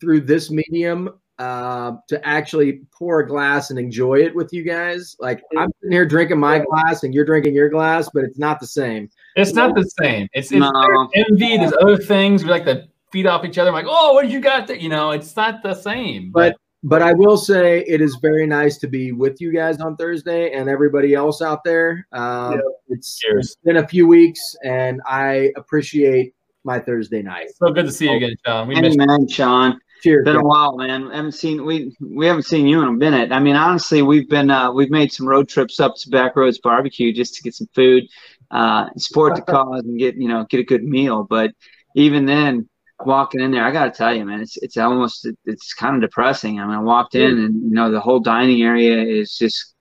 through 0.00 0.20
this 0.22 0.50
medium 0.50 1.10
uh, 1.38 1.92
to 2.08 2.24
actually 2.26 2.82
pour 2.92 3.20
a 3.20 3.26
glass 3.26 3.70
and 3.70 3.78
enjoy 3.78 4.14
it 4.14 4.34
with 4.34 4.52
you 4.52 4.62
guys. 4.62 5.16
Like 5.18 5.42
I'm 5.56 5.70
sitting 5.80 5.92
here 5.92 6.06
drinking 6.06 6.38
my 6.38 6.60
glass 6.60 7.02
and 7.02 7.12
you're 7.12 7.24
drinking 7.24 7.54
your 7.54 7.68
glass, 7.68 8.08
but 8.12 8.24
it's 8.24 8.38
not 8.38 8.60
the 8.60 8.66
same. 8.66 9.10
It's 9.36 9.52
not 9.52 9.74
the 9.74 9.88
same. 10.00 10.28
It's, 10.34 10.52
it's 10.52 10.60
no. 10.60 11.10
envy. 11.14 11.56
There's 11.56 11.72
other 11.80 11.96
things. 11.96 12.44
We 12.44 12.50
like 12.50 12.64
to 12.66 12.86
feed 13.10 13.26
off 13.26 13.44
each 13.44 13.58
other. 13.58 13.70
I'm 13.70 13.74
like, 13.74 13.86
oh, 13.88 14.12
what 14.14 14.22
did 14.22 14.32
you 14.32 14.40
got 14.40 14.66
there? 14.66 14.76
You 14.76 14.88
know, 14.88 15.10
it's 15.10 15.34
not 15.34 15.62
the 15.62 15.74
same. 15.74 16.30
But 16.30 16.56
but 16.82 17.02
I 17.02 17.12
will 17.12 17.36
say 17.36 17.84
it 17.86 18.00
is 18.00 18.16
very 18.20 18.46
nice 18.46 18.78
to 18.78 18.88
be 18.88 19.12
with 19.12 19.40
you 19.40 19.52
guys 19.52 19.80
on 19.80 19.96
Thursday 19.96 20.52
and 20.52 20.68
everybody 20.68 21.14
else 21.14 21.40
out 21.42 21.62
there. 21.64 22.06
Um, 22.12 22.54
Yeah. 22.54 22.60
it's, 22.88 23.20
it's 23.36 23.56
been 23.64 23.76
a 23.78 23.86
few 23.86 24.06
weeks, 24.06 24.56
and 24.64 25.00
I 25.06 25.52
appreciate 25.56 26.34
my 26.64 26.78
Thursday 26.78 27.22
night. 27.22 27.48
so 27.56 27.70
good 27.72 27.86
to 27.86 27.92
see 27.92 28.08
you 28.08 28.16
again, 28.16 28.34
Sean. 28.46 28.68
We 28.68 28.74
Hey, 28.76 28.82
missed 28.82 28.98
you. 28.98 29.06
man, 29.06 29.28
Sean. 29.28 29.78
Cheers. 30.02 30.24
Been 30.24 30.36
a 30.36 30.42
while, 30.42 30.76
man. 30.76 31.10
haven't 31.10 31.30
seen 31.32 31.64
we 31.64 31.94
we 32.00 32.26
haven't 32.26 32.42
seen 32.42 32.66
you 32.66 32.82
in 32.82 32.88
a 32.88 32.92
minute. 32.92 33.30
I 33.30 33.38
mean, 33.38 33.54
honestly, 33.54 34.02
we've 34.02 34.28
been 34.28 34.50
uh, 34.50 34.72
we've 34.72 34.90
made 34.90 35.12
some 35.12 35.28
road 35.28 35.48
trips 35.48 35.78
up 35.78 35.94
to 35.98 36.10
Backroads 36.10 36.60
Barbecue 36.60 37.12
just 37.12 37.34
to 37.36 37.42
get 37.42 37.54
some 37.54 37.68
food, 37.72 38.04
uh, 38.50 38.88
support 38.96 39.36
the 39.36 39.42
cause, 39.52 39.82
and 39.84 39.96
get 40.00 40.16
you 40.16 40.26
know 40.26 40.44
get 40.50 40.58
a 40.58 40.64
good 40.64 40.82
meal. 40.82 41.24
But 41.28 41.52
even 41.94 42.26
then, 42.26 42.68
walking 43.06 43.40
in 43.40 43.50
there, 43.50 43.64
I 43.64 43.70
got 43.70 43.84
to 43.86 43.90
tell 43.90 44.14
you, 44.14 44.24
man, 44.24 44.40
it's 44.40 44.56
it's 44.58 44.76
almost 44.76 45.28
it's 45.44 45.74
kind 45.74 45.96
of 45.96 46.02
depressing. 46.02 46.60
I 46.60 46.66
mean, 46.66 46.74
I 46.76 46.80
walked 46.80 47.14
in 47.14 47.38
and 47.38 47.54
you 47.62 47.70
know 47.70 47.90
the 47.90 48.00
whole 48.00 48.20
dining 48.20 48.62
area 48.62 49.02
is 49.02 49.36
just 49.36 49.74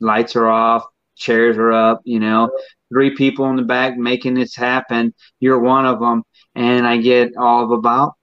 lights 0.00 0.36
are 0.36 0.48
off, 0.48 0.84
chairs 1.16 1.56
are 1.56 1.72
up, 1.72 2.00
you 2.04 2.20
know, 2.20 2.50
three 2.88 3.14
people 3.14 3.48
in 3.50 3.56
the 3.56 3.62
back 3.62 3.96
making 3.96 4.34
this 4.34 4.54
happen. 4.54 5.14
You're 5.40 5.60
one 5.60 5.86
of 5.86 6.00
them, 6.00 6.24
and 6.54 6.86
I 6.86 6.98
get 6.98 7.36
all 7.36 7.64
of 7.64 7.70
about 7.70 8.14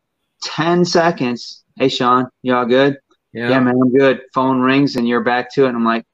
10 0.44 0.86
seconds. 0.86 1.64
Hey, 1.78 1.90
Sean, 1.90 2.28
you 2.42 2.54
all 2.56 2.66
good? 2.66 2.98
Yeah. 3.34 3.50
Yeah, 3.50 3.60
man, 3.60 3.76
I'm 3.82 3.94
good. 3.94 4.22
Phone 4.34 4.60
rings 4.60 4.96
and 4.96 5.08
you're 5.08 5.24
back 5.24 5.54
to 5.54 5.66
it. 5.66 5.70
And 5.70 5.78
I'm 5.78 5.86
like, 5.86 6.06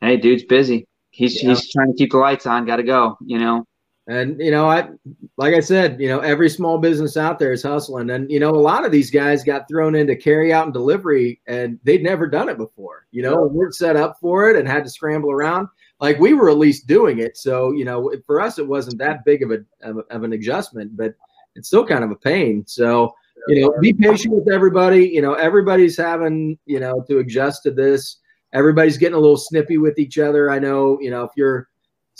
hey, 0.00 0.16
dude's 0.16 0.44
busy. 0.44 0.86
He's, 1.10 1.42
Yeah. 1.42 1.50
he's 1.50 1.70
trying 1.72 1.92
to 1.92 1.96
keep 1.96 2.12
the 2.12 2.18
lights 2.18 2.46
on. 2.46 2.66
Got 2.66 2.76
to 2.76 2.82
go, 2.82 3.16
you 3.24 3.38
know? 3.38 3.64
And 4.08 4.40
you 4.40 4.50
know, 4.50 4.68
I 4.68 4.88
like 5.36 5.54
I 5.54 5.60
said, 5.60 6.00
you 6.00 6.08
know, 6.08 6.18
every 6.20 6.48
small 6.50 6.78
business 6.78 7.16
out 7.16 7.38
there 7.38 7.52
is 7.52 7.62
hustling, 7.62 8.10
and 8.10 8.28
you 8.28 8.40
know, 8.40 8.50
a 8.50 8.56
lot 8.56 8.84
of 8.84 8.90
these 8.90 9.12
guys 9.12 9.44
got 9.44 9.68
thrown 9.68 9.94
into 9.94 10.16
carry 10.16 10.52
out 10.52 10.64
and 10.64 10.72
delivery, 10.72 11.40
and 11.46 11.78
they'd 11.84 12.02
never 12.02 12.26
done 12.26 12.48
it 12.48 12.58
before. 12.58 13.06
You 13.12 13.22
know, 13.22 13.44
and 13.44 13.54
weren't 13.54 13.76
set 13.76 13.94
up 13.94 14.16
for 14.20 14.50
it 14.50 14.56
and 14.56 14.66
had 14.66 14.82
to 14.84 14.90
scramble 14.90 15.30
around. 15.30 15.68
Like 16.00 16.18
we 16.18 16.34
were 16.34 16.50
at 16.50 16.58
least 16.58 16.88
doing 16.88 17.20
it, 17.20 17.36
so 17.36 17.70
you 17.70 17.84
know, 17.84 18.12
for 18.26 18.40
us, 18.40 18.58
it 18.58 18.66
wasn't 18.66 18.98
that 18.98 19.24
big 19.24 19.44
of 19.44 19.52
a 19.52 19.58
of, 19.88 19.98
a- 19.98 20.14
of 20.14 20.24
an 20.24 20.32
adjustment, 20.32 20.96
but 20.96 21.14
it's 21.54 21.68
still 21.68 21.86
kind 21.86 22.02
of 22.02 22.10
a 22.10 22.16
pain. 22.16 22.64
So 22.66 23.14
you 23.46 23.60
know, 23.60 23.74
be 23.80 23.92
patient 23.92 24.34
with 24.34 24.52
everybody. 24.52 25.06
You 25.08 25.22
know, 25.22 25.34
everybody's 25.34 25.96
having 25.96 26.58
you 26.66 26.80
know 26.80 27.04
to 27.08 27.18
adjust 27.18 27.62
to 27.64 27.70
this. 27.70 28.18
Everybody's 28.52 28.98
getting 28.98 29.14
a 29.14 29.20
little 29.20 29.36
snippy 29.36 29.78
with 29.78 29.98
each 29.98 30.18
other. 30.18 30.50
I 30.50 30.58
know, 30.58 30.98
you 31.00 31.10
know, 31.10 31.22
if 31.22 31.30
you're 31.36 31.68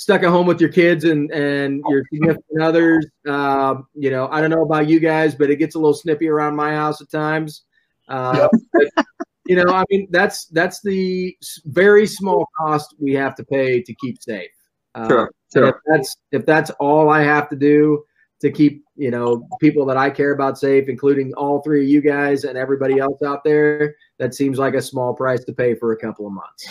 stuck 0.03 0.25
at 0.25 0.31
home 0.31 0.47
with 0.47 0.61
your 0.61 0.71
kids 0.71 1.05
and 1.05 1.31
and 1.31 1.83
your 1.89 2.03
significant 2.13 2.61
others. 2.61 3.07
Um, 3.27 3.87
you 3.95 4.11
know, 4.11 4.29
I 4.31 4.41
don't 4.41 4.51
know 4.51 4.63
about 4.63 4.89
you 4.89 4.99
guys, 4.99 5.35
but 5.35 5.49
it 5.49 5.57
gets 5.57 5.77
a 5.77 5.79
little 5.79 5.95
snippy 5.95 6.29
around 6.29 6.57
my 6.57 6.73
house 6.73 7.01
at 7.01 7.11
times. 7.11 7.63
Uh, 8.09 8.49
but, 8.73 9.07
you 9.47 9.57
know, 9.57 9.73
I 9.73 9.85
mean, 9.91 10.09
that's 10.11 10.47
that's 10.47 10.81
the 10.83 11.37
very 11.67 12.07
small 12.07 12.49
cost 12.59 12.97
we 12.99 13.15
have 13.15 13.37
to 13.37 13.45
pay 13.45 13.81
to 13.81 13.95
keep 13.95 14.21
safe. 14.21 14.51
Uh, 14.95 15.09
Sure, 15.09 15.33
and 15.55 15.67
If 15.69 15.75
that's 15.87 16.17
if 16.33 16.47
that's 16.47 16.71
all 16.81 17.09
I 17.09 17.23
have 17.23 17.49
to 17.51 17.57
do 17.57 18.05
to 18.41 18.51
keep 18.51 18.85
you 18.97 19.11
know 19.13 19.47
people 19.61 19.87
that 19.87 19.97
I 19.97 20.11
care 20.11 20.33
about 20.33 20.59
safe, 20.59 20.89
including 20.89 21.33
all 21.35 21.63
three 21.63 21.85
of 21.85 21.89
you 21.89 22.01
guys 22.01 22.43
and 22.45 22.59
everybody 22.59 22.99
else 22.99 23.23
out 23.23 23.45
there, 23.45 23.95
that 24.19 24.35
seems 24.35 24.59
like 24.59 24.75
a 24.75 24.83
small 24.83 25.15
price 25.15 25.45
to 25.45 25.53
pay 25.53 25.75
for 25.75 25.93
a 25.93 25.97
couple 25.97 26.27
of 26.27 26.33
months. 26.33 26.69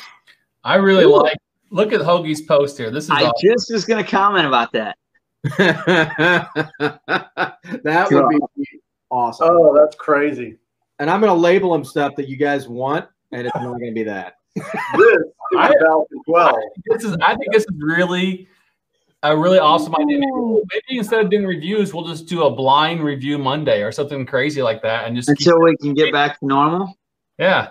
I 0.63 0.75
really 0.75 1.05
Ooh. 1.05 1.21
like. 1.21 1.37
Look 1.71 1.93
at 1.93 2.01
Hoagie's 2.01 2.41
post 2.41 2.77
here. 2.77 2.91
This 2.91 3.05
is 3.05 3.09
I 3.11 3.23
awesome. 3.23 3.33
just 3.41 3.71
was 3.71 3.85
going 3.85 4.03
to 4.03 4.09
comment 4.09 4.45
about 4.45 4.71
that. 4.73 4.97
that 7.83 8.07
would 8.11 8.29
be 8.29 8.65
awesome. 9.09 9.47
Oh, 9.49 9.73
that's 9.75 9.95
crazy. 9.95 10.57
And 10.99 11.09
I'm 11.09 11.19
going 11.21 11.33
to 11.33 11.39
label 11.39 11.71
them 11.73 11.83
stuff 11.83 12.15
that 12.17 12.27
you 12.27 12.35
guys 12.37 12.67
want, 12.67 13.05
and 13.31 13.47
it's 13.47 13.55
not 13.55 13.63
going 13.79 13.85
to 13.87 13.91
be 13.93 14.03
that. 14.03 14.35
This 14.97 15.07
is 15.17 15.23
I- 15.57 15.69
a 15.69 15.79
Falcon 15.85 16.17
12. 16.25 16.55
this 16.85 17.03
is. 17.03 17.17
I 17.21 17.35
think 17.35 17.51
this 17.53 17.63
is 17.63 17.71
really 17.77 18.47
a 19.23 19.35
really 19.37 19.59
awesome 19.59 19.93
idea. 19.95 20.19
Maybe, 20.19 20.61
maybe 20.87 20.97
instead 20.99 21.23
of 21.23 21.29
doing 21.29 21.45
reviews, 21.45 21.93
we'll 21.93 22.07
just 22.07 22.27
do 22.27 22.43
a 22.43 22.49
blind 22.51 23.03
review 23.03 23.37
Monday 23.37 23.81
or 23.81 23.91
something 23.91 24.25
crazy 24.25 24.61
like 24.61 24.81
that, 24.83 25.05
and 25.07 25.15
just 25.15 25.27
keep, 25.29 25.39
Until 25.47 25.61
we 25.61 25.75
can 25.77 25.93
get 25.93 26.11
back 26.13 26.39
to 26.39 26.45
normal. 26.45 26.97
yeah. 27.37 27.69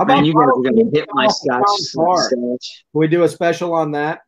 How 0.00 0.06
Man, 0.06 0.24
you 0.24 0.32
guys 0.32 0.46
are 0.56 0.62
gonna 0.62 0.90
hit 0.90 1.06
my 1.12 1.26
off 1.26 1.32
scotch. 1.34 1.62
scotch. 1.80 2.30
Can 2.30 2.58
we 2.94 3.06
do 3.06 3.24
a 3.24 3.28
special 3.28 3.74
on 3.74 3.92
that? 3.92 4.22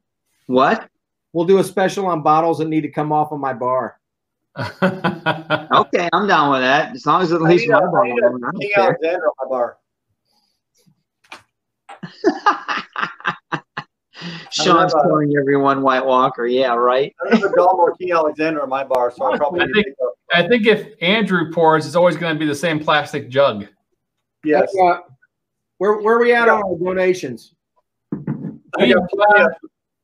What? 0.47 0.87
We'll 1.33 1.47
do 1.47 1.59
a 1.61 1.65
special 1.65 2.05
on 2.07 2.23
bottles 2.23 2.59
that 2.59 2.69
need 2.69 2.83
to 2.83 2.91
come 2.91 3.11
off 3.11 3.33
of 3.33 3.41
my 3.41 3.55
bar. 3.55 3.99
Okay, 4.85 6.09
I'm 6.13 6.27
down 6.29 6.51
with 6.53 6.61
that. 6.61 6.95
As 6.95 7.07
long 7.07 7.23
as 7.23 7.33
at 7.33 7.41
least 7.41 7.67
need 7.67 7.73
a, 7.73 7.81
my 7.91 8.01
I 8.01 8.05
need 8.13 8.21
bottle. 8.21 8.37
a 8.37 8.47
I 8.47 8.51
don't 8.53 8.77
Alexander 8.85 9.27
on 9.27 9.33
my 9.41 9.49
bar. 9.49 9.79
Sean's 14.51 14.93
have 14.93 15.05
a- 15.05 15.09
pouring 15.09 15.33
everyone 15.41 15.81
White 15.83 16.05
Walker. 16.05 16.47
Yeah, 16.47 16.75
right. 16.75 17.15
I 17.31 17.37
have 17.37 17.45
a 17.45 17.49
Dalmore 17.49 17.97
King 17.99 18.13
Alexander 18.13 18.63
on 18.63 18.69
my 18.69 18.85
bar, 18.85 19.11
so 19.11 19.33
I 19.33 19.37
probably 19.39 19.63
I 19.63 19.67
need 19.67 19.73
think- 19.85 19.87
to. 19.97 20.09
I 20.35 20.49
think 20.49 20.67
if 20.67 20.95
Andrew 21.03 21.51
pours, 21.53 21.85
it's 21.87 21.95
always 21.95 22.17
going 22.17 22.35
to 22.35 22.39
be 22.39 22.47
the 22.47 22.55
same 22.55 22.79
plastic 22.79 23.29
jug. 23.29 23.67
Yes. 24.45 24.75
Uh, 24.83 24.99
where 25.83 25.97
where 26.01 26.19
we 26.21 26.33
at 26.33 26.49
on 26.49 26.63
our 26.63 26.77
donations? 26.79 27.57
I 28.79 28.93
got 28.93 29.51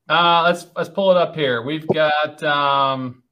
Uh, 0.09 0.43
let's 0.43 0.66
let's 0.74 0.89
pull 0.89 1.12
it 1.12 1.16
up 1.16 1.37
here. 1.37 1.62
We've 1.62 1.87
got. 1.87 2.43
Um, 2.43 3.22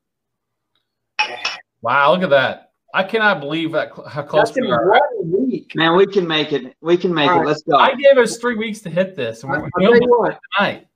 wow, 1.83 2.13
look 2.13 2.23
at 2.23 2.31
that! 2.31 2.71
I 2.95 3.03
cannot 3.03 3.41
believe 3.41 3.73
that 3.73 3.91
how 4.09 4.23
close 4.23 4.51
That's 4.51 4.61
we 4.61 4.71
are. 4.71 4.89
one 4.91 5.49
week. 5.49 5.73
Man, 5.75 5.97
we 5.97 6.07
can 6.07 6.25
make 6.25 6.53
it. 6.53 6.77
We 6.81 6.97
can 6.97 7.13
make 7.13 7.29
All 7.29 7.37
it. 7.37 7.39
right. 7.41 7.47
Let's 7.49 7.63
go. 7.65 7.77
I 7.79 7.95
gave 7.97 8.17
us 8.17 8.37
three 8.39 8.55
weeks 8.55 8.79
to 8.83 8.91
hit 8.91 9.17
this, 9.17 9.43
and 9.43 9.51
I'll 9.53 9.69
tell 9.81 9.95
you 9.95 10.01
what. 10.07 10.39
tonight. 10.57 10.87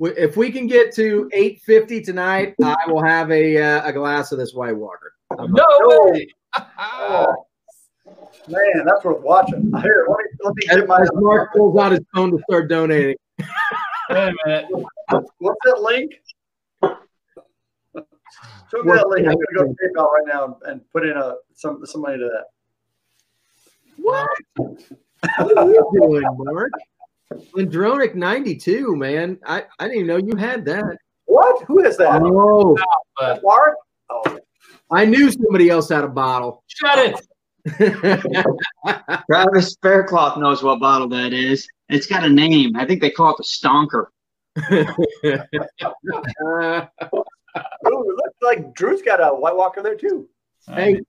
If 0.00 0.36
we 0.36 0.50
can 0.50 0.66
get 0.66 0.92
to 0.96 1.30
850 1.32 2.00
tonight, 2.00 2.54
I 2.64 2.74
will 2.88 3.04
have 3.04 3.30
a 3.30 3.56
uh, 3.56 3.86
a 3.88 3.92
glass 3.92 4.32
of 4.32 4.38
this 4.38 4.52
White 4.52 4.76
Water. 4.76 5.12
I'm- 5.38 5.52
No 5.52 5.64
No. 5.80 6.10
way! 6.10 6.26
Man, 8.48 8.84
that's 8.84 9.04
worth 9.04 9.22
watching. 9.22 9.72
Here, 9.82 10.06
let 10.08 10.18
me, 10.18 10.24
let 10.42 10.54
me 10.54 10.62
As, 10.70 10.76
get 10.78 10.88
my. 10.88 11.00
as 11.00 11.10
Mark 11.14 11.52
pulls 11.52 11.78
out 11.78 11.92
his 11.92 12.00
phone 12.14 12.30
to 12.32 12.38
start 12.48 12.68
donating. 12.68 13.16
Wait 13.38 13.48
a 14.10 14.32
minute. 14.44 14.66
What's 15.38 15.58
that 15.64 15.80
link? 15.80 16.12
Show 18.70 18.82
me 18.82 18.92
that 18.92 19.08
link. 19.08 19.26
I'm 19.26 19.34
gonna 19.34 19.46
go 19.56 19.64
to 19.64 19.70
PayPal 19.70 20.10
right 20.10 20.26
now 20.26 20.58
and 20.66 20.80
put 20.92 21.04
in 21.04 21.16
a 21.16 21.34
some 21.54 21.84
some 21.84 22.00
money 22.00 22.18
to 22.18 22.24
that. 22.24 22.44
What? 23.96 24.28
what 25.36 25.58
are 25.58 25.66
you 25.66 25.90
doing, 25.94 26.24
Mark? 26.38 26.72
Andronic 27.56 28.14
92, 28.14 28.96
man. 28.96 29.38
I, 29.46 29.64
I 29.78 29.84
didn't 29.84 29.96
even 29.96 30.06
know 30.08 30.16
you 30.16 30.36
had 30.36 30.64
that. 30.66 30.96
What? 31.26 31.62
Who 31.64 31.84
is 31.84 31.96
that? 31.98 32.20
Oh, 32.22 32.76
Mark? 33.42 33.74
Oh, 34.10 34.38
I 34.90 35.04
knew 35.04 35.30
somebody 35.30 35.70
else 35.70 35.88
had 35.88 36.04
a 36.04 36.08
bottle. 36.08 36.62
shut 36.66 36.98
it. 36.98 37.26
Travis 39.30 39.76
Faircloth 39.82 40.38
knows 40.38 40.62
what 40.62 40.80
bottle 40.80 41.08
that 41.08 41.32
is. 41.32 41.66
It's 41.88 42.06
got 42.06 42.24
a 42.24 42.28
name. 42.28 42.76
I 42.76 42.84
think 42.84 43.00
they 43.00 43.10
call 43.10 43.30
it 43.30 43.36
the 43.38 43.44
Stonker. 43.44 44.06
Ooh, 44.72 44.86
it 47.84 47.84
looks 47.84 48.38
like 48.42 48.74
Drew's 48.74 49.02
got 49.02 49.20
a 49.20 49.28
White 49.34 49.56
Walker 49.56 49.82
there 49.82 49.96
too. 49.96 50.28
hey, 50.66 51.00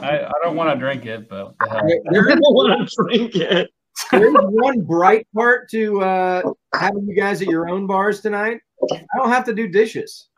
I, 0.00 0.20
I 0.20 0.32
don't 0.42 0.56
want 0.56 0.72
to 0.72 0.78
drink 0.78 1.06
it, 1.06 1.28
but 1.28 1.46
what 1.46 1.56
the 1.58 1.68
hell? 1.68 1.80
there, 2.10 2.30
I 2.30 2.34
want 2.36 2.88
to 2.88 3.04
drink 3.04 3.36
it. 3.36 3.70
there's 4.10 4.34
one 4.34 4.82
bright 4.82 5.26
part 5.34 5.68
to 5.70 6.02
uh, 6.02 6.52
having 6.74 7.06
you 7.06 7.16
guys 7.16 7.42
at 7.42 7.48
your 7.48 7.68
own 7.68 7.86
bars 7.86 8.20
tonight. 8.20 8.60
I 8.92 9.04
don't 9.16 9.30
have 9.30 9.44
to 9.46 9.54
do 9.54 9.68
dishes. 9.68 10.28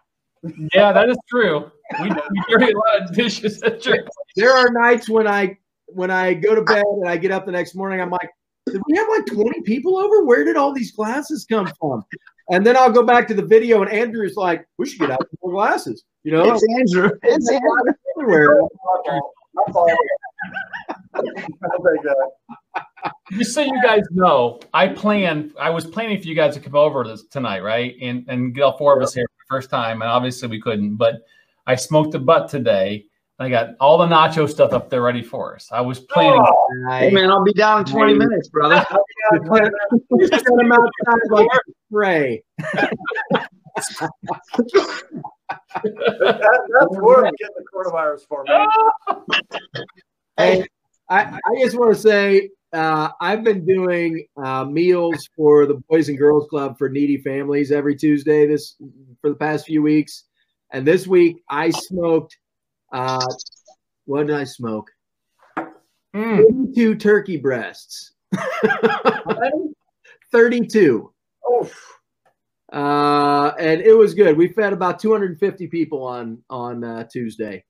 yeah, 0.74 0.92
that 0.92 1.08
is 1.08 1.16
true. 1.28 1.70
We, 2.00 2.08
we 2.08 2.42
dirty 2.48 2.72
a 2.72 2.76
lot 2.76 3.02
of 3.02 3.14
dishes. 3.14 3.60
That's 3.60 3.84
true. 3.84 3.98
There 4.36 4.52
are 4.52 4.70
nights 4.70 5.08
when 5.08 5.26
I 5.26 5.58
when 5.86 6.10
I 6.10 6.34
go 6.34 6.54
to 6.54 6.62
bed 6.62 6.84
and 6.86 7.08
I 7.08 7.16
get 7.16 7.30
up 7.30 7.44
the 7.46 7.52
next 7.52 7.74
morning, 7.74 8.00
I'm 8.00 8.10
like, 8.10 8.30
did 8.66 8.80
we 8.88 8.96
have 8.96 9.08
like 9.08 9.26
20 9.26 9.62
people 9.62 9.98
over? 9.98 10.24
Where 10.24 10.44
did 10.44 10.56
all 10.56 10.72
these 10.72 10.92
glasses 10.92 11.44
come 11.44 11.70
from? 11.78 12.02
And 12.50 12.64
then 12.66 12.76
I'll 12.76 12.92
go 12.92 13.02
back 13.02 13.28
to 13.28 13.34
the 13.34 13.44
video 13.44 13.82
and 13.82 13.90
Andrew's 13.90 14.36
like, 14.36 14.66
we 14.78 14.88
should 14.88 15.00
get 15.00 15.10
out 15.10 15.20
some 15.20 15.38
more 15.42 15.52
glasses. 15.52 16.04
You 16.24 16.32
know, 16.32 16.52
It's 16.54 16.64
Andrew. 16.78 17.10
It's 17.22 17.50
Andrew. 17.50 17.68
glasses 17.68 18.00
everywhere. 18.16 18.60
My 18.60 19.02
fault. 19.04 19.34
My 19.54 19.72
fault. 19.72 19.90
I'll 21.14 21.22
take 21.22 22.02
that. 22.04 22.30
Just 23.32 23.54
so 23.54 23.60
you 23.62 23.82
guys 23.82 24.02
know, 24.12 24.60
I 24.72 24.88
planned. 24.88 25.52
I 25.58 25.70
was 25.70 25.84
planning 25.86 26.20
for 26.20 26.26
you 26.28 26.34
guys 26.34 26.54
to 26.54 26.60
come 26.60 26.74
over 26.74 27.04
this 27.04 27.24
tonight, 27.24 27.60
right? 27.62 27.94
And 28.00 28.24
and 28.28 28.54
get 28.54 28.62
all 28.62 28.78
four 28.78 28.96
of 28.96 29.02
us 29.02 29.12
here 29.14 29.26
for 29.26 29.56
the 29.56 29.56
first 29.56 29.70
time, 29.70 30.02
and 30.02 30.10
obviously 30.10 30.48
we 30.48 30.60
couldn't. 30.60 30.96
But 30.96 31.22
I 31.66 31.74
smoked 31.76 32.14
a 32.14 32.18
butt 32.18 32.48
today. 32.48 33.06
I 33.38 33.48
got 33.48 33.70
all 33.80 33.98
the 33.98 34.06
nacho 34.06 34.48
stuff 34.48 34.72
up 34.72 34.88
there 34.88 35.02
ready 35.02 35.22
for 35.22 35.56
us. 35.56 35.68
I 35.72 35.80
was 35.80 35.98
planning. 36.00 36.44
Oh, 36.46 36.68
Hey, 36.90 37.10
man, 37.10 37.30
I'll 37.30 37.42
be 37.42 37.52
down 37.52 37.80
in 37.80 37.84
20 37.86 38.14
minutes, 38.14 38.48
brother. 38.48 38.76
yeah, 38.76 39.38
wait 39.42 39.62
a 39.62 39.64
minute. 39.64 40.30
Just 40.30 40.44
set 40.44 40.54
them 40.56 40.70
outside 40.72 41.30
like 41.30 41.48
spray. 41.88 42.42
that, 42.62 43.46
that's 45.82 46.96
worth 46.96 47.30
getting 47.38 47.56
the 47.56 47.64
coronavirus 47.74 48.26
for 48.28 48.44
me. 48.44 48.54
Hey, 50.38 50.64
I, 51.10 51.24
I 51.24 51.62
just 51.62 51.78
want 51.78 51.94
to 51.94 52.00
say 52.00 52.48
uh, 52.72 53.10
I've 53.20 53.44
been 53.44 53.66
doing 53.66 54.24
uh, 54.42 54.64
meals 54.64 55.28
for 55.36 55.66
the 55.66 55.74
Boys 55.90 56.08
and 56.08 56.16
Girls 56.16 56.48
Club 56.48 56.78
for 56.78 56.88
needy 56.88 57.18
families 57.18 57.70
every 57.70 57.94
Tuesday 57.94 58.46
this 58.46 58.76
for 59.20 59.28
the 59.28 59.36
past 59.36 59.66
few 59.66 59.82
weeks, 59.82 60.24
and 60.72 60.86
this 60.86 61.06
week 61.06 61.42
I 61.48 61.70
smoked. 61.70 62.36
Uh, 62.92 63.26
what 64.04 64.26
did 64.26 64.36
I 64.36 64.44
smoke? 64.44 64.90
Mm. 66.14 66.44
32 66.74 66.96
turkey 66.96 67.36
breasts. 67.36 68.12
32. 70.32 71.12
Oof. 71.52 71.98
Uh, 72.72 73.52
and 73.58 73.82
it 73.82 73.96
was 73.96 74.14
good. 74.14 74.36
We 74.36 74.48
fed 74.48 74.72
about 74.72 74.98
250 74.98 75.66
people 75.66 76.02
on 76.04 76.38
on 76.48 76.82
uh, 76.82 77.04
Tuesday, 77.04 77.62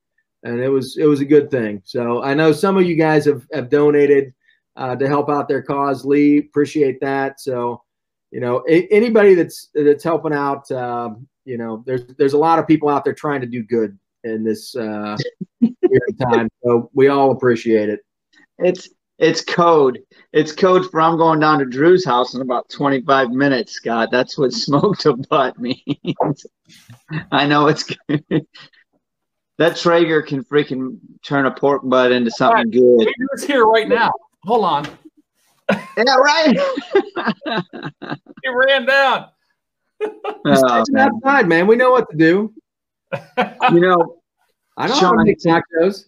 and 0.43 0.61
it 0.61 0.69
was 0.69 0.95
it 0.97 1.05
was 1.05 1.19
a 1.19 1.25
good 1.25 1.51
thing. 1.51 1.81
So 1.83 2.23
I 2.23 2.33
know 2.33 2.53
some 2.53 2.77
of 2.77 2.85
you 2.85 2.95
guys 2.95 3.25
have 3.25 3.45
have 3.51 3.69
donated 3.69 4.33
uh, 4.77 4.95
to 4.95 5.07
help 5.07 5.29
out 5.29 5.49
their 5.49 5.61
cause. 5.61 6.05
Lee, 6.05 6.37
appreciate 6.37 7.01
that. 7.01 7.41
So 7.41 7.83
you 8.31 8.39
know 8.39 8.63
a- 8.69 8.87
anybody 8.91 9.33
that's 9.33 9.69
that's 9.75 10.05
helping 10.05 10.33
out, 10.33 10.71
um, 10.71 11.27
you 11.45 11.57
know, 11.57 11.83
there's 11.85 12.05
there's 12.17 12.33
a 12.33 12.37
lot 12.37 12.59
of 12.59 12.67
people 12.67 12.89
out 12.89 13.03
there 13.03 13.13
trying 13.13 13.41
to 13.41 13.47
do 13.47 13.63
good 13.63 13.97
in 14.23 14.43
this 14.43 14.75
uh, 14.75 15.17
time. 16.21 16.49
So 16.63 16.89
we 16.93 17.07
all 17.07 17.31
appreciate 17.31 17.89
it. 17.89 17.99
It's 18.57 18.89
it's 19.19 19.43
code. 19.43 19.99
It's 20.31 20.51
code 20.51 20.89
for 20.89 21.01
I'm 21.01 21.17
going 21.17 21.39
down 21.39 21.59
to 21.59 21.65
Drew's 21.65 22.05
house 22.05 22.33
in 22.33 22.41
about 22.41 22.69
25 22.69 23.31
minutes, 23.31 23.73
Scott. 23.73 24.09
That's 24.11 24.37
what 24.37 24.53
smoked 24.53 25.05
a 25.05 25.15
butt 25.15 25.59
means. 25.59 26.45
I 27.31 27.45
know 27.45 27.67
it's 27.67 27.83
good. 27.83 28.45
That 29.59 29.77
Traeger 29.77 30.23
can 30.23 30.43
freaking 30.43 30.97
turn 31.23 31.45
a 31.45 31.51
pork 31.51 31.83
butt 31.85 32.11
into 32.11 32.31
something 32.31 32.71
good. 32.71 33.07
It's 33.33 33.43
here 33.43 33.65
right 33.65 33.87
now. 33.87 34.11
Hold 34.45 34.65
on. 34.65 34.87
Yeah, 35.97 36.15
right. 36.15 36.57
He 38.43 38.49
ran 38.49 38.85
down. 38.85 39.27
Just 40.47 40.65
Oh, 40.67 40.83
man. 40.89 41.09
outside, 41.23 41.47
man. 41.47 41.67
We 41.67 41.75
know 41.75 41.91
what 41.91 42.09
to 42.11 42.17
do. 42.17 42.53
You 43.69 43.79
know, 43.79 44.17
I 44.77 44.87
know 44.87 44.99
how 44.99 44.99
Sean, 44.99 45.17
to 45.17 45.23
make 45.23 45.39
tacos. 45.39 46.05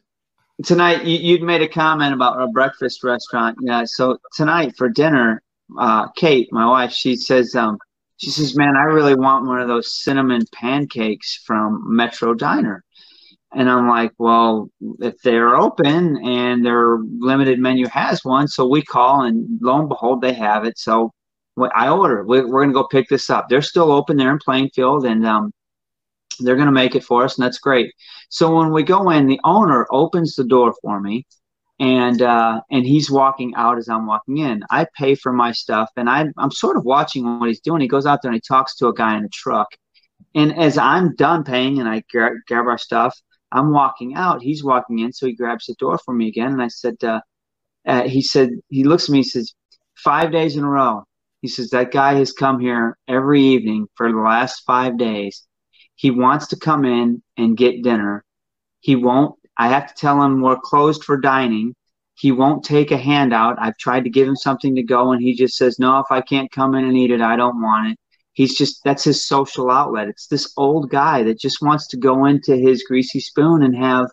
tonight 0.64 1.06
you, 1.06 1.18
you'd 1.18 1.42
made 1.44 1.62
a 1.62 1.68
comment 1.68 2.14
about 2.14 2.42
a 2.42 2.48
breakfast 2.48 3.04
restaurant. 3.04 3.58
Yeah. 3.62 3.84
So 3.86 4.18
tonight 4.36 4.74
for 4.78 4.90
dinner, 4.90 5.42
uh, 5.80 6.08
Kate, 6.16 6.50
my 6.52 6.66
wife, 6.68 6.92
she 6.92 7.16
says, 7.16 7.56
um, 7.56 7.78
she 8.18 8.30
says, 8.30 8.56
man, 8.58 8.76
I 8.78 8.84
really 8.84 9.16
want 9.16 9.46
one 9.46 9.62
of 9.62 9.68
those 9.68 9.94
cinnamon 10.04 10.42
pancakes 10.54 11.42
from 11.46 11.84
Metro 11.96 12.34
Diner. 12.34 12.84
And 13.54 13.70
I'm 13.70 13.88
like, 13.88 14.12
well, 14.18 14.70
if 15.00 15.16
they're 15.24 15.56
open 15.56 16.18
and 16.26 16.66
their 16.66 16.98
limited 17.20 17.60
menu 17.60 17.88
has 17.88 18.24
one, 18.26 18.48
so 18.48 18.68
we 18.68 18.82
call 18.82 19.24
and 19.24 19.60
lo 19.62 19.80
and 19.80 19.88
behold, 19.90 20.22
they 20.22 20.34
have 20.34 20.66
it. 20.66 20.78
So 20.78 21.14
I 21.58 21.89
order, 21.89 22.24
we're, 22.24 22.47
we're 22.47 22.64
gonna 22.64 22.74
go 22.74 22.88
pick 22.88 23.08
this 23.08 23.30
up. 23.30 23.47
They're 23.49 23.62
still 23.62 23.91
open 23.91 24.18
there 24.18 24.32
in 24.32 24.39
Plainfield, 24.39 25.06
and 25.06 25.26
um, 25.26 25.51
they're 26.39 26.58
gonna 26.58 26.72
make 26.72 26.95
it 26.95 27.03
for 27.03 27.24
us, 27.24 27.38
and 27.38 27.45
that's 27.45 27.60
great. 27.60 27.93
So 28.30 28.56
when 28.56 28.72
we 28.72 28.84
go 28.84 29.10
in, 29.12 29.28
the 29.28 29.39
owner 29.43 29.88
opens 29.91 30.36
the 30.36 30.43
door 30.43 30.74
for 30.82 30.99
me, 30.99 31.26
and 31.80 32.22
uh, 32.22 32.62
and 32.72 32.86
he's 32.86 33.10
walking 33.12 33.53
out 33.56 33.78
as 33.78 33.89
I'm 33.89 34.06
walking 34.08 34.38
in. 34.38 34.64
I 34.70 34.88
pay 34.97 35.16
for 35.16 35.32
my 35.34 35.51
stuff, 35.51 35.89
and 35.95 36.10
I 36.10 36.26
I'm 36.38 36.51
sort 36.51 36.78
of 36.78 36.84
watching 36.86 37.39
what 37.39 37.49
he's 37.49 37.62
doing. 37.62 37.82
He 37.82 37.88
goes 37.88 38.06
out 38.06 38.22
there 38.22 38.32
and 38.32 38.38
he 38.38 38.41
talks 38.47 38.76
to 38.78 38.88
a 38.88 38.93
guy 38.93 39.18
in 39.18 39.26
a 39.26 39.30
truck, 39.30 39.68
and 40.34 40.58
as 40.58 40.78
I'm 40.78 41.16
done 41.16 41.43
paying 41.43 41.80
and 41.80 41.88
I 41.88 42.03
grab, 42.12 42.34
grab 42.47 42.68
our 42.68 42.78
stuff, 42.78 43.18
I'm 43.51 43.72
walking 43.72 44.16
out. 44.16 44.41
He's 44.41 44.64
walking 44.64 44.99
in, 44.99 45.14
so 45.14 45.26
he 45.26 45.34
grabs 45.34 45.66
the 45.68 45.76
door 45.80 45.97
for 45.97 46.14
me 46.14 46.28
again, 46.28 46.51
and 46.51 46.62
I 46.62 46.68
said, 46.68 46.95
uh, 47.03 47.22
uh, 47.88 48.03
he 48.03 48.22
said 48.22 48.49
he 48.70 48.84
looks 48.84 49.06
at 49.06 49.12
me, 49.12 49.20
he 49.20 49.24
says, 49.24 49.53
five 49.95 50.32
days 50.32 50.58
in 50.58 50.64
a 50.64 50.70
row. 50.70 51.06
He 51.46 51.50
says 51.50 51.70
that 51.70 51.91
guy 51.91 52.16
has 52.16 52.34
come 52.34 52.60
here 52.60 52.98
every 53.08 53.39
evening 53.39 53.88
for 53.93 54.12
the 54.12 54.18
last 54.18 54.64
five 54.66 54.98
days. 54.98 55.43
He 55.93 56.10
wants 56.10 56.48
to 56.48 56.56
come 56.56 56.86
in 56.86 57.22
and 57.38 57.56
get 57.56 57.84
dinner. 57.84 58.26
He 58.80 58.96
won't. 58.96 59.36
I 59.56 59.68
have 59.68 59.86
to 59.86 59.93
tell 59.93 60.20
him 60.24 60.41
we're 60.41 60.56
closed 60.56 61.04
for 61.04 61.18
dining. 61.18 61.76
He 62.16 62.32
won't 62.32 62.66
take 62.66 62.89
a 62.89 62.98
handout. 62.98 63.58
I've 63.60 63.78
tried 63.78 64.06
to 64.06 64.10
give 64.10 64.28
him 64.28 64.36
something 64.36 64.74
to 64.74 64.82
go, 64.82 65.12
and 65.12 65.22
he 65.22 65.36
just 65.36 65.56
says, 65.56 65.78
No, 65.78 66.00
if 66.00 66.08
I 66.10 66.22
can't 66.22 66.52
come 66.52 66.74
in 66.74 66.84
and 66.84 66.98
eat 66.98 67.12
it, 67.12 67.22
I 67.22 67.36
don't 67.36 67.62
want 67.62 67.91
it. 67.91 68.00
He's 68.34 68.58
just, 68.58 68.84
that's 68.84 69.04
his 69.04 69.28
social 69.28 69.70
outlet. 69.70 70.08
It's 70.08 70.26
this 70.26 70.52
old 70.58 70.89
guy 70.89 71.22
that 71.22 71.38
just 71.39 71.62
wants 71.62 71.89
to 71.89 71.98
go 71.98 72.26
into 72.26 72.56
his 72.56 72.86
greasy 72.86 73.20
spoon 73.20 73.62
and 73.62 73.76
have 73.76 74.08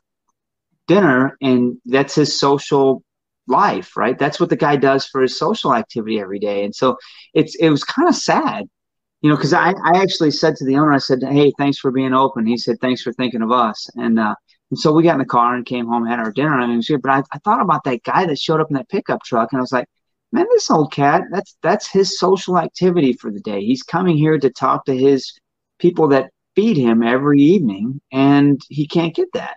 dinner, 0.86 1.38
and 1.40 1.78
that's 1.86 2.14
his 2.14 2.38
social 2.38 3.02
life, 3.52 3.96
right? 3.96 4.18
That's 4.18 4.40
what 4.40 4.50
the 4.50 4.56
guy 4.56 4.76
does 4.76 5.06
for 5.06 5.22
his 5.22 5.38
social 5.38 5.74
activity 5.74 6.20
every 6.20 6.40
day. 6.40 6.64
And 6.64 6.74
so 6.74 6.96
it's, 7.34 7.54
it 7.56 7.70
was 7.70 7.84
kind 7.84 8.08
of 8.08 8.16
sad 8.16 8.66
you 9.22 9.30
know, 9.30 9.36
because 9.36 9.52
I, 9.52 9.70
I 9.70 10.02
actually 10.02 10.32
said 10.32 10.56
to 10.56 10.64
the 10.64 10.76
owner, 10.76 10.92
I 10.92 10.98
said, 10.98 11.22
"Hey, 11.22 11.52
thanks 11.56 11.78
for 11.78 11.92
being 11.92 12.12
open." 12.12 12.44
He 12.44 12.58
said, 12.58 12.80
"Thanks 12.80 13.02
for 13.02 13.12
thinking 13.12 13.40
of 13.42 13.52
us." 13.52 13.88
And 13.94 14.18
uh, 14.18 14.34
and 14.70 14.78
so 14.78 14.92
we 14.92 15.04
got 15.04 15.14
in 15.14 15.20
the 15.20 15.24
car 15.24 15.54
and 15.54 15.64
came 15.64 15.86
home, 15.86 16.04
had 16.04 16.18
our 16.18 16.32
dinner, 16.32 16.58
and 16.58 16.72
it 16.72 16.76
was 16.76 16.88
good. 16.88 17.02
But 17.02 17.12
I, 17.12 17.22
I 17.32 17.38
thought 17.38 17.62
about 17.62 17.84
that 17.84 18.02
guy 18.02 18.26
that 18.26 18.38
showed 18.38 18.60
up 18.60 18.68
in 18.70 18.76
that 18.76 18.88
pickup 18.88 19.22
truck, 19.22 19.52
and 19.52 19.58
I 19.58 19.62
was 19.62 19.72
like, 19.72 19.86
"Man, 20.32 20.46
this 20.50 20.70
old 20.70 20.92
cat, 20.92 21.22
that's 21.30 21.56
that's 21.62 21.88
his 21.88 22.18
social 22.18 22.58
activity 22.58 23.12
for 23.12 23.30
the 23.30 23.40
day. 23.40 23.64
He's 23.64 23.84
coming 23.84 24.16
here 24.16 24.38
to 24.38 24.50
talk 24.50 24.86
to 24.86 24.96
his 24.96 25.32
people 25.78 26.08
that 26.08 26.30
feed 26.56 26.76
him 26.76 27.02
every 27.04 27.40
evening, 27.40 28.00
and 28.12 28.60
he 28.70 28.88
can't 28.88 29.14
get 29.14 29.28
that." 29.34 29.56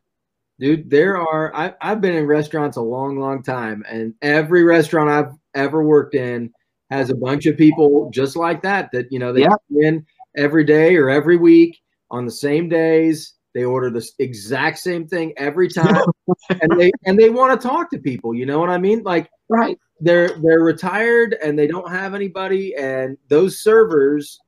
Dude, 0.59 0.89
there 0.89 1.17
are 1.17 1.53
I, 1.55 1.73
I've 1.81 1.99
been 2.01 2.15
in 2.15 2.25
restaurants 2.27 2.77
a 2.77 2.81
long, 2.81 3.19
long 3.19 3.43
time, 3.43 3.83
and 3.89 4.13
every 4.21 4.63
restaurant 4.63 5.09
I've 5.09 5.33
ever 5.53 5.83
worked 5.83 6.15
in 6.15 6.51
has 6.91 7.09
a 7.09 7.15
bunch 7.15 7.45
of 7.45 7.57
people 7.57 8.09
just 8.13 8.35
like 8.37 8.61
that 8.61 8.89
that 8.93 9.11
you 9.11 9.19
know 9.19 9.33
they 9.33 9.41
Yeah. 9.41 9.49
come 9.49 9.81
in 9.81 10.05
every 10.37 10.63
day 10.63 10.95
or 10.95 11.09
every 11.09 11.35
week 11.37 11.77
on 12.09 12.25
the 12.25 12.31
same 12.31 12.69
days. 12.69 13.33
They 13.53 13.63
order 13.65 13.89
the 13.89 14.07
exact 14.19 14.79
same 14.79 15.07
thing 15.07 15.33
every 15.37 15.67
time, 15.69 16.01
and 16.61 16.79
they 16.79 16.91
and 17.05 17.19
they 17.19 17.29
want 17.29 17.59
to 17.59 17.67
talk 17.67 17.89
to 17.91 17.97
people. 17.99 18.33
You 18.33 18.45
know 18.45 18.59
what 18.59 18.69
I 18.69 18.77
mean? 18.77 19.03
Like 19.03 19.29
Right. 19.49 19.77
they're 19.99 20.39
they're 20.41 20.61
retired 20.61 21.35
and 21.43 21.59
they 21.59 21.67
don't 21.67 21.91
have 21.91 22.13
anybody 22.13 22.75
and 22.75 23.17
those 23.27 23.59
servers 23.59 24.39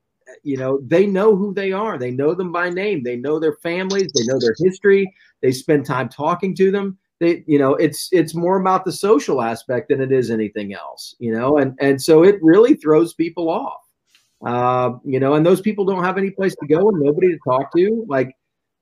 you 0.42 0.56
know 0.56 0.80
they 0.86 1.06
know 1.06 1.36
who 1.36 1.52
they 1.54 1.72
are. 1.72 1.98
They 1.98 2.10
know 2.10 2.34
them 2.34 2.52
by 2.52 2.70
name. 2.70 3.02
They 3.02 3.16
know 3.16 3.38
their 3.38 3.56
families. 3.56 4.12
They 4.14 4.24
know 4.26 4.38
their 4.38 4.54
history. 4.58 5.12
They 5.42 5.52
spend 5.52 5.86
time 5.86 6.08
talking 6.08 6.54
to 6.56 6.70
them. 6.70 6.98
They 7.20 7.44
you 7.46 7.58
know 7.58 7.74
it's 7.74 8.08
it's 8.12 8.34
more 8.34 8.60
about 8.60 8.84
the 8.84 8.92
social 8.92 9.42
aspect 9.42 9.88
than 9.88 10.00
it 10.00 10.12
is 10.12 10.30
anything 10.30 10.72
else 10.72 11.16
you 11.18 11.32
know 11.32 11.58
and 11.58 11.76
and 11.80 12.00
so 12.00 12.22
it 12.22 12.38
really 12.42 12.74
throws 12.74 13.14
people 13.14 13.48
off. 13.48 13.80
Uh, 14.46 14.98
you 15.04 15.18
know 15.18 15.34
and 15.34 15.44
those 15.44 15.60
people 15.60 15.84
don't 15.84 16.04
have 16.04 16.16
any 16.18 16.30
place 16.30 16.54
to 16.56 16.66
go 16.66 16.88
and 16.88 17.00
nobody 17.00 17.28
to 17.28 17.38
talk 17.44 17.74
to. 17.76 18.04
Like 18.08 18.34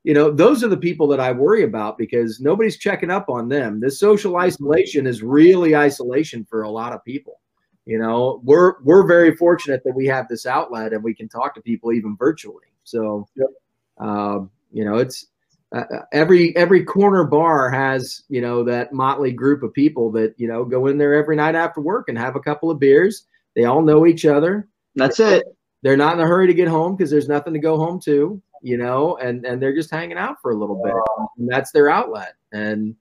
you 0.04 0.14
know 0.14 0.30
those 0.30 0.62
are 0.62 0.68
the 0.68 0.76
people 0.76 1.08
that 1.08 1.18
i 1.18 1.32
worry 1.32 1.64
about 1.64 1.98
because 1.98 2.40
nobody's 2.40 2.78
checking 2.78 3.10
up 3.10 3.28
on 3.28 3.48
them. 3.48 3.80
This 3.80 3.98
social 3.98 4.36
isolation 4.36 5.06
is 5.06 5.22
really 5.22 5.74
isolation 5.74 6.46
for 6.48 6.62
a 6.62 6.70
lot 6.70 6.92
of 6.92 7.04
people 7.04 7.40
you 7.86 7.98
know 7.98 8.40
we're 8.44 8.74
we're 8.82 9.06
very 9.06 9.34
fortunate 9.36 9.82
that 9.84 9.94
we 9.94 10.06
have 10.06 10.28
this 10.28 10.44
outlet 10.44 10.92
and 10.92 11.02
we 11.02 11.14
can 11.14 11.28
talk 11.28 11.54
to 11.54 11.60
people 11.62 11.92
even 11.92 12.16
virtually. 12.18 12.66
So 12.84 13.26
Yep. 13.36 13.48
um, 13.98 14.50
you 14.72 14.84
know 14.84 14.96
it's 14.96 15.26
uh, 15.74 15.84
uh, 15.92 16.02
every 16.12 16.54
every 16.56 16.84
corner 16.84 17.24
bar 17.24 17.70
has 17.70 18.22
you 18.28 18.40
know 18.40 18.62
that 18.64 18.92
motley 18.92 19.32
group 19.32 19.62
of 19.62 19.72
people 19.72 20.10
that 20.12 20.34
you 20.36 20.46
know 20.48 20.64
go 20.64 20.86
in 20.86 20.98
there 20.98 21.14
every 21.14 21.36
night 21.36 21.54
after 21.54 21.80
work 21.80 22.08
and 22.08 22.18
have 22.18 22.36
a 22.36 22.40
couple 22.40 22.70
of 22.70 22.78
beers. 22.78 23.24
They 23.54 23.64
all 23.64 23.82
know 23.82 24.06
each 24.06 24.26
other. 24.26 24.68
That's 24.96 25.18
it. 25.20 25.44
they're 25.82 25.96
not 25.96 26.14
in 26.14 26.20
a 26.20 26.26
hurry 26.26 26.46
to 26.46 26.54
get 26.54 26.68
home 26.68 26.94
because 26.96 27.10
there's 27.10 27.28
nothing 27.28 27.52
to 27.54 27.58
go 27.58 27.76
home 27.78 28.00
to 28.00 28.40
you 28.62 28.76
know 28.78 29.16
and 29.18 29.44
and 29.44 29.60
they're 29.62 29.74
just 29.74 29.90
hanging 29.90 30.16
out 30.18 30.36
for 30.42 30.50
a 30.52 30.56
little 30.56 30.82
bit. 30.82 30.94
And 31.38 31.48
that's 31.48 31.70
their 31.72 31.88
outlet. 31.90 32.34
And 32.52 32.94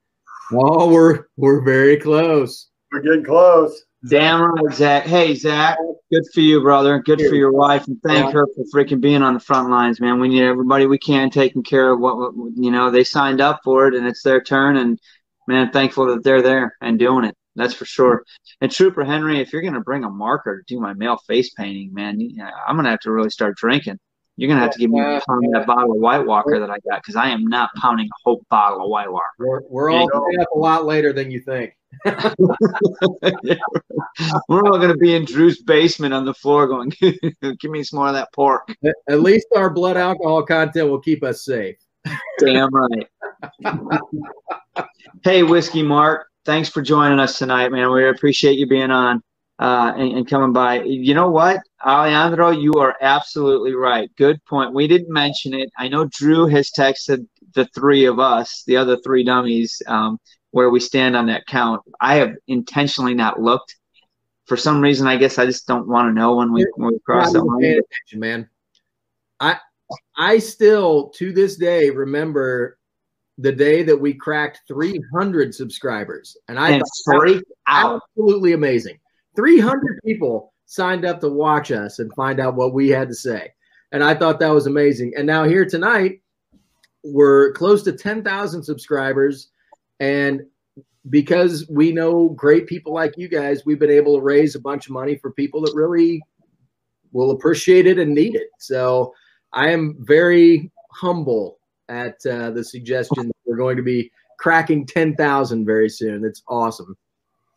oh 0.54 0.92
we're 0.92 1.26
we're 1.38 1.62
very 1.64 1.98
close. 1.98 2.70
We're 2.92 3.02
getting 3.02 3.24
close. 3.24 3.84
Damn 4.08 4.42
right, 4.42 4.76
Zach. 4.76 5.06
Hey, 5.06 5.36
Zach. 5.36 5.78
Good 6.12 6.24
for 6.34 6.42
you, 6.42 6.62
brother. 6.62 7.00
Good 7.00 7.20
for 7.22 7.36
your 7.36 7.52
wife, 7.52 7.88
and 7.88 8.00
thank 8.04 8.26
Yeah. 8.26 8.32
her 8.32 8.48
for 8.56 8.64
freaking 8.74 9.02
being 9.02 9.24
on 9.24 9.34
the 9.34 9.40
front 9.40 9.70
lines, 9.70 10.00
man. 10.00 10.20
We 10.20 10.28
need 10.28 10.44
everybody 10.44 10.86
we 10.86 10.98
can 10.98 11.30
taking 11.30 11.64
care 11.64 11.92
of 11.92 12.00
what, 12.00 12.18
what 12.18 12.52
you 12.56 12.72
know. 12.72 12.92
They 12.92 13.04
signed 13.04 13.42
up 13.42 13.62
for 13.64 13.88
it, 13.88 13.96
and 13.96 14.06
it's 14.06 14.22
their 14.22 14.42
turn. 14.42 14.78
And 14.78 15.00
man, 15.48 15.72
thankful 15.72 16.08
that 16.08 16.24
they're 16.24 16.42
there 16.42 16.76
and 16.82 17.00
doing 17.00 17.26
it. 17.26 17.36
That's 17.56 17.74
for 17.74 17.86
sure. 17.86 18.24
And 18.62 18.72
Trooper 18.72 19.06
Henry, 19.06 19.40
if 19.40 19.54
you're 19.54 19.62
gonna 19.62 19.82
bring 19.82 20.04
a 20.04 20.10
marker 20.10 20.58
to 20.62 20.64
do 20.68 20.80
my 20.80 20.94
male 20.94 21.18
face 21.26 21.52
painting, 21.52 21.94
man, 21.94 22.20
I'm 22.68 22.76
gonna 22.76 22.90
have 22.90 23.00
to 23.02 23.12
really 23.12 23.30
start 23.30 23.56
drinking. 23.56 23.98
You're 24.38 24.50
gonna 24.50 24.60
have 24.62 24.72
to 24.72 24.80
give 24.80 24.92
me 24.92 25.00
a 25.00 25.22
pound 25.28 25.48
that 25.54 25.66
bottle 25.66 25.94
of 25.94 25.98
White 25.98 26.26
Walker 26.26 26.60
that 26.60 26.70
I 26.70 26.78
got 26.90 27.02
because 27.02 27.16
I 27.16 27.30
am 27.30 27.48
not 27.48 27.70
pounding 27.78 28.08
a 28.08 28.18
whole 28.24 28.44
bottle 28.50 28.84
of 28.84 28.90
White 28.90 29.10
Walker. 29.10 29.26
we're, 29.40 29.62
we're 29.70 29.90
all 29.92 30.10
you 30.30 30.42
up 30.42 30.48
a 30.54 30.60
lot 30.60 30.86
later 30.86 31.14
than 31.14 31.32
you 31.32 31.40
think 31.40 31.74
We're 34.48 34.64
all 34.64 34.78
going 34.78 34.90
to 34.90 34.98
be 34.98 35.16
in 35.16 35.26
Drew's 35.26 35.62
basement 35.62 36.14
on 36.14 36.26
the 36.26 36.34
floor 36.34 36.68
going, 36.68 36.92
give 37.02 37.72
me 37.72 37.84
some 37.84 38.00
more 38.00 38.08
of 38.08 38.14
that 38.14 38.34
pork. 38.34 38.70
At 39.10 39.22
least 39.22 39.48
our 39.56 39.70
blood 39.70 39.98
alcohol 39.98 40.44
content 40.44 40.90
will 40.90 41.02
keep 41.02 41.24
us 41.24 41.46
safe. 41.46 41.78
Damn 42.40 42.70
right. 42.74 43.08
hey, 45.24 45.44
Whiskey 45.44 45.84
Mark, 45.84 46.28
thanks 46.46 46.70
for 46.70 46.82
joining 46.82 47.20
us 47.20 47.38
tonight, 47.38 47.72
man. 47.72 47.92
We 47.92 48.08
appreciate 48.08 48.58
you 48.58 48.68
being 48.68 48.92
on 48.92 49.22
uh, 49.60 49.94
and, 49.96 50.12
and, 50.14 50.30
coming 50.30 50.54
by. 50.54 50.84
You 50.84 51.14
know 51.14 51.30
what, 51.30 51.62
Alejandro, 51.86 52.52
you 52.52 52.74
are 52.74 52.96
absolutely 53.02 53.74
right. 53.74 54.10
Good 54.18 54.44
point. 54.46 54.74
We 54.74 54.88
didn't 54.88 55.12
mention 55.12 55.54
it. 55.54 55.70
I 55.78 55.88
know 55.88 56.10
Drew 56.12 56.46
has 56.48 56.72
texted 56.72 57.26
the 57.54 57.66
three 57.74 58.06
of 58.06 58.20
us, 58.20 58.64
the 58.68 58.78
other 58.78 58.98
three 58.98 59.24
dummies, 59.24 59.82
um, 59.88 60.20
where 60.56 60.70
we 60.70 60.80
stand 60.80 61.18
on 61.18 61.26
that 61.26 61.46
count. 61.48 61.82
I 62.00 62.16
have 62.16 62.34
intentionally 62.48 63.14
not 63.14 63.42
looked. 63.42 63.76
For 64.46 64.56
some 64.56 64.80
reason, 64.80 65.06
I 65.06 65.18
guess 65.18 65.38
I 65.38 65.46
just 65.46 65.68
don't 65.68 65.86
want 65.86 66.08
to 66.08 66.14
know 66.14 66.38
when 66.38 66.54
we, 66.54 66.66
when 66.78 66.94
we 66.94 67.00
cross 67.00 67.34
that 67.34 67.44
line. 67.44 67.82
Man. 68.14 68.50
I 69.42 69.58
I 70.18 70.40
still 70.40 71.10
to 71.18 71.34
this 71.34 71.58
day 71.58 71.90
remember 71.90 72.78
the 73.38 73.52
day 73.52 73.84
that 73.84 74.00
we 74.00 74.14
cracked 74.14 74.62
300 74.70 75.54
subscribers, 75.54 76.38
and 76.48 76.58
I 76.58 76.70
and 76.70 76.84
thought 77.06 77.42
absolutely 77.68 78.54
amazing. 78.54 78.98
300 79.36 80.00
people 80.06 80.54
signed 80.68 81.04
up 81.04 81.20
to 81.20 81.28
watch 81.28 81.70
us 81.74 82.00
and 82.00 82.10
find 82.14 82.40
out 82.40 82.56
what 82.56 82.74
we 82.74 82.88
had 82.88 83.10
to 83.10 83.16
say, 83.16 83.52
and 83.92 84.02
I 84.02 84.16
thought 84.16 84.40
that 84.40 84.54
was 84.54 84.68
amazing. 84.68 85.16
And 85.18 85.28
now 85.28 85.44
here 85.44 85.66
tonight, 85.66 86.22
we're 87.04 87.52
close 87.52 87.84
to 87.84 87.92
10,000 87.92 88.64
subscribers, 88.64 89.50
and 90.00 90.42
because 91.10 91.68
we 91.70 91.92
know 91.92 92.30
great 92.30 92.68
people 92.68 92.94
like 92.94 93.14
you 93.18 93.28
guys, 93.28 93.66
we've 93.66 93.80
been 93.80 93.92
able 93.92 94.16
to 94.16 94.22
raise 94.22 94.56
a 94.56 94.60
bunch 94.60 94.88
of 94.88 94.94
money 94.94 95.16
for 95.16 95.32
people 95.32 95.62
that 95.62 95.74
really 95.76 96.22
will 97.12 97.32
appreciate 97.32 97.86
it 97.86 98.00
and 98.00 98.14
need 98.14 98.36
it. 98.36 98.50
So 98.60 99.14
I 99.54 99.70
am 99.70 99.96
very 100.00 100.72
humble 100.92 101.60
at 101.90 102.26
uh, 102.26 102.52
the 102.52 102.64
suggestion 102.64 103.28
that 103.28 103.36
we're 103.46 103.56
going 103.56 103.78
to 103.78 103.84
be 103.84 104.12
cracking 104.40 104.86
10,000 104.86 105.66
very 105.66 105.90
soon. 105.90 106.26
It's 106.26 106.44
awesome. 106.48 106.98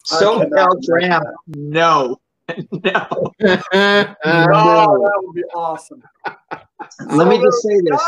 So 0.05 0.49
Graham, 0.87 1.23
no. 1.49 2.21
no. 2.49 3.07
oh, 3.11 3.35
that 3.43 4.15
would 4.25 5.35
be 5.35 5.45
awesome. 5.55 6.03
Let 7.11 7.29
me 7.29 7.43
just 7.43 7.63
say 7.63 7.81
this 7.85 8.01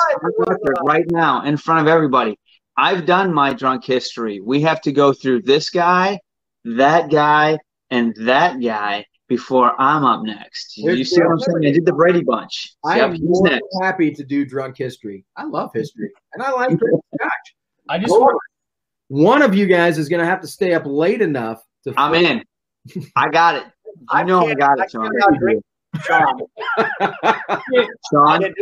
right 0.83 1.05
now 1.11 1.45
in 1.45 1.57
front 1.57 1.81
of 1.81 1.89
everybody. 1.89 2.39
I've 2.81 3.05
done 3.05 3.35
my 3.35 3.53
drunk 3.53 3.85
history. 3.85 4.41
We 4.41 4.63
have 4.63 4.81
to 4.83 4.93
go 4.93 5.13
through 5.13 5.43
this 5.43 5.69
guy, 5.69 6.19
that 6.65 7.11
guy, 7.11 7.59
and 7.91 8.17
that 8.21 8.59
guy 8.63 9.05
before 9.29 9.79
I'm 9.79 10.03
up 10.03 10.23
next. 10.23 10.79
You, 10.79 10.93
you 10.93 11.05
see 11.05 11.21
what 11.21 11.33
I'm 11.33 11.39
saying? 11.41 11.59
I 11.67 11.73
did 11.73 11.85
the 11.85 11.93
Brady 11.93 12.25
Bunch. 12.25 12.75
I 12.83 12.97
yep, 12.97 13.11
am 13.11 13.19
more 13.21 13.49
next. 13.49 13.67
happy 13.83 14.11
to 14.13 14.25
do 14.25 14.47
drunk 14.47 14.79
history. 14.79 15.27
I 15.37 15.45
love 15.45 15.73
history, 15.75 16.11
and 16.33 16.43
I 16.43 16.53
like 16.53 16.69
drinking 16.79 17.01
scotch. 17.17 17.55
I 17.91 17.99
just 17.99 18.13
want 18.13 18.41
one 19.09 19.43
of 19.43 19.55
you 19.55 19.67
guys 19.67 19.99
is 19.99 20.09
going 20.09 20.21
to 20.21 20.27
have 20.27 20.41
to 20.41 20.49
stay 20.49 20.73
up 20.73 20.85
late 20.87 21.21
enough 21.21 21.63
to. 21.85 21.93
I'm 21.99 22.15
in. 22.15 22.43
I 23.15 23.29
got 23.29 23.57
it. 23.57 23.65
I 24.09 24.23
know 24.23 24.49
I 24.49 24.55
got 24.55 24.81
it, 24.81 24.91
Sean. 24.91 25.11
Sean. 26.07 26.41
Sean. 28.11 28.55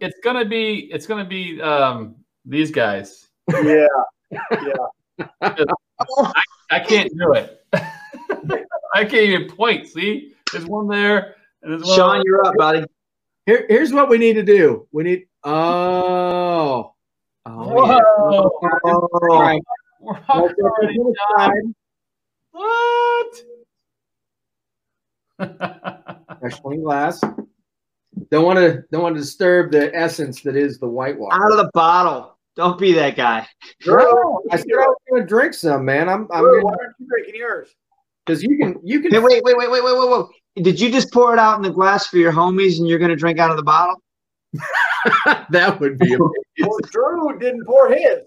It's 0.00 0.18
gonna 0.22 0.44
be. 0.44 0.90
It's 0.92 1.06
gonna 1.06 1.24
be 1.24 1.62
um, 1.62 2.16
these 2.44 2.70
guys. 2.70 3.27
Yeah. 3.48 3.86
Yeah. 4.30 5.24
I, 5.40 6.42
I 6.70 6.80
can't 6.80 7.10
do 7.18 7.32
it. 7.32 7.64
I 8.94 9.04
can't 9.04 9.14
even 9.14 9.48
point. 9.48 9.88
See, 9.88 10.34
there's 10.52 10.66
one 10.66 10.88
there. 10.88 11.36
And 11.62 11.72
there's 11.72 11.82
one 11.82 11.96
Sean, 11.96 12.22
you're 12.24 12.46
up, 12.46 12.56
buddy. 12.56 12.84
Here, 13.46 13.66
here's 13.68 13.92
what 13.92 14.08
we 14.08 14.18
need 14.18 14.34
to 14.34 14.42
do. 14.42 14.86
We 14.92 15.04
need. 15.04 15.26
Oh. 15.44 16.94
Oh. 17.46 17.86
Yeah. 17.86 18.00
Oh. 18.22 18.50
What? 22.52 23.42
Fresh 26.40 26.60
clean 26.60 26.82
glass. 26.82 27.20
Don't 28.30 28.44
want 28.44 28.58
to 28.58 28.82
don't 28.90 29.02
want 29.02 29.14
to 29.14 29.20
disturb 29.20 29.70
the 29.70 29.94
essence 29.94 30.42
that 30.42 30.56
is 30.56 30.78
the 30.78 30.88
white 30.88 31.18
water. 31.18 31.36
Out 31.36 31.52
of 31.52 31.58
the 31.58 31.70
bottle. 31.72 32.37
Don't 32.58 32.76
be 32.76 32.92
that 32.94 33.16
guy. 33.16 33.46
No, 33.86 34.42
I 34.50 34.56
said 34.56 34.66
I 34.72 34.88
was 34.88 34.96
going 35.08 35.22
to 35.22 35.28
drink 35.28 35.54
some, 35.54 35.84
man. 35.84 36.08
I'm. 36.08 36.26
I'm. 36.32 36.42
Why 36.42 36.72
aren't 36.72 36.96
you 36.98 37.06
drinking 37.06 37.36
yours? 37.36 37.68
Because 38.26 38.42
you 38.42 38.58
can, 38.58 38.80
you 38.82 39.00
can. 39.00 39.12
Hey, 39.12 39.20
wait, 39.20 39.44
wait, 39.44 39.56
wait, 39.56 39.70
wait, 39.70 39.84
wait, 39.84 39.94
wait, 39.96 40.10
wait. 40.10 40.64
Did 40.64 40.80
you 40.80 40.90
just 40.90 41.12
pour 41.12 41.32
it 41.32 41.38
out 41.38 41.56
in 41.56 41.62
the 41.62 41.70
glass 41.70 42.08
for 42.08 42.16
your 42.16 42.32
homies, 42.32 42.78
and 42.78 42.88
you're 42.88 42.98
going 42.98 43.12
to 43.12 43.16
drink 43.16 43.38
out 43.38 43.52
of 43.52 43.56
the 43.56 43.62
bottle? 43.62 44.02
that 45.50 45.78
would 45.78 45.98
be 45.98 46.16
well, 46.16 46.78
Drew 46.90 47.38
didn't 47.38 47.64
pour 47.64 47.90
his. 47.90 48.24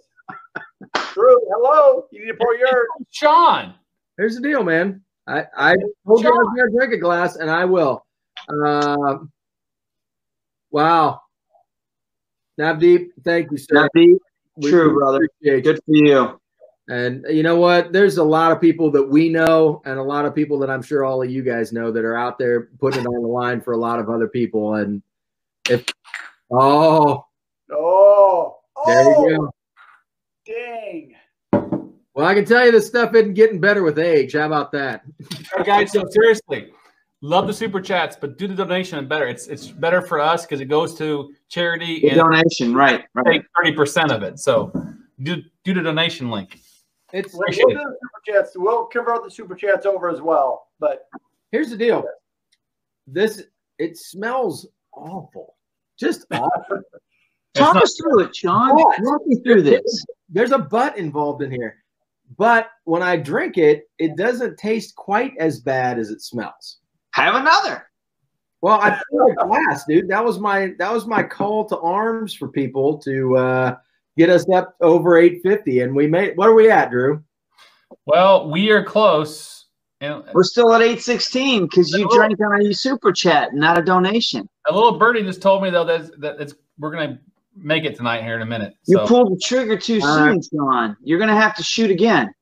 Drew, 1.13 1.38
hello. 1.49 2.05
You 2.11 2.21
need 2.21 2.32
to 2.32 2.38
pour 2.38 2.55
yours. 2.55 2.88
Sean. 3.11 3.73
Here's 4.15 4.36
the 4.36 4.41
deal, 4.41 4.63
man. 4.63 5.01
I 5.27 5.43
I 5.57 5.75
told 6.07 6.23
you 6.23 6.29
I 6.29 6.32
was 6.32 6.53
going 6.55 6.71
to 6.71 6.77
drink 6.77 6.93
a 6.93 6.97
glass, 6.97 7.36
and 7.36 7.51
I 7.51 7.65
will. 7.65 8.05
Uh, 8.47 9.17
wow. 10.71 11.19
Navdeep, 12.59 13.09
thank 13.23 13.51
you, 13.51 13.57
sir. 13.57 13.87
Navdeep, 13.95 14.17
true, 14.61 14.93
brother. 14.93 15.27
Good 15.41 15.77
for 15.77 15.93
you. 15.93 16.39
And 16.89 17.25
you 17.29 17.43
know 17.43 17.55
what? 17.55 17.93
There's 17.93 18.17
a 18.17 18.23
lot 18.23 18.51
of 18.51 18.59
people 18.59 18.91
that 18.91 19.03
we 19.03 19.29
know, 19.29 19.81
and 19.85 19.97
a 19.97 20.03
lot 20.03 20.25
of 20.25 20.35
people 20.35 20.59
that 20.59 20.69
I'm 20.69 20.81
sure 20.81 21.05
all 21.05 21.21
of 21.21 21.29
you 21.29 21.41
guys 21.41 21.71
know 21.71 21.91
that 21.91 22.03
are 22.03 22.17
out 22.17 22.37
there 22.37 22.69
putting 22.79 23.01
it 23.01 23.07
on 23.07 23.21
the 23.21 23.27
line 23.27 23.61
for 23.61 23.73
a 23.73 23.77
lot 23.77 23.99
of 23.99 24.09
other 24.09 24.27
people. 24.27 24.75
And 24.75 25.01
if, 25.69 25.85
oh, 26.51 27.25
oh, 27.71 28.57
there 28.85 29.03
you 29.03 29.37
go. 29.37 29.45
Oh, 29.45 29.51
dang. 30.45 31.15
Well, 32.13 32.25
I 32.25 32.33
can 32.33 32.43
tell 32.43 32.65
you 32.65 32.73
this 32.73 32.87
stuff 32.87 33.15
isn't 33.15 33.35
getting 33.35 33.61
better 33.61 33.83
with 33.83 33.97
age. 33.97 34.33
How 34.33 34.47
about 34.47 34.73
that? 34.73 35.03
Hey 35.55 35.63
guys, 35.63 35.93
so 35.93 36.03
seriously, 36.09 36.73
love 37.22 37.47
the 37.47 37.53
super 37.53 37.80
chats, 37.80 38.17
but 38.19 38.38
do 38.38 38.47
the 38.47 38.55
donation 38.55 38.97
and 38.97 39.07
better. 39.07 39.28
It's 39.28 39.47
it's 39.47 39.67
better 39.67 40.01
for 40.01 40.19
us 40.19 40.45
because 40.45 40.59
it 40.59 40.65
goes 40.65 40.95
to 40.97 41.34
charity. 41.49 42.01
The 42.01 42.09
and 42.09 42.17
donation, 42.19 42.74
right? 42.74 43.05
Right. 43.13 43.43
Thirty 43.57 43.74
percent 43.74 44.11
of 44.11 44.24
it. 44.24 44.39
So 44.39 44.72
do 45.22 45.41
do 45.63 45.74
the 45.74 45.82
donation 45.82 46.30
link. 46.30 46.59
It's 47.13 47.34
we'll, 47.34 47.43
we'll 47.47 47.76
the 47.76 47.97
super 48.01 48.38
chats. 48.38 48.51
We'll 48.55 48.86
convert 48.86 49.24
the 49.24 49.32
super 49.32 49.55
chats 49.55 49.86
over 49.86 50.09
as 50.09 50.22
well. 50.22 50.67
But 50.80 51.07
here's 51.51 51.69
the 51.69 51.78
deal. 51.78 52.03
This 53.07 53.43
it 53.78 53.97
smells 53.97 54.67
awful. 54.93 55.55
Just 55.99 56.26
awful. 56.32 56.82
Talk 57.53 57.76
us 57.76 57.97
through 57.99 58.24
it, 58.24 58.36
Sean. 58.36 58.78
Walk 58.78 59.22
me 59.26 59.41
through 59.43 59.63
this. 59.63 60.05
There's 60.30 60.53
a 60.53 60.57
butt 60.57 60.97
involved 60.97 61.43
in 61.43 61.51
here. 61.51 61.84
But 62.38 62.69
when 62.86 63.03
I 63.03 63.17
drink 63.17 63.57
it, 63.57 63.89
it 63.99 64.15
doesn't 64.15 64.57
taste 64.57 64.95
quite 64.95 65.34
as 65.38 65.59
bad 65.59 65.99
as 65.99 66.11
it 66.11 66.22
smells. 66.22 66.78
Have 67.12 67.36
another. 67.36 67.88
Well, 68.62 68.80
I 68.80 68.91
feel 69.09 69.28
a 69.32 69.47
glass, 69.47 69.86
dude. 69.88 70.07
That 70.07 70.24
was 70.24 70.39
my 70.39 70.74
that 70.78 70.93
was 70.93 71.07
my 71.07 71.24
call 71.24 71.66
to 71.66 71.80
arms 71.80 72.34
for 72.34 72.47
people 72.47 72.99
to 72.99 73.36
uh 73.38 73.76
get 74.18 74.30
us 74.30 74.47
up 74.49 74.76
over 74.82 75.18
850. 75.18 75.82
And 75.82 75.95
we 75.95 76.07
made, 76.07 76.38
what 76.38 76.47
are 76.47 76.53
we 76.53 76.70
at, 76.70 76.91
Drew? 76.91 77.24
Well, 78.05 78.49
we 78.49 78.70
are 78.72 78.84
close. 78.84 79.66
We're 80.01 80.43
still 80.43 80.74
at 80.74 80.82
816 80.82 81.66
because 81.66 81.91
you 81.91 82.09
drank 82.09 82.39
on 82.39 82.66
a 82.66 82.74
super 82.74 83.12
chat, 83.12 83.53
not 83.53 83.78
a 83.78 83.84
donation. 83.84 84.49
A 84.68 84.74
little 84.74 84.97
birdie 84.97 85.22
just 85.22 85.41
told 85.41 85.62
me 85.62 85.70
though 85.70 85.86
that 85.86 86.20
that 86.20 86.41
it's, 86.41 86.55
we're 86.80 86.91
gonna 86.91 87.20
make 87.55 87.84
it 87.84 87.95
tonight 87.95 88.24
here 88.24 88.36
in 88.36 88.41
a 88.41 88.45
minute. 88.45 88.76
You 88.88 88.99
pulled 88.99 89.32
the 89.32 89.39
trigger 89.43 89.78
too 89.78 90.01
soon, 90.01 90.38
uh, 90.39 90.41
Sean. 90.51 90.97
You're 91.03 91.20
gonna 91.20 91.39
have 91.39 91.55
to 91.55 91.64
shoot 91.64 91.91
again. 91.91 92.34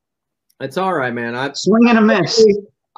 It's 0.61 0.77
all 0.77 0.93
right, 0.93 1.13
man. 1.13 1.35
I 1.35 1.51
swing 1.53 1.89
and 1.89 1.97
a 1.97 2.01
miss. 2.01 2.45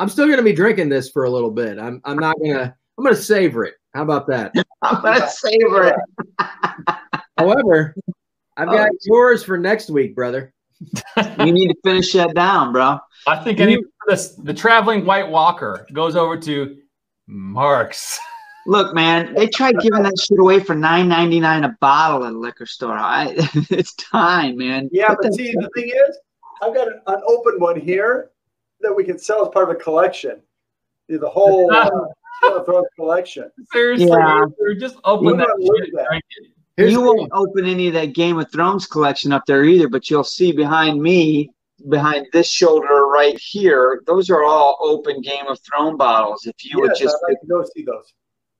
I'm 0.01 0.09
still 0.09 0.27
gonna 0.27 0.41
be 0.41 0.51
drinking 0.51 0.89
this 0.89 1.11
for 1.11 1.25
a 1.25 1.29
little 1.29 1.51
bit. 1.51 1.77
I'm 1.77 2.01
I'm 2.05 2.17
not 2.17 2.35
gonna 2.43 2.75
I'm 2.97 3.03
gonna 3.03 3.15
savor 3.15 3.65
it. 3.65 3.75
How 3.93 4.01
about 4.01 4.25
that? 4.29 4.51
I'm 4.81 4.99
gonna 4.99 5.29
savor 5.29 5.89
it. 5.89 5.95
However, 7.37 7.93
I've 8.57 8.69
got 8.69 8.89
oh, 8.89 8.97
yours 9.03 9.43
for 9.43 9.59
next 9.59 9.91
week, 9.91 10.15
brother. 10.15 10.55
you 11.37 11.51
need 11.51 11.67
to 11.67 11.75
finish 11.83 12.13
that 12.13 12.33
down, 12.33 12.73
bro. 12.73 12.97
I 13.27 13.43
think 13.43 13.59
any 13.59 13.77
the, 14.07 14.41
the 14.41 14.55
traveling 14.55 15.05
White 15.05 15.29
Walker 15.29 15.85
goes 15.93 16.15
over 16.15 16.35
to 16.35 16.77
Marks. 17.27 18.19
Look, 18.65 18.95
man, 18.95 19.35
they 19.35 19.45
tried 19.49 19.79
giving 19.81 20.01
that 20.01 20.19
shit 20.19 20.39
away 20.39 20.61
for 20.61 20.73
nine 20.73 21.09
ninety 21.09 21.39
nine 21.39 21.63
a 21.63 21.77
bottle 21.79 22.25
at 22.25 22.33
a 22.33 22.37
liquor 22.37 22.65
store. 22.65 22.97
I, 22.97 23.35
it's 23.69 23.93
time, 23.93 24.57
man. 24.57 24.89
Yeah, 24.91 25.09
Put 25.09 25.17
but 25.21 25.33
see, 25.35 25.51
the 25.51 25.69
thing 25.75 25.89
is, 25.89 26.17
I've 26.63 26.73
got 26.73 26.87
an 26.87 27.21
open 27.27 27.59
one 27.59 27.79
here 27.79 28.30
that 28.81 28.93
we 28.93 29.03
can 29.03 29.17
sell 29.17 29.43
as 29.43 29.49
part 29.49 29.69
of 29.69 29.75
a 29.75 29.79
collection. 29.79 30.41
The 31.07 31.29
whole 31.29 31.69
uh, 31.73 31.89
collection. 32.95 33.51
Seriously, 33.71 34.07
yeah. 34.07 34.45
just 34.79 34.97
open 35.03 35.37
that, 35.37 35.47
shit, 35.59 35.91
that. 35.93 36.21
Here's 36.77 36.93
you 36.93 37.01
won't 37.01 37.31
open 37.33 37.65
any 37.65 37.87
of 37.87 37.93
that 37.93 38.13
Game 38.13 38.39
of 38.39 38.51
Thrones 38.51 38.87
collection 38.87 39.31
up 39.31 39.43
there 39.45 39.65
either, 39.65 39.89
but 39.89 40.09
you'll 40.09 40.23
see 40.23 40.51
behind 40.51 41.01
me, 41.01 41.51
behind 41.89 42.27
this 42.31 42.49
shoulder 42.49 43.07
right 43.07 43.37
here, 43.37 44.01
those 44.07 44.29
are 44.29 44.43
all 44.43 44.77
open 44.81 45.21
Game 45.21 45.47
of 45.47 45.59
Thrones 45.59 45.97
bottles. 45.97 46.45
If 46.45 46.63
you 46.63 46.79
would 46.79 46.93
just, 46.97 47.17
like 47.27 47.37
go 47.49 47.63
see 47.75 47.83
those. 47.83 48.13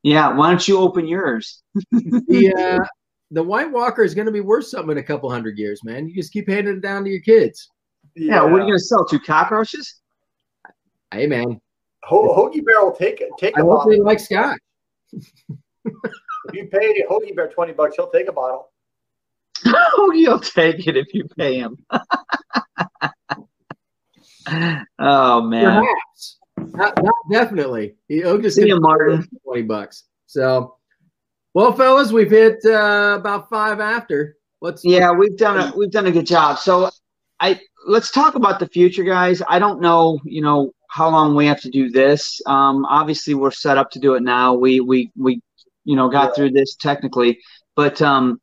yeah, 0.04 0.34
why 0.34 0.50
don't 0.50 0.68
you 0.68 0.78
open 0.78 1.08
yours? 1.08 1.64
the 1.92 2.80
uh, 2.82 2.86
the 3.32 3.44
White 3.44 3.72
Walker 3.72 4.04
is 4.04 4.14
going 4.14 4.26
to 4.26 4.32
be 4.32 4.42
worth 4.42 4.66
something 4.66 4.92
in 4.92 4.98
a 4.98 5.04
couple 5.04 5.30
hundred 5.32 5.58
years, 5.58 5.82
man. 5.84 6.08
You 6.08 6.14
just 6.14 6.34
keep 6.34 6.50
handing 6.50 6.78
it 6.78 6.82
down 6.82 7.06
to 7.06 7.10
your 7.10 7.22
kids. 7.22 7.70
Yeah, 8.16 8.44
what 8.44 8.54
are 8.54 8.66
you 8.66 8.72
going 8.72 8.74
to 8.74 8.80
sell? 8.80 9.06
Two 9.06 9.20
cockroaches? 9.20 10.01
Hey, 11.14 11.28
man, 11.28 11.60
Ho- 12.04 12.36
Hoagie 12.36 12.64
Bear 12.66 12.84
will 12.84 12.94
take 12.96 13.22
it. 13.22 13.30
Take 13.38 13.58
I 13.58 13.62
a 13.62 13.64
hope 13.64 13.80
bottle. 13.80 13.92
they 13.92 14.00
like 14.00 14.20
Scotch. 14.20 14.60
If 15.14 15.24
you 16.54 16.68
pay 16.68 17.04
Hoagie 17.10 17.36
Bear 17.36 17.50
twenty 17.50 17.74
bucks, 17.74 17.96
he'll 17.96 18.10
take 18.10 18.28
a 18.28 18.32
bottle. 18.32 18.70
oh, 19.66 20.12
you'll 20.16 20.40
take 20.40 20.88
it 20.88 20.96
if 20.98 21.14
you 21.14 21.26
pay 21.38 21.58
him. 21.60 21.78
oh 25.00 25.42
man, 25.42 25.84
Perhaps, 25.84 26.38
not, 26.58 27.04
not 27.04 27.14
definitely. 27.32 27.96
He'll 28.08 28.40
just 28.40 28.56
See 28.56 28.68
you, 28.68 28.80
Martin. 28.80 29.28
twenty 29.44 29.64
bucks. 29.64 30.06
So, 30.28 30.78
well, 31.54 31.74
fellas, 31.74 32.12
we've 32.12 32.32
hit 32.32 32.60
uh, 32.66 33.18
about 33.20 33.50
five 33.50 33.80
after. 33.80 34.38
Let's 34.62 34.84
yeah, 34.86 35.12
we've 35.12 35.38
done 35.38 35.60
a 35.60 35.74
we've 35.78 35.92
done 35.92 36.08
a 36.08 36.12
good 36.12 36.26
job. 36.26 36.58
So, 36.58 36.90
I 37.40 37.60
let's 37.86 38.12
talk 38.12 38.36
about 38.36 38.60
the 38.60 38.68
future, 38.68 39.04
guys. 39.04 39.42
I 39.48 39.60
don't 39.60 39.82
know, 39.82 40.20
you 40.24 40.42
know, 40.42 40.72
how 40.92 41.10
long 41.10 41.36
we 41.36 41.46
have 41.46 41.62
to 41.62 41.70
do 41.70 41.90
this. 41.90 42.42
Um, 42.46 42.84
obviously, 42.86 43.34
we're 43.34 43.52
set 43.52 43.78
up 43.78 43.90
to 43.92 44.00
do 44.00 44.16
it 44.16 44.24
now. 44.24 44.54
We 44.54 44.82
we 44.82 45.10
we, 45.18 45.42
you 45.86 45.96
know, 45.96 46.10
got 46.10 46.26
Yeah. 46.30 46.34
through 46.34 46.52
this 46.52 46.76
technically, 46.76 47.40
but 47.78 48.02
um, 48.02 48.42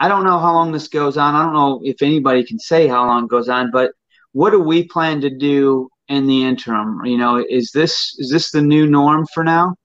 I 0.00 0.08
don't 0.08 0.24
know 0.24 0.40
how 0.40 0.52
long 0.52 0.72
this 0.72 0.88
goes 0.88 1.16
on. 1.16 1.36
I 1.36 1.44
don't 1.44 1.54
know 1.54 1.80
if 1.84 2.02
anybody 2.02 2.44
can 2.44 2.58
say 2.58 2.88
how 2.88 3.06
long 3.06 3.24
it 3.24 3.30
goes 3.30 3.48
on, 3.48 3.70
but 3.70 3.92
what 4.32 4.50
do 4.50 4.58
we 4.58 4.88
plan 4.88 5.20
to 5.20 5.30
do 5.30 5.88
in 6.08 6.26
the 6.26 6.42
interim? 6.44 7.04
You 7.04 7.18
know, 7.18 7.36
is 7.48 7.70
this 7.72 8.16
is 8.18 8.30
this 8.30 8.50
the 8.50 8.62
new 8.62 8.88
norm 8.88 9.24
for 9.32 9.44
now? 9.44 9.76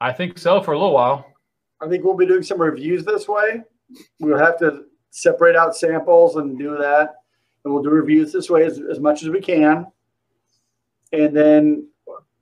I 0.00 0.12
think 0.12 0.38
so 0.38 0.62
for 0.62 0.72
a 0.72 0.78
little 0.78 0.94
while. 0.94 1.26
I 1.82 1.88
think 1.88 2.02
we'll 2.02 2.16
be 2.16 2.26
doing 2.26 2.42
some 2.42 2.60
reviews 2.62 3.04
this 3.04 3.28
way. 3.28 3.62
We'll 4.20 4.38
have 4.38 4.58
to 4.60 4.84
separate 5.10 5.54
out 5.56 5.76
samples 5.76 6.36
and 6.36 6.58
do 6.58 6.78
that. 6.78 7.16
And 7.64 7.74
we'll 7.74 7.82
do 7.82 7.90
reviews 7.90 8.32
this 8.32 8.48
way 8.48 8.64
as, 8.64 8.80
as 8.80 9.00
much 9.00 9.22
as 9.22 9.28
we 9.28 9.40
can. 9.40 9.86
And 11.12 11.34
then 11.34 11.88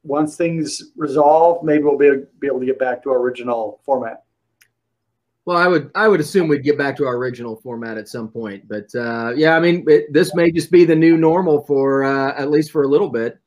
once 0.03 0.37
things 0.37 0.83
resolve, 0.97 1.65
maybe 1.65 1.85
we'll 1.85 1.99
be, 1.99 2.11
be 2.41 2.47
able 2.47 2.61
to 2.61 2.67
get 2.67 2.79
back 2.79 3.03
to 3.03 3.11
our 3.11 3.19
original 3.19 3.81
format. 3.85 4.25
Well, 5.45 5.57
I 5.57 5.69
would 5.69 5.93
I 5.95 6.09
would 6.09 6.19
assume 6.19 6.49
we'd 6.49 6.65
get 6.65 6.77
back 6.77 6.97
to 6.97 7.07
our 7.07 7.17
original 7.17 7.55
format 7.55 7.97
at 7.99 8.09
some 8.09 8.29
point, 8.29 8.67
but 8.67 8.93
uh, 8.97 9.33
yeah, 9.37 9.57
I 9.57 9.61
mean, 9.61 9.85
it, 9.87 10.13
this 10.13 10.35
may 10.35 10.51
just 10.51 10.73
be 10.73 10.85
the 10.85 10.97
new 10.97 11.17
normal 11.17 11.63
for 11.67 12.03
uh, 12.03 12.35
at 12.37 12.51
least 12.51 12.73
for 12.73 12.83
a 12.83 12.89
little 12.89 13.09
bit. 13.09 13.39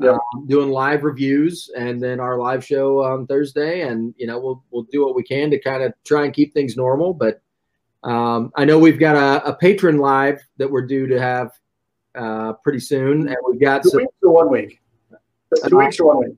Yeah. 0.00 0.10
Um, 0.10 0.46
doing 0.46 0.68
live 0.68 1.02
reviews 1.02 1.68
and 1.76 2.00
then 2.00 2.20
our 2.20 2.38
live 2.38 2.64
show 2.64 3.02
on 3.02 3.26
Thursday, 3.26 3.80
and 3.80 4.14
you 4.16 4.28
know 4.28 4.38
we'll 4.38 4.62
we'll 4.70 4.86
do 4.92 5.04
what 5.04 5.16
we 5.16 5.24
can 5.24 5.50
to 5.50 5.58
kind 5.58 5.82
of 5.82 5.92
try 6.04 6.24
and 6.24 6.32
keep 6.32 6.54
things 6.54 6.76
normal. 6.76 7.12
But 7.12 7.42
um, 8.04 8.52
I 8.54 8.64
know 8.64 8.78
we've 8.78 9.00
got 9.00 9.16
a, 9.16 9.48
a 9.48 9.58
Patreon 9.58 9.98
live 9.98 10.40
that 10.58 10.70
we're 10.70 10.86
due 10.86 11.08
to 11.08 11.20
have 11.20 11.50
uh, 12.18 12.52
pretty 12.64 12.80
soon, 12.80 13.28
and 13.28 13.36
we've 13.48 13.60
got 13.60 13.82
Two 13.82 13.90
some 13.90 13.98
weeks 14.00 14.12
or 14.22 14.30
one 14.32 14.50
week? 14.50 14.80
Two 15.10 15.76
Uh, 15.76 15.78
weeks 15.78 16.00
or 16.00 16.06
one 16.06 16.18
week? 16.28 16.36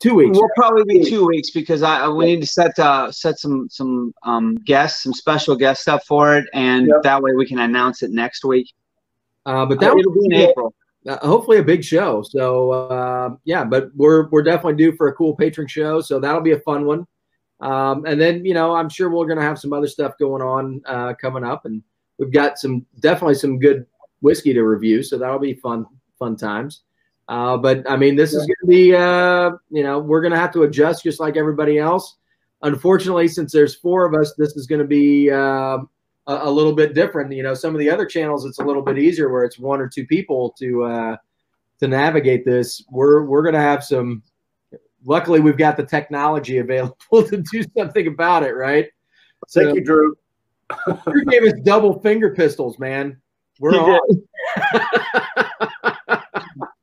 two 0.00 0.14
weeks. 0.14 0.36
We'll 0.38 0.48
probably 0.56 0.84
be 0.98 1.04
two 1.04 1.26
weeks 1.26 1.50
because 1.50 1.82
I 1.82 2.08
we 2.08 2.24
need 2.26 2.40
to 2.40 2.46
set 2.46 2.78
uh, 2.78 3.10
set 3.12 3.38
some 3.38 3.68
some 3.70 4.14
um, 4.22 4.54
guests, 4.64 5.02
some 5.02 5.12
special 5.12 5.56
guests 5.56 5.88
up 5.88 6.02
for 6.06 6.36
it, 6.36 6.46
and 6.54 6.86
Yep. 6.88 7.02
that 7.02 7.22
way 7.22 7.32
we 7.36 7.46
can 7.46 7.58
announce 7.58 8.02
it 8.02 8.10
next 8.10 8.44
week. 8.44 8.68
Uh, 9.46 9.64
but 9.66 9.80
that 9.80 9.96
It'll 9.96 10.12
be 10.12 10.26
in 10.26 10.32
April. 10.32 10.74
uh, 11.08 11.16
hopefully 11.26 11.58
a 11.58 11.62
big 11.62 11.82
show. 11.82 12.22
So 12.22 12.70
uh, 12.72 13.30
yeah, 13.44 13.64
but 13.64 13.90
we're 13.96 14.28
we're 14.30 14.42
definitely 14.42 14.74
due 14.76 14.92
for 14.96 15.08
a 15.08 15.12
cool 15.14 15.36
Patreon 15.36 15.68
show. 15.68 16.00
So 16.00 16.20
that'll 16.20 16.42
be 16.42 16.52
a 16.52 16.60
fun 16.60 16.84
one. 16.86 17.06
Um, 17.60 18.04
and 18.06 18.18
then 18.20 18.44
you 18.44 18.54
know 18.54 18.74
I'm 18.74 18.88
sure 18.88 19.10
we're 19.10 19.26
gonna 19.26 19.42
have 19.42 19.58
some 19.58 19.72
other 19.72 19.86
stuff 19.88 20.12
going 20.18 20.40
on 20.42 20.80
uh, 20.86 21.12
coming 21.20 21.44
up, 21.44 21.64
and 21.66 21.82
we've 22.18 22.32
got 22.32 22.58
some 22.58 22.86
definitely 23.00 23.34
some 23.34 23.58
good 23.58 23.84
whiskey 24.20 24.52
to 24.54 24.62
review. 24.62 25.02
So 25.02 25.18
that'll 25.18 25.38
be 25.38 25.54
fun 25.54 25.86
fun 26.18 26.36
times. 26.36 26.82
Uh, 27.28 27.56
but 27.56 27.88
I 27.88 27.96
mean, 27.96 28.16
this 28.16 28.34
is 28.34 28.40
going 28.40 28.56
to 28.60 28.66
be, 28.66 28.94
uh, 28.94 29.52
you 29.70 29.84
know, 29.84 30.00
we're 30.00 30.20
going 30.20 30.32
to 30.32 30.38
have 30.38 30.52
to 30.52 30.64
adjust 30.64 31.04
just 31.04 31.20
like 31.20 31.36
everybody 31.36 31.78
else. 31.78 32.16
Unfortunately, 32.62 33.28
since 33.28 33.52
there's 33.52 33.76
four 33.76 34.04
of 34.04 34.20
us, 34.20 34.34
this 34.36 34.56
is 34.56 34.66
going 34.66 34.80
to 34.80 34.86
be 34.86 35.30
uh, 35.30 35.78
a, 36.26 36.48
a 36.48 36.50
little 36.50 36.72
bit 36.72 36.92
different. 36.92 37.32
You 37.32 37.44
know, 37.44 37.54
some 37.54 37.72
of 37.72 37.78
the 37.78 37.88
other 37.88 38.04
channels, 38.04 38.44
it's 38.44 38.58
a 38.58 38.64
little 38.64 38.82
bit 38.82 38.98
easier 38.98 39.30
where 39.30 39.44
it's 39.44 39.60
one 39.60 39.80
or 39.80 39.88
two 39.88 40.04
people 40.06 40.50
to 40.58 40.82
uh, 40.82 41.16
to 41.78 41.88
navigate 41.88 42.44
this. 42.44 42.84
We're 42.90 43.22
we're 43.24 43.42
going 43.42 43.54
to 43.54 43.60
have 43.60 43.84
some. 43.84 44.24
Luckily, 45.04 45.38
we've 45.38 45.56
got 45.56 45.76
the 45.76 45.84
technology 45.84 46.58
available 46.58 46.96
to 47.12 47.42
do 47.50 47.62
something 47.78 48.08
about 48.08 48.42
it, 48.42 48.56
right? 48.56 48.88
Thank 49.50 49.76
you, 49.76 49.84
Drew. 49.84 50.16
You 50.86 51.24
gave 51.26 51.44
us 51.44 51.54
double 51.62 52.00
finger 52.00 52.34
pistols, 52.34 52.78
man. 52.78 53.20
We're 53.60 53.72
He 53.72 53.78
on. 53.78 54.22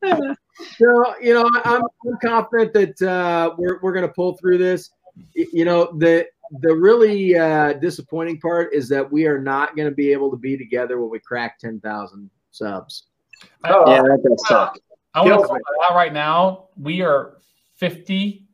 so 0.78 1.16
you 1.22 1.34
know, 1.34 1.50
I'm, 1.66 1.82
I'm 1.82 2.18
confident 2.24 2.74
that 2.74 3.02
uh, 3.02 3.56
we're 3.58 3.80
we're 3.82 3.94
going 3.94 4.08
to 4.08 4.14
pull 4.14 4.38
through 4.38 4.60
this. 4.60 4.92
You 5.34 5.66
know, 5.66 5.92
the 5.98 6.28
the 6.62 6.74
really 6.74 7.36
uh, 7.36 7.74
disappointing 7.74 8.40
part 8.40 8.74
is 8.74 8.88
that 8.90 9.12
we 9.12 9.26
are 9.26 9.42
not 9.42 9.76
going 9.76 9.90
to 9.90 9.96
be 9.96 10.12
able 10.12 10.32
to 10.32 10.38
be 10.38 10.56
together 10.58 11.02
when 11.02 11.10
we 11.10 11.20
crack 11.20 11.60
ten 11.60 11.80
thousand 11.82 12.30
subs. 12.52 13.08
Oh, 13.66 13.92
Yeah, 13.92 14.04
that 14.04 14.24
does 14.24 14.48
suck. 14.48 14.78
I 15.14 15.22
want 15.22 15.42
to 15.42 15.48
call 15.48 15.60
out 15.84 15.96
right 15.96 16.14
now. 16.14 16.68
We 16.80 17.02
are 17.02 17.38
50 17.78 18.46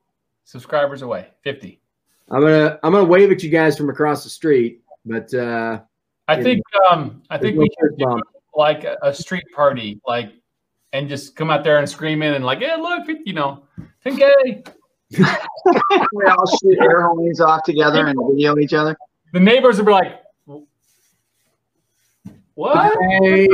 subscribers 0.46 1.02
away. 1.02 1.28
50. 1.44 1.82
I'm 2.30 2.42
gonna 2.42 2.80
I'm 2.84 2.94
gonna 2.94 3.04
wave 3.04 3.32
at 3.32 3.44
you 3.44 3.50
guys 3.50 3.78
from 3.78 3.90
across 3.90 4.24
the 4.24 4.30
street, 4.30 4.82
but 5.06 5.34
uh, 5.34 5.82
I 6.28 6.42
think 6.42 6.62
um 6.90 7.22
I 7.30 7.38
think 7.38 7.58
we 7.58 7.66
no 7.66 7.88
should 7.90 7.98
do 7.98 8.22
like 8.56 8.84
a, 8.84 8.98
a 9.02 9.14
street 9.14 9.46
party, 9.56 10.00
like 10.08 10.32
and 10.94 11.10
just 11.10 11.36
come 11.36 11.50
out 11.50 11.64
there 11.64 11.80
and 11.80 11.90
scream 11.90 12.22
in 12.22 12.36
and 12.36 12.46
like, 12.46 12.60
yeah, 12.60 12.76
look, 12.76 13.08
you 13.26 13.34
know, 13.34 13.64
10K. 14.06 14.68
we 15.18 16.26
all 16.26 16.58
shoot 16.58 16.78
air 16.80 17.08
homies 17.08 17.40
off 17.40 17.64
together 17.64 18.08
and 18.08 18.18
video 18.30 18.58
each 18.58 18.74
other. 18.74 18.96
The 19.34 19.40
neighbors 19.40 19.78
would 19.78 19.88
be 19.88 19.92
like, 19.92 20.24
What? 22.56 22.98
Hey, 23.22 23.48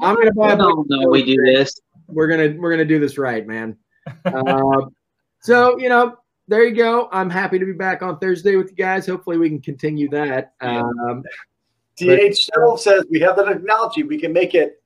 I'm 0.00 0.16
gonna 0.16 0.32
buy 0.32 0.50
I 0.50 0.52
a 0.52 0.56
don't 0.56 0.88
know 0.88 1.08
we 1.08 1.24
do 1.24 1.36
this. 1.44 1.80
we're 2.08 2.26
gonna 2.26 2.54
we're 2.58 2.70
gonna 2.70 2.84
do 2.84 2.98
this 2.98 3.18
right, 3.18 3.46
man. 3.46 3.76
Uh, 4.24 4.82
so 5.40 5.78
you 5.78 5.88
know, 5.88 6.16
there 6.48 6.64
you 6.64 6.74
go. 6.74 7.08
I'm 7.12 7.30
happy 7.30 7.58
to 7.58 7.64
be 7.64 7.72
back 7.72 8.02
on 8.02 8.18
Thursday 8.18 8.56
with 8.56 8.70
you 8.70 8.76
guys. 8.76 9.06
Hopefully, 9.06 9.38
we 9.38 9.48
can 9.48 9.60
continue 9.60 10.08
that. 10.10 10.54
Um, 10.60 11.22
DH 11.98 12.36
Settle 12.36 12.76
says 12.76 13.04
we 13.10 13.20
have 13.20 13.36
the 13.36 13.44
technology. 13.44 14.02
We 14.02 14.18
can 14.18 14.32
make 14.32 14.54
it 14.54 14.82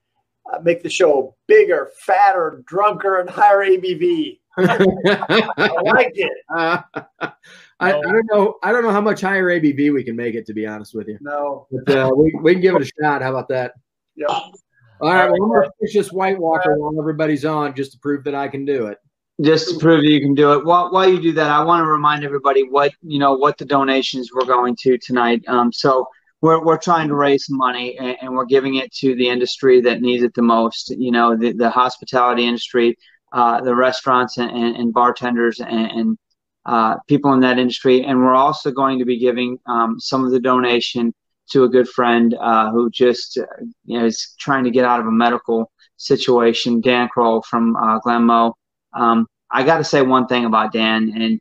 uh, 0.53 0.59
make 0.61 0.83
the 0.83 0.91
show 0.91 1.37
bigger, 1.47 1.91
fatter, 2.01 2.63
drunker, 2.67 3.21
and 3.21 3.31
higher 3.31 3.59
ABV. 3.59 4.39
I 4.59 5.69
like 5.85 6.13
it. 6.15 6.33
uh, 6.55 6.79
I, 7.21 7.33
I 7.81 7.93
don't 7.93 8.27
know. 8.31 8.57
I 8.63 8.71
don't 8.73 8.83
know 8.83 8.91
how 8.91 9.01
much 9.01 9.21
higher 9.21 9.49
ABV 9.49 9.93
we 9.93 10.05
can 10.05 10.15
make 10.17 10.35
it. 10.35 10.47
To 10.47 10.55
be 10.55 10.67
honest 10.67 10.95
with 10.95 11.09
you, 11.09 11.19
No. 11.21 11.67
but 11.87 11.97
uh, 11.97 12.11
we, 12.15 12.33
we 12.43 12.53
can 12.53 12.61
give 12.61 12.75
it 12.77 12.83
a 12.83 12.91
shot. 13.03 13.23
How 13.23 13.31
about 13.31 13.49
that? 13.49 13.73
Yep. 14.17 14.29
All 14.31 14.53
right. 15.01 15.31
Well, 15.31 15.43
I'm 15.43 15.49
gonna 15.49 15.71
push 15.81 15.95
this 15.95 16.13
White 16.13 16.39
Walker 16.39 16.79
while 16.79 16.99
everybody's 16.99 17.45
on, 17.45 17.75
just 17.75 17.93
to 17.93 17.99
prove 17.99 18.25
that 18.25 18.35
I 18.35 18.49
can 18.49 18.65
do 18.65 18.87
it. 18.87 18.99
Just 19.41 19.71
to 19.71 19.79
prove 19.79 20.03
that 20.03 20.09
you 20.09 20.21
can 20.21 20.35
do 20.35 20.53
it. 20.53 20.65
While, 20.65 20.93
while 20.93 21.09
you 21.11 21.21
do 21.21 21.33
that, 21.33 21.51
I 21.51 21.65
want 21.65 21.83
to 21.83 21.87
remind 21.91 22.23
everybody 22.23 22.63
what 22.69 22.93
you 23.03 23.19
know 23.19 23.33
what 23.33 23.59
the 23.59 23.65
donations 23.65 24.31
we're 24.33 24.45
going 24.47 24.77
to 24.83 24.99
tonight. 24.99 25.43
Um, 25.49 25.73
so 25.73 26.07
we're 26.43 26.63
we're 26.63 26.79
trying 26.79 27.09
to 27.09 27.15
raise 27.15 27.47
money 27.49 27.97
and, 27.99 28.17
and 28.21 28.35
we're 28.35 28.45
giving 28.45 28.75
it 28.75 28.93
to 28.93 29.15
the 29.15 29.29
industry 29.29 29.81
that 29.81 30.03
needs 30.03 30.23
it 30.23 30.35
the 30.35 30.43
most. 30.43 30.91
You 30.91 31.13
know, 31.13 31.37
the, 31.37 31.53
the 31.53 31.71
hospitality 31.71 32.45
industry, 32.45 32.99
uh, 33.33 33.61
the 33.63 33.75
restaurants 33.75 34.37
and, 34.37 34.51
and, 34.51 34.77
and 34.77 34.93
bartenders 34.93 35.61
and, 35.61 35.91
and 35.91 36.19
uh, 36.67 36.97
people 37.09 37.33
in 37.33 37.41
that 37.41 37.59
industry. 37.59 38.05
And 38.05 38.19
we're 38.19 38.35
also 38.35 38.71
going 38.71 38.99
to 38.99 39.05
be 39.05 39.19
giving 39.19 39.59
um, 39.67 39.99
some 39.99 40.25
of 40.25 40.33
the 40.33 40.41
donation 40.41 41.15
to 41.51 41.65
a 41.65 41.69
good 41.69 41.89
friend 41.89 42.35
uh, 42.41 42.71
who 42.71 42.91
just 42.91 43.39
uh, 43.39 43.45
you 43.85 43.99
know, 43.99 44.05
is 44.05 44.35
trying 44.39 44.65
to 44.65 44.71
get 44.71 44.85
out 44.85 45.01
of 45.01 45.07
a 45.07 45.13
medical 45.13 45.71
situation. 45.97 46.81
Dan 46.81 47.09
Kroll 47.09 47.43
from 47.43 47.77
uh, 47.77 48.01
Glenmo. 48.01 48.55
Um, 48.95 49.27
I 49.51 49.63
got 49.63 49.79
to 49.79 49.85
say 49.85 50.03
one 50.03 50.27
thing 50.27 50.45
about 50.45 50.73
Dan 50.73 51.13
and 51.15 51.41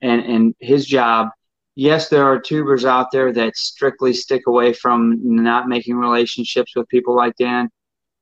and 0.00 0.24
and 0.24 0.54
his 0.58 0.84
job. 0.84 1.28
Yes, 1.74 2.08
there 2.08 2.24
are 2.24 2.38
tubers 2.40 2.84
out 2.84 3.10
there 3.12 3.32
that 3.32 3.56
strictly 3.56 4.12
stick 4.12 4.42
away 4.46 4.72
from 4.74 5.18
not 5.22 5.68
making 5.68 5.96
relationships 5.96 6.76
with 6.76 6.88
people 6.88 7.16
like 7.16 7.34
Dan. 7.36 7.70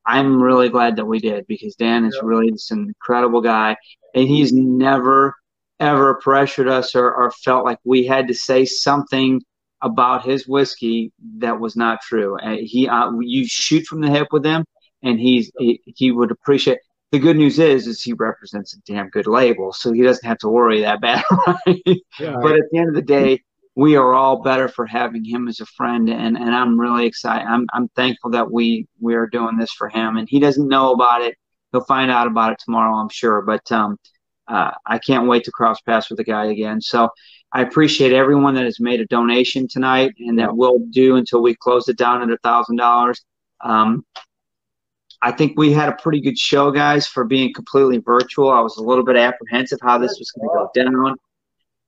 I'm 0.05 0.41
really 0.41 0.69
glad 0.69 0.95
that 0.95 1.05
we 1.05 1.19
did 1.19 1.45
because 1.47 1.75
Dan 1.75 2.05
is 2.05 2.15
Yeah. 2.15 2.27
really 2.27 2.51
just 2.51 2.71
an 2.71 2.87
incredible 2.87 3.41
guy, 3.41 3.77
and 4.15 4.27
he's 4.27 4.53
never 4.53 5.35
ever 5.79 6.15
pressured 6.21 6.67
us 6.67 6.95
or, 6.95 7.11
or 7.13 7.31
felt 7.31 7.65
like 7.65 7.79
we 7.83 8.05
had 8.05 8.27
to 8.27 8.33
say 8.35 8.65
something 8.65 9.41
about 9.81 10.23
his 10.23 10.47
whiskey 10.47 11.11
that 11.39 11.59
was 11.59 11.75
not 11.75 12.01
true. 12.01 12.37
Uh, 12.39 12.57
he, 12.61 12.87
uh, 12.87 13.11
you 13.19 13.45
shoot 13.47 13.83
from 13.87 13.99
the 14.01 14.09
hip 14.09 14.27
with 14.31 14.45
him, 14.45 14.63
and 15.03 15.19
he's 15.19 15.51
he, 15.57 15.81
he 15.85 16.11
would 16.11 16.31
appreciate. 16.31 16.77
The 17.11 17.19
good 17.19 17.35
news 17.35 17.59
is, 17.59 17.87
is 17.87 18.01
he 18.01 18.13
represents 18.13 18.73
a 18.73 18.79
damn 18.85 19.09
good 19.09 19.27
label, 19.27 19.73
so 19.73 19.91
he 19.91 20.01
doesn't 20.01 20.25
have 20.25 20.37
to 20.39 20.49
worry 20.49 20.81
that 20.81 21.01
bad. 21.01 21.23
Right? 21.47 22.01
Yeah. 22.19 22.37
But 22.41 22.55
at 22.55 22.63
the 22.71 22.77
end 22.77 22.89
of 22.89 22.95
the 22.95 23.01
day, 23.01 23.41
we 23.75 23.95
are 23.95 24.13
all 24.13 24.41
better 24.41 24.67
for 24.67 24.85
having 24.85 25.23
him 25.23 25.47
as 25.47 25.59
a 25.59 25.65
friend, 25.65 26.09
and 26.09 26.37
and 26.37 26.55
I'm 26.55 26.79
really 26.79 27.05
excited. 27.05 27.45
I'm 27.47 27.65
I'm 27.73 27.89
thankful 27.89 28.31
that 28.31 28.51
we 28.51 28.87
we 28.99 29.15
are 29.15 29.27
doing 29.27 29.57
this 29.57 29.71
for 29.71 29.89
him, 29.89 30.17
and 30.17 30.27
he 30.29 30.39
doesn't 30.39 30.67
know 30.67 30.91
about 30.93 31.21
it. 31.21 31.35
He'll 31.71 31.83
find 31.83 32.11
out 32.11 32.27
about 32.27 32.53
it 32.53 32.59
tomorrow, 32.63 32.95
I'm 32.95 33.09
sure. 33.09 33.41
But 33.41 33.69
um, 33.71 33.97
uh, 34.47 34.71
I 34.85 34.97
can't 34.99 35.27
wait 35.27 35.45
to 35.45 35.51
cross 35.51 35.79
paths 35.81 36.09
with 36.09 36.17
the 36.17 36.23
guy 36.23 36.45
again. 36.45 36.81
So 36.81 37.09
I 37.53 37.61
appreciate 37.61 38.13
everyone 38.13 38.55
that 38.55 38.65
has 38.65 38.79
made 38.79 38.99
a 39.01 39.05
donation 39.05 39.67
tonight, 39.67 40.13
and 40.19 40.39
that 40.39 40.55
will 40.55 40.79
do 40.91 41.15
until 41.15 41.41
we 41.41 41.55
close 41.55 41.87
it 41.87 41.97
down 41.97 42.21
at 42.21 42.29
a 42.29 42.37
thousand 42.43 42.77
dollars. 42.77 43.23
I 45.21 45.31
think 45.31 45.57
we 45.57 45.71
had 45.71 45.89
a 45.89 45.93
pretty 45.93 46.19
good 46.19 46.37
show, 46.37 46.71
guys, 46.71 47.07
for 47.07 47.23
being 47.25 47.53
completely 47.53 47.99
virtual. 47.99 48.49
I 48.49 48.59
was 48.61 48.77
a 48.77 48.83
little 48.83 49.03
bit 49.05 49.17
apprehensive 49.17 49.79
how 49.81 49.97
this 49.97 50.17
was 50.17 50.31
going 50.31 50.49
to 50.49 50.91
go 50.91 50.91
down. 50.91 51.15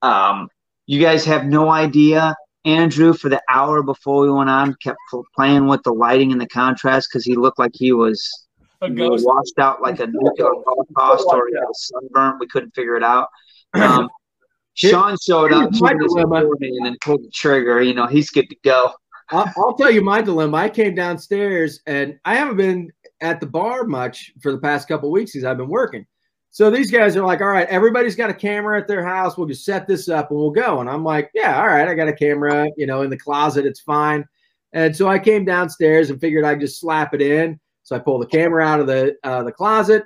Um, 0.02 0.50
you 0.86 1.00
guys 1.02 1.26
have 1.26 1.46
no 1.46 1.70
idea. 1.70 2.36
Andrew, 2.66 3.14
for 3.14 3.30
the 3.30 3.42
hour 3.50 3.82
before 3.84 4.22
we 4.24 4.32
went 4.32 4.50
on, 4.50 4.76
kept 4.82 4.98
playing 5.36 5.68
with 5.68 5.82
the 5.84 5.92
lighting 5.94 6.32
and 6.32 6.40
the 6.40 6.48
contrast 6.48 7.10
because 7.12 7.26
he 7.26 7.36
looked 7.36 7.60
like 7.60 7.72
he 7.74 7.92
was 7.92 8.48
A 8.82 8.90
ghost. 8.90 9.26
washed 9.26 9.58
out 9.60 9.82
like 9.82 10.00
a 10.00 10.08
nuclear 10.08 10.50
holocaust 10.66 11.26
or 11.30 11.48
he 11.50 11.56
had 11.56 11.64
a 11.64 11.74
sunburn. 11.74 12.38
We 12.40 12.48
couldn't 12.48 12.72
figure 12.76 12.96
it 12.96 13.04
out. 13.04 13.28
Um, 13.74 14.10
Sean 14.76 15.18
showed 15.22 15.52
up 15.54 15.70
Here's 15.72 15.80
two 15.80 15.86
minutes 15.86 16.14
dilemma. 16.14 16.42
before 16.42 16.58
me 16.60 16.70
and 16.78 16.86
then 16.86 16.98
pulled 17.02 17.24
the 17.24 17.30
trigger. 17.32 17.82
You 17.82 17.94
know, 17.94 18.08
he's 18.08 18.30
good 18.30 18.50
to 18.50 18.56
go. 18.64 18.92
I'll, 19.30 19.52
I'll 19.58 19.74
tell 19.76 19.92
you 19.92 20.02
my 20.02 20.22
dilemma. 20.22 20.58
I 20.58 20.70
came 20.70 20.96
downstairs 20.96 21.82
and 21.86 22.18
I 22.26 22.36
haven't 22.36 22.58
been 22.58 22.92
at 23.24 23.40
the 23.40 23.48
bar 23.48 23.86
much 23.86 24.34
for 24.42 24.52
the 24.52 24.58
past 24.60 24.88
couple 24.88 25.10
weeks 25.10 25.32
since 25.32 25.46
I've 25.46 25.58
been 25.58 25.70
working. 25.70 26.06
So 26.52 26.70
these 26.70 26.92
guys 26.92 27.18
are 27.18 27.26
like, 27.26 27.42
all 27.42 27.48
right, 27.48 27.68
everybody's 27.68 28.16
got 28.16 28.30
a 28.30 28.34
camera 28.34 28.80
at 28.80 28.88
their 28.88 29.04
house. 29.04 29.38
We'll 29.38 29.48
just 29.48 29.66
set 29.66 29.88
this 29.88 30.08
up 30.08 30.30
and 30.30 30.40
we'll 30.40 30.52
go. 30.52 30.82
And 30.82 30.90
I'm 30.90 31.04
like, 31.04 31.32
yeah, 31.34 31.60
all 31.60 31.66
right, 31.66 31.88
I 31.88 31.96
got 31.96 32.10
a 32.10 32.14
camera, 32.14 32.68
you 32.78 32.86
know, 32.86 33.02
in 33.02 33.10
the 33.10 33.18
closet. 33.18 33.66
It's 33.66 33.80
fine. 33.80 34.24
And 34.72 34.96
so 34.96 35.08
I 35.08 35.18
came 35.18 35.46
downstairs 35.46 36.12
and 36.12 36.22
figured 36.22 36.46
I'd 36.46 36.60
just 36.60 36.80
slap 36.80 37.16
it 37.16 37.22
in. 37.22 37.60
So 37.82 37.96
I 37.96 38.00
pull 38.00 38.20
the 38.20 38.28
camera 38.28 38.64
out 38.64 38.80
of 38.80 38.88
the 38.88 39.16
uh, 39.24 39.44
the 39.44 39.52
closet, 39.52 40.04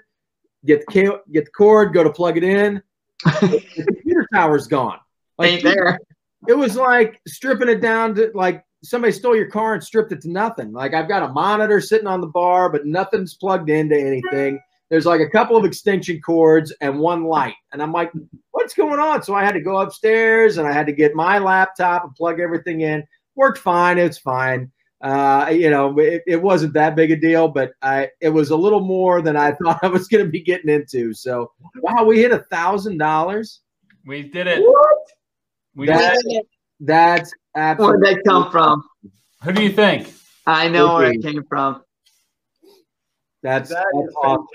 get 0.65 0.85
the 0.87 0.93
ca- 0.93 1.21
get 1.33 1.45
the 1.45 1.51
cord, 1.51 1.93
go 1.93 2.03
to 2.03 2.11
plug 2.11 2.37
it 2.37 2.43
in. 2.43 2.81
the 3.25 3.63
computer 3.75 4.27
tower's 4.33 4.67
gone. 4.67 4.99
Ain't 5.41 5.63
there. 5.63 5.99
It 6.47 6.57
was 6.57 6.75
like 6.75 7.19
stripping 7.27 7.69
it 7.69 7.81
down 7.81 8.15
to 8.15 8.31
like 8.33 8.63
somebody 8.83 9.11
stole 9.11 9.35
your 9.35 9.49
car 9.49 9.73
and 9.73 9.83
stripped 9.83 10.11
it 10.11 10.21
to 10.21 10.29
nothing. 10.29 10.71
Like 10.71 10.93
I've 10.93 11.07
got 11.07 11.23
a 11.23 11.33
monitor 11.33 11.81
sitting 11.81 12.07
on 12.07 12.21
the 12.21 12.27
bar, 12.27 12.71
but 12.71 12.85
nothing's 12.85 13.33
plugged 13.35 13.69
into 13.69 13.99
anything. 13.99 14.59
There's 14.89 15.05
like 15.05 15.19
a 15.19 15.29
couple 15.29 15.57
of 15.57 15.65
extension 15.65 16.21
cords 16.21 16.73
and 16.79 16.99
one 16.99 17.25
light. 17.25 17.55
And 17.73 17.81
I'm 17.81 17.91
like, 17.91 18.11
what's 18.51 18.73
going 18.73 18.99
on? 18.99 19.21
So 19.23 19.33
I 19.33 19.43
had 19.43 19.53
to 19.53 19.61
go 19.61 19.77
upstairs 19.77 20.57
and 20.57 20.67
I 20.67 20.71
had 20.71 20.85
to 20.87 20.93
get 20.93 21.13
my 21.13 21.39
laptop 21.39 22.05
and 22.05 22.15
plug 22.15 22.39
everything 22.39 22.81
in. 22.81 23.03
Worked 23.35 23.59
fine. 23.59 23.97
It's 23.97 24.17
fine. 24.17 24.71
Uh, 25.01 25.49
you 25.51 25.69
know, 25.69 25.97
it, 25.99 26.23
it 26.25 26.41
wasn't 26.41 26.73
that 26.73 26.95
big 26.95 27.11
a 27.11 27.15
deal, 27.15 27.47
but 27.47 27.73
I 27.81 28.09
it 28.19 28.29
was 28.29 28.49
a 28.49 28.55
little 28.55 28.79
more 28.79 29.21
than 29.21 29.35
I 29.35 29.51
thought 29.63 29.79
I 29.83 29.87
was 29.87 30.07
going 30.07 30.25
to 30.25 30.31
be 30.31 30.41
getting 30.41 30.69
into. 30.69 31.13
So, 31.13 31.51
wow, 31.81 32.03
we 32.03 32.19
hit 32.19 32.31
a 32.31 32.45
thousand 32.49 32.97
dollars. 32.97 33.61
We 34.05 34.23
did 34.23 34.47
it. 34.47 34.61
What? 34.61 34.97
We 35.75 35.85
did 35.85 36.17
it. 36.25 36.47
That's 36.79 37.31
Where'd 37.77 38.01
that 38.03 38.21
come 38.25 38.51
from? 38.51 38.83
Who 39.43 39.51
do 39.51 39.63
you 39.63 39.71
think? 39.71 40.13
I 40.45 40.67
know 40.69 40.95
where 40.95 41.11
it 41.11 41.21
came 41.21 41.43
from. 41.49 41.81
that's, 43.43 43.69
That 43.69 43.85
that's 43.93 44.15
awesome. 44.23 44.45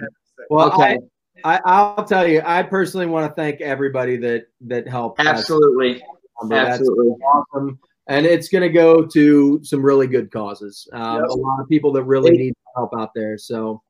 Well, 0.50 0.72
Okay. 0.72 0.98
I, 1.44 1.56
I, 1.56 1.60
I'll 1.64 2.04
tell 2.04 2.26
you, 2.26 2.42
I 2.44 2.62
personally 2.62 3.06
want 3.06 3.28
to 3.30 3.34
thank 3.34 3.60
everybody 3.60 4.16
that 4.18 4.46
that 4.62 4.86
helped. 4.88 5.20
us. 5.20 5.26
Absolutely. 5.26 6.02
That's 6.48 6.80
Absolutely. 6.80 7.10
awesome, 7.24 7.78
and 8.08 8.26
it's 8.26 8.48
going 8.48 8.62
to 8.62 8.68
go 8.68 9.04
to 9.06 9.60
some 9.62 9.82
really 9.82 10.06
good 10.08 10.30
causes. 10.32 10.88
Um, 10.92 11.20
Yep. 11.20 11.24
A 11.28 11.32
lot 11.34 11.60
of 11.60 11.68
people 11.68 11.92
that 11.92 12.04
really 12.04 12.34
It- 12.34 12.38
need 12.38 12.54
help 12.76 12.90
out 12.96 13.10
there. 13.14 13.36
So 13.38 13.82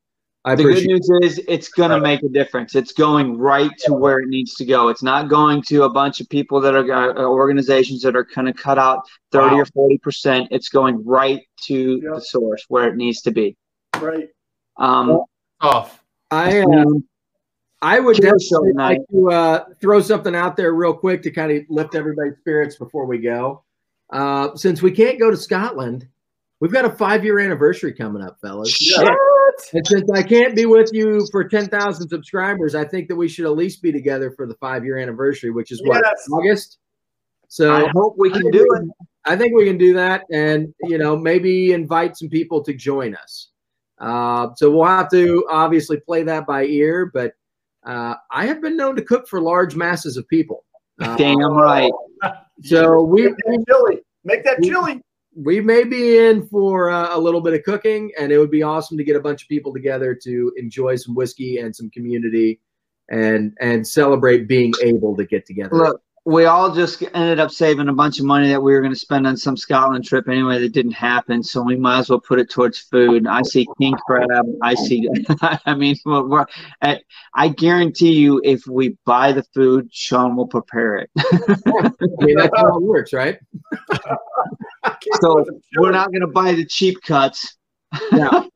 I 0.45 0.57
The 0.57 0.65
good 0.65 0.85
news 0.87 1.09
is 1.23 1.41
it's 1.47 1.69
going 1.69 1.91
to 1.91 2.01
make 2.01 2.23
a 2.25 2.29
difference. 2.29 2.75
It's 2.75 2.93
going 2.93 3.39
right 3.39 3.71
to 3.85 3.93
where 3.93 4.19
it 4.19 4.29
needs 4.29 4.55
to 4.57 4.65
go. 4.65 4.89
It's 4.89 5.03
not 5.03 5.29
going 5.29 5.63
to 5.65 5.85
a 5.85 5.89
bunch 5.89 6.21
of 6.21 6.29
people 6.29 6.61
that 6.63 6.75
are 6.75 7.17
uh, 7.17 7.23
organizations 7.23 8.03
that 8.03 8.17
are 8.17 8.25
going 8.25 8.47
to 8.47 8.53
cut 8.53 8.77
out 8.77 9.07
30 9.31 9.55
Wow. 9.55 9.61
or 9.61 9.67
40 9.67 9.99
percent. 9.99 10.49
It's 10.51 10.69
going 10.69 11.05
right 11.05 11.43
to 11.67 12.01
Yep. 12.03 12.15
the 12.15 12.21
source 12.21 12.65
where 12.69 12.89
it 12.89 12.97
needs 12.97 13.23
to 13.23 13.31
be. 13.31 13.57
Right. 14.01 14.31
Um, 14.79 15.21
Off. 15.61 16.03
I 16.33 16.61
uh, 16.63 16.85
I 17.83 18.01
would 18.01 18.17
definitely 18.17 18.73
like 18.75 19.01
to 19.13 19.31
uh, 19.31 19.65
throw 19.81 20.01
something 20.01 20.35
out 20.35 20.57
there 20.57 20.73
real 20.73 20.95
quick 20.95 21.23
to 21.23 21.31
kind 21.31 21.53
of 21.53 21.63
lift 21.69 21.95
everybody's 21.95 22.37
spirits 22.39 22.77
before 22.77 23.07
we 23.07 23.19
go. 23.19 23.63
Uh, 24.11 24.55
since 24.57 24.83
we 24.83 24.91
can't 24.91 25.21
go 25.21 25.31
to 25.31 25.37
Scotland, 25.37 26.09
we've 26.61 26.73
got 26.73 26.85
a 26.85 26.91
five 26.91 27.25
year 27.25 27.39
anniversary 27.39 27.93
coming 27.93 28.23
up, 28.23 28.41
fellas. 28.41 28.71
Shit. 29.61 29.75
And 29.75 29.87
since 29.87 30.11
I 30.11 30.23
can't 30.23 30.55
be 30.57 30.67
with 30.67 30.91
you 30.93 31.27
for 31.31 31.45
10,000 31.45 32.09
subscribers, 32.09 32.75
I 32.75 32.85
think 32.85 33.09
that 33.09 33.17
we 33.17 33.29
should 33.29 33.45
at 33.45 33.53
least 33.53 33.83
be 33.83 33.93
together 33.93 34.31
for 34.31 34.47
the 34.47 34.55
five 34.55 34.85
year 34.85 34.99
anniversary, 34.99 35.51
which 35.51 35.73
is 35.73 35.83
what, 35.85 36.03
Yes. 36.05 36.27
August? 36.33 36.79
So 37.49 37.75
I 37.75 37.89
hope 37.95 38.15
we 38.17 38.31
can 38.31 38.43
think 38.43 38.55
do 38.55 38.67
we 38.71 38.79
it. 38.87 38.89
I 39.25 39.37
think 39.37 39.55
we 39.55 39.67
can 39.67 39.79
do 39.79 39.95
that 39.95 40.25
and, 40.33 40.75
you 40.83 40.99
know, 40.99 41.17
maybe 41.17 41.73
invite 41.73 42.17
some 42.17 42.29
people 42.29 42.63
to 42.65 42.73
join 42.75 43.15
us. 43.15 43.49
Uh, 43.99 44.49
so 44.57 44.71
we'll 44.71 44.85
have 44.87 45.11
to 45.11 45.47
obviously 45.49 46.01
play 46.01 46.23
that 46.25 46.47
by 46.47 46.65
ear, 46.65 47.11
but 47.13 47.35
uh, 47.87 48.15
I 48.31 48.47
have 48.47 48.61
been 48.61 48.77
known 48.77 48.97
to 48.97 49.03
cook 49.03 49.29
for 49.29 49.41
large 49.41 49.77
masses 49.77 50.17
of 50.17 50.27
people. 50.29 50.65
Uh, 51.01 51.17
Damn 51.17 51.53
right. 51.55 51.93
so 52.63 53.03
we, 53.05 53.25
Make 53.25 53.37
that 53.37 53.65
chili. 53.69 53.99
Make 54.25 54.45
that 54.45 54.63
chili. 54.63 55.03
We 55.35 55.61
may 55.61 55.85
be 55.85 56.19
in 56.19 56.47
for 56.49 56.91
uh, 56.91 57.17
a 57.17 57.19
little 57.19 57.41
bit 57.41 57.55
of 57.55 57.63
cooking, 57.63 58.13
and 58.19 58.33
it 58.33 58.39
would 58.39 58.51
be 58.51 58.63
awesome 58.63 58.99
to 58.99 59.05
get 59.05 59.17
a 59.17 59.21
bunch 59.21 59.43
of 59.43 59.49
people 59.49 59.73
together 59.73 60.15
to 60.15 60.53
enjoy 60.57 60.97
some 60.97 61.15
whiskey 61.15 61.59
and 61.59 61.75
some 61.75 61.91
community, 61.91 62.61
and 63.11 63.57
and 63.61 63.87
celebrate 63.87 64.49
being 64.49 64.73
able 64.83 65.17
to 65.17 65.25
get 65.25 65.47
together. 65.47 65.75
Look, 65.75 66.03
we 66.25 66.45
all 66.45 66.73
just 66.73 67.03
ended 67.15 67.41
up 67.41 67.51
saving 67.51 67.89
a 67.89 67.93
bunch 67.93 68.21
of 68.21 68.25
money 68.25 68.49
that 68.49 68.63
we 68.63 68.73
were 68.73 68.81
going 68.81 68.93
to 68.93 68.99
spend 68.99 69.27
on 69.27 69.37
some 69.37 69.57
Scotland 69.57 70.05
trip 70.05 70.29
anyway 70.29 70.61
that 70.61 70.73
didn't 70.73 70.93
happen. 70.93 71.43
So 71.43 71.63
we 71.63 71.77
might 71.77 72.01
as 72.01 72.11
well 72.11 72.21
put 72.21 72.39
it 72.39 72.49
towards 72.49 72.79
food. 72.79 73.27
I 73.27 73.43
see 73.43 73.67
king 73.81 73.95
crab. 74.07 74.47
I 74.63 74.75
see. 74.75 75.09
I 75.67 75.75
mean, 75.75 75.97
we're, 76.05 76.47
I 76.81 77.01
I 77.35 77.49
guarantee 77.49 78.13
you, 78.13 78.41
if 78.45 78.67
we 78.69 78.97
buy 79.05 79.33
the 79.33 79.43
food, 79.55 79.89
Sean 79.93 80.37
will 80.37 80.47
prepare 80.47 80.97
it. 80.97 81.11
I 81.19 81.91
mean, 82.21 82.37
that's 82.37 82.57
how 82.57 82.77
it 82.77 82.83
works, 82.83 83.13
right? 83.13 83.39
So 85.21 85.45
we're 85.77 85.93
not 85.93 86.09
going 86.11 86.23
to 86.23 86.27
buy 86.27 86.53
the 86.53 86.65
cheap 86.65 87.01
cuts. 87.03 87.57
No, 88.13 88.49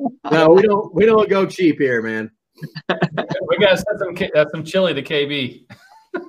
we 0.49 0.63
don't. 0.63 0.95
We 0.95 1.07
don't 1.07 1.29
go 1.29 1.47
cheap 1.47 1.79
here, 1.79 2.03
man. 2.03 2.31
We 2.89 3.59
got 3.59 3.77
to 3.77 3.77
send 3.77 3.99
some 4.19 4.29
uh, 4.35 4.45
some 4.53 4.65
chili 4.65 4.95
to 4.95 5.03
KB. 5.03 5.67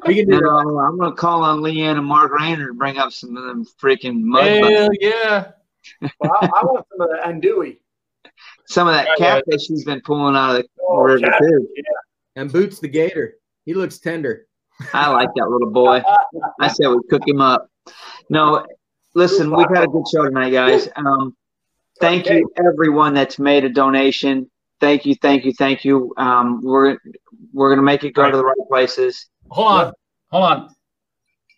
We 0.05 0.15
can 0.15 0.27
do 0.27 0.35
You 0.35 0.39
that. 0.39 0.41
know, 0.41 0.79
I'm 0.79 0.97
going 0.97 1.11
to 1.11 1.15
call 1.15 1.43
on 1.43 1.59
Leanne 1.61 1.97
and 1.97 2.05
Mark 2.05 2.31
Rainer 2.31 2.67
to 2.67 2.73
bring 2.73 2.97
up 2.97 3.11
some 3.13 3.37
of 3.37 3.43
them 3.45 3.65
freaking 3.81 4.21
mud. 4.21 4.61
buns. 4.61 4.73
Hell 4.75 4.89
yeah! 4.99 5.51
Well, 6.19 6.31
I, 6.41 6.45
I 6.47 6.63
want 6.65 6.85
some 6.91 7.01
of 7.01 7.09
the 7.09 7.19
andouille. 7.25 7.77
Some 8.67 8.87
of 8.89 8.93
that 8.93 9.07
Yeah, 9.17 9.35
yeah. 9.35 9.41
catfish 9.47 9.67
he's 9.67 9.85
been 9.85 10.01
pulling 10.01 10.35
out 10.35 10.57
of 10.57 10.63
the 10.63 10.67
Oh, 10.87 11.01
river 11.03 11.19
cat- 11.25 11.39
too. 11.41 11.67
And 12.35 12.51
Boots 12.51 12.79
the 12.79 12.89
Gator. 12.89 13.35
He 13.65 13.73
looks 13.73 13.97
tender. 13.99 14.47
I 14.93 15.09
like 15.09 15.29
that 15.37 15.49
little 15.49 15.71
boy. 15.71 16.03
I 16.59 16.67
said 16.67 16.89
we 16.89 16.97
cook 17.09 17.25
him 17.27 17.39
up. 17.41 17.69
No, 18.29 18.65
listen, 19.17 19.53
we've 19.55 19.67
had 19.73 19.83
a 19.83 19.87
good 19.87 20.07
show 20.07 20.23
tonight, 20.23 20.51
guys. 20.51 20.87
Um, 20.95 21.35
thank 21.99 22.29
you 22.29 22.49
everyone 22.57 23.13
that's 23.13 23.39
made 23.39 23.65
a 23.65 23.69
donation. 23.69 24.49
Thank 24.79 25.05
you, 25.05 25.15
thank 25.15 25.43
you, 25.43 25.53
thank 25.53 25.83
you. 25.83 26.13
Um, 26.17 26.61
we're 26.63 26.97
we're 27.51 27.69
gonna 27.69 27.81
make 27.81 28.03
it 28.03 28.11
go 28.11 28.29
to 28.29 28.37
the 28.37 28.45
right 28.45 28.67
places. 28.69 29.27
Hold 29.49 29.67
on, 29.67 29.93
hold 30.29 30.43
on. 30.43 30.69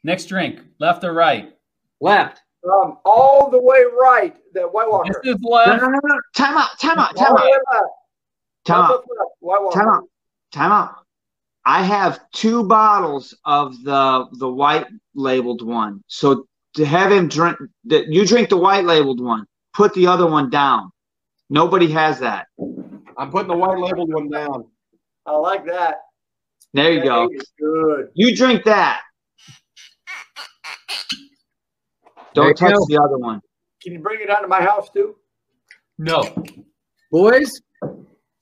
Next 0.04 0.26
drink, 0.26 0.62
left 0.80 1.04
or 1.04 1.14
right? 1.14 1.52
Left. 2.00 2.42
Um, 2.64 2.98
all 3.06 3.50
the 3.50 3.60
way 3.60 3.84
right. 4.00 4.36
That 4.54 4.74
White 4.74 4.88
This 5.06 5.36
is 5.36 5.42
No, 5.42 5.50
left. 5.52 5.82
no, 5.82 5.90
no, 5.90 6.00
no. 6.04 6.20
Time 6.36 6.58
out, 6.58 6.80
time 6.80 7.00
out, 7.00 7.16
time 7.16 7.34
the 7.36 7.42
out, 7.42 7.84
time 8.66 8.82
out, 8.82 8.90
Left, 8.92 9.08
left, 9.18 9.32
White 9.40 9.62
Walker. 9.62 9.80
time 9.80 9.90
out, 9.90 10.04
time 10.52 10.72
out. 10.72 10.96
I 11.66 11.84
have 11.84 12.20
two 12.32 12.64
bottles 12.64 13.38
of 13.46 13.84
the 13.84 14.28
the 14.40 14.50
white 14.50 14.88
labeled 15.14 15.62
one. 15.62 16.04
So 16.08 16.48
to 16.76 16.86
have 16.86 17.12
him 17.12 17.28
drink, 17.28 17.58
that 17.86 18.08
you 18.08 18.26
drink 18.26 18.50
the 18.50 18.58
white 18.58 18.86
labeled 18.86 19.22
one. 19.22 19.46
Put 19.74 19.94
the 19.94 20.08
other 20.08 20.28
one 20.28 20.50
down. 20.50 20.92
Nobody 21.50 21.90
has 21.92 22.20
that. 22.20 22.48
I'm 23.18 23.32
putting 23.32 23.48
the 23.48 23.58
white 23.58 23.80
labeled 23.80 24.14
one 24.14 24.30
down. 24.30 24.66
I 25.26 25.32
like 25.36 25.66
that. 25.66 25.98
There 26.74 26.92
you 26.92 27.04
go. 27.04 27.30
Good. 27.60 28.10
You 28.14 28.36
drink 28.36 28.64
that. 28.66 29.02
Don't 32.34 32.56
touch 32.56 32.74
go. 32.74 32.86
the 32.88 33.02
other 33.02 33.18
one. 33.18 33.42
Can 33.82 33.94
you 33.94 34.00
bring 34.00 34.22
it 34.22 34.28
down 34.28 34.42
to 34.44 34.48
my 34.48 34.62
house 34.62 34.90
too? 34.90 35.16
No. 35.98 36.22
Boys, 37.12 37.60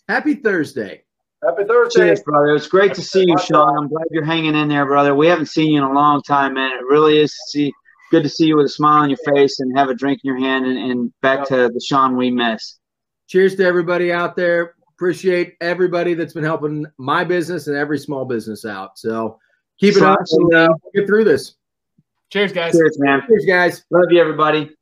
Happy 0.10 0.36
Thursday. 0.36 1.04
Happy 1.44 1.66
Thursday. 1.66 2.00
Cheers, 2.00 2.24
brother. 2.24 2.56
It's 2.56 2.68
great 2.68 2.94
to 2.94 3.02
see 3.02 3.26
you, 3.28 3.38
Sean. 3.38 3.78
I'm 3.78 3.90
glad 3.90 4.06
you're 4.10 4.24
hanging 4.24 4.56
in 4.56 4.70
there, 4.70 4.86
brother. 4.86 5.14
We 5.14 5.28
haven't 5.28 5.48
seen 5.48 5.72
you 5.72 5.78
in 5.80 5.84
a 5.84 5.94
long 5.94 6.22
time, 6.22 6.54
man. 6.54 6.72
It 6.72 6.86
really 6.86 7.20
is 7.20 7.32
to 7.32 7.50
see 7.50 7.74
good 8.12 8.24
to 8.24 8.30
see 8.30 8.46
you 8.46 8.58
with 8.58 8.66
a 8.66 8.70
smile 8.70 9.04
on 9.04 9.10
your 9.10 9.20
face 9.26 9.60
and 9.60 9.78
have 9.78 9.90
a 9.90 9.94
drink 9.94 10.22
in 10.24 10.28
your 10.28 10.40
hand 10.40 10.66
and, 10.66 10.78
and 10.78 11.12
back 11.22 11.48
to 11.48 11.70
the 11.74 11.80
Sean 11.80 12.16
we 12.16 12.32
miss. 12.32 12.80
Cheers 13.28 13.56
to 13.58 13.66
everybody 13.66 14.12
out 14.12 14.36
there. 14.36 14.76
Appreciate 14.96 15.56
everybody 15.62 16.14
that's 16.14 16.34
been 16.34 16.44
helping 16.44 16.86
my 16.98 17.24
business 17.24 17.68
and 17.68 17.76
every 17.76 18.00
small 18.00 18.26
business 18.26 18.66
out. 18.66 18.98
So 18.98 19.40
keep 19.80 19.96
it 19.96 20.02
up 20.02 20.20
and 20.32 20.54
uh, 20.54 20.70
get 20.96 21.06
through 21.06 21.26
this. 21.26 21.56
Cheers, 22.32 22.52
guys. 22.52 22.74
Cheers, 22.74 22.98
man. 23.00 23.22
Cheers, 23.28 23.46
guys. 23.46 23.86
Love 23.92 24.12
you, 24.12 24.20
everybody. 24.20 24.76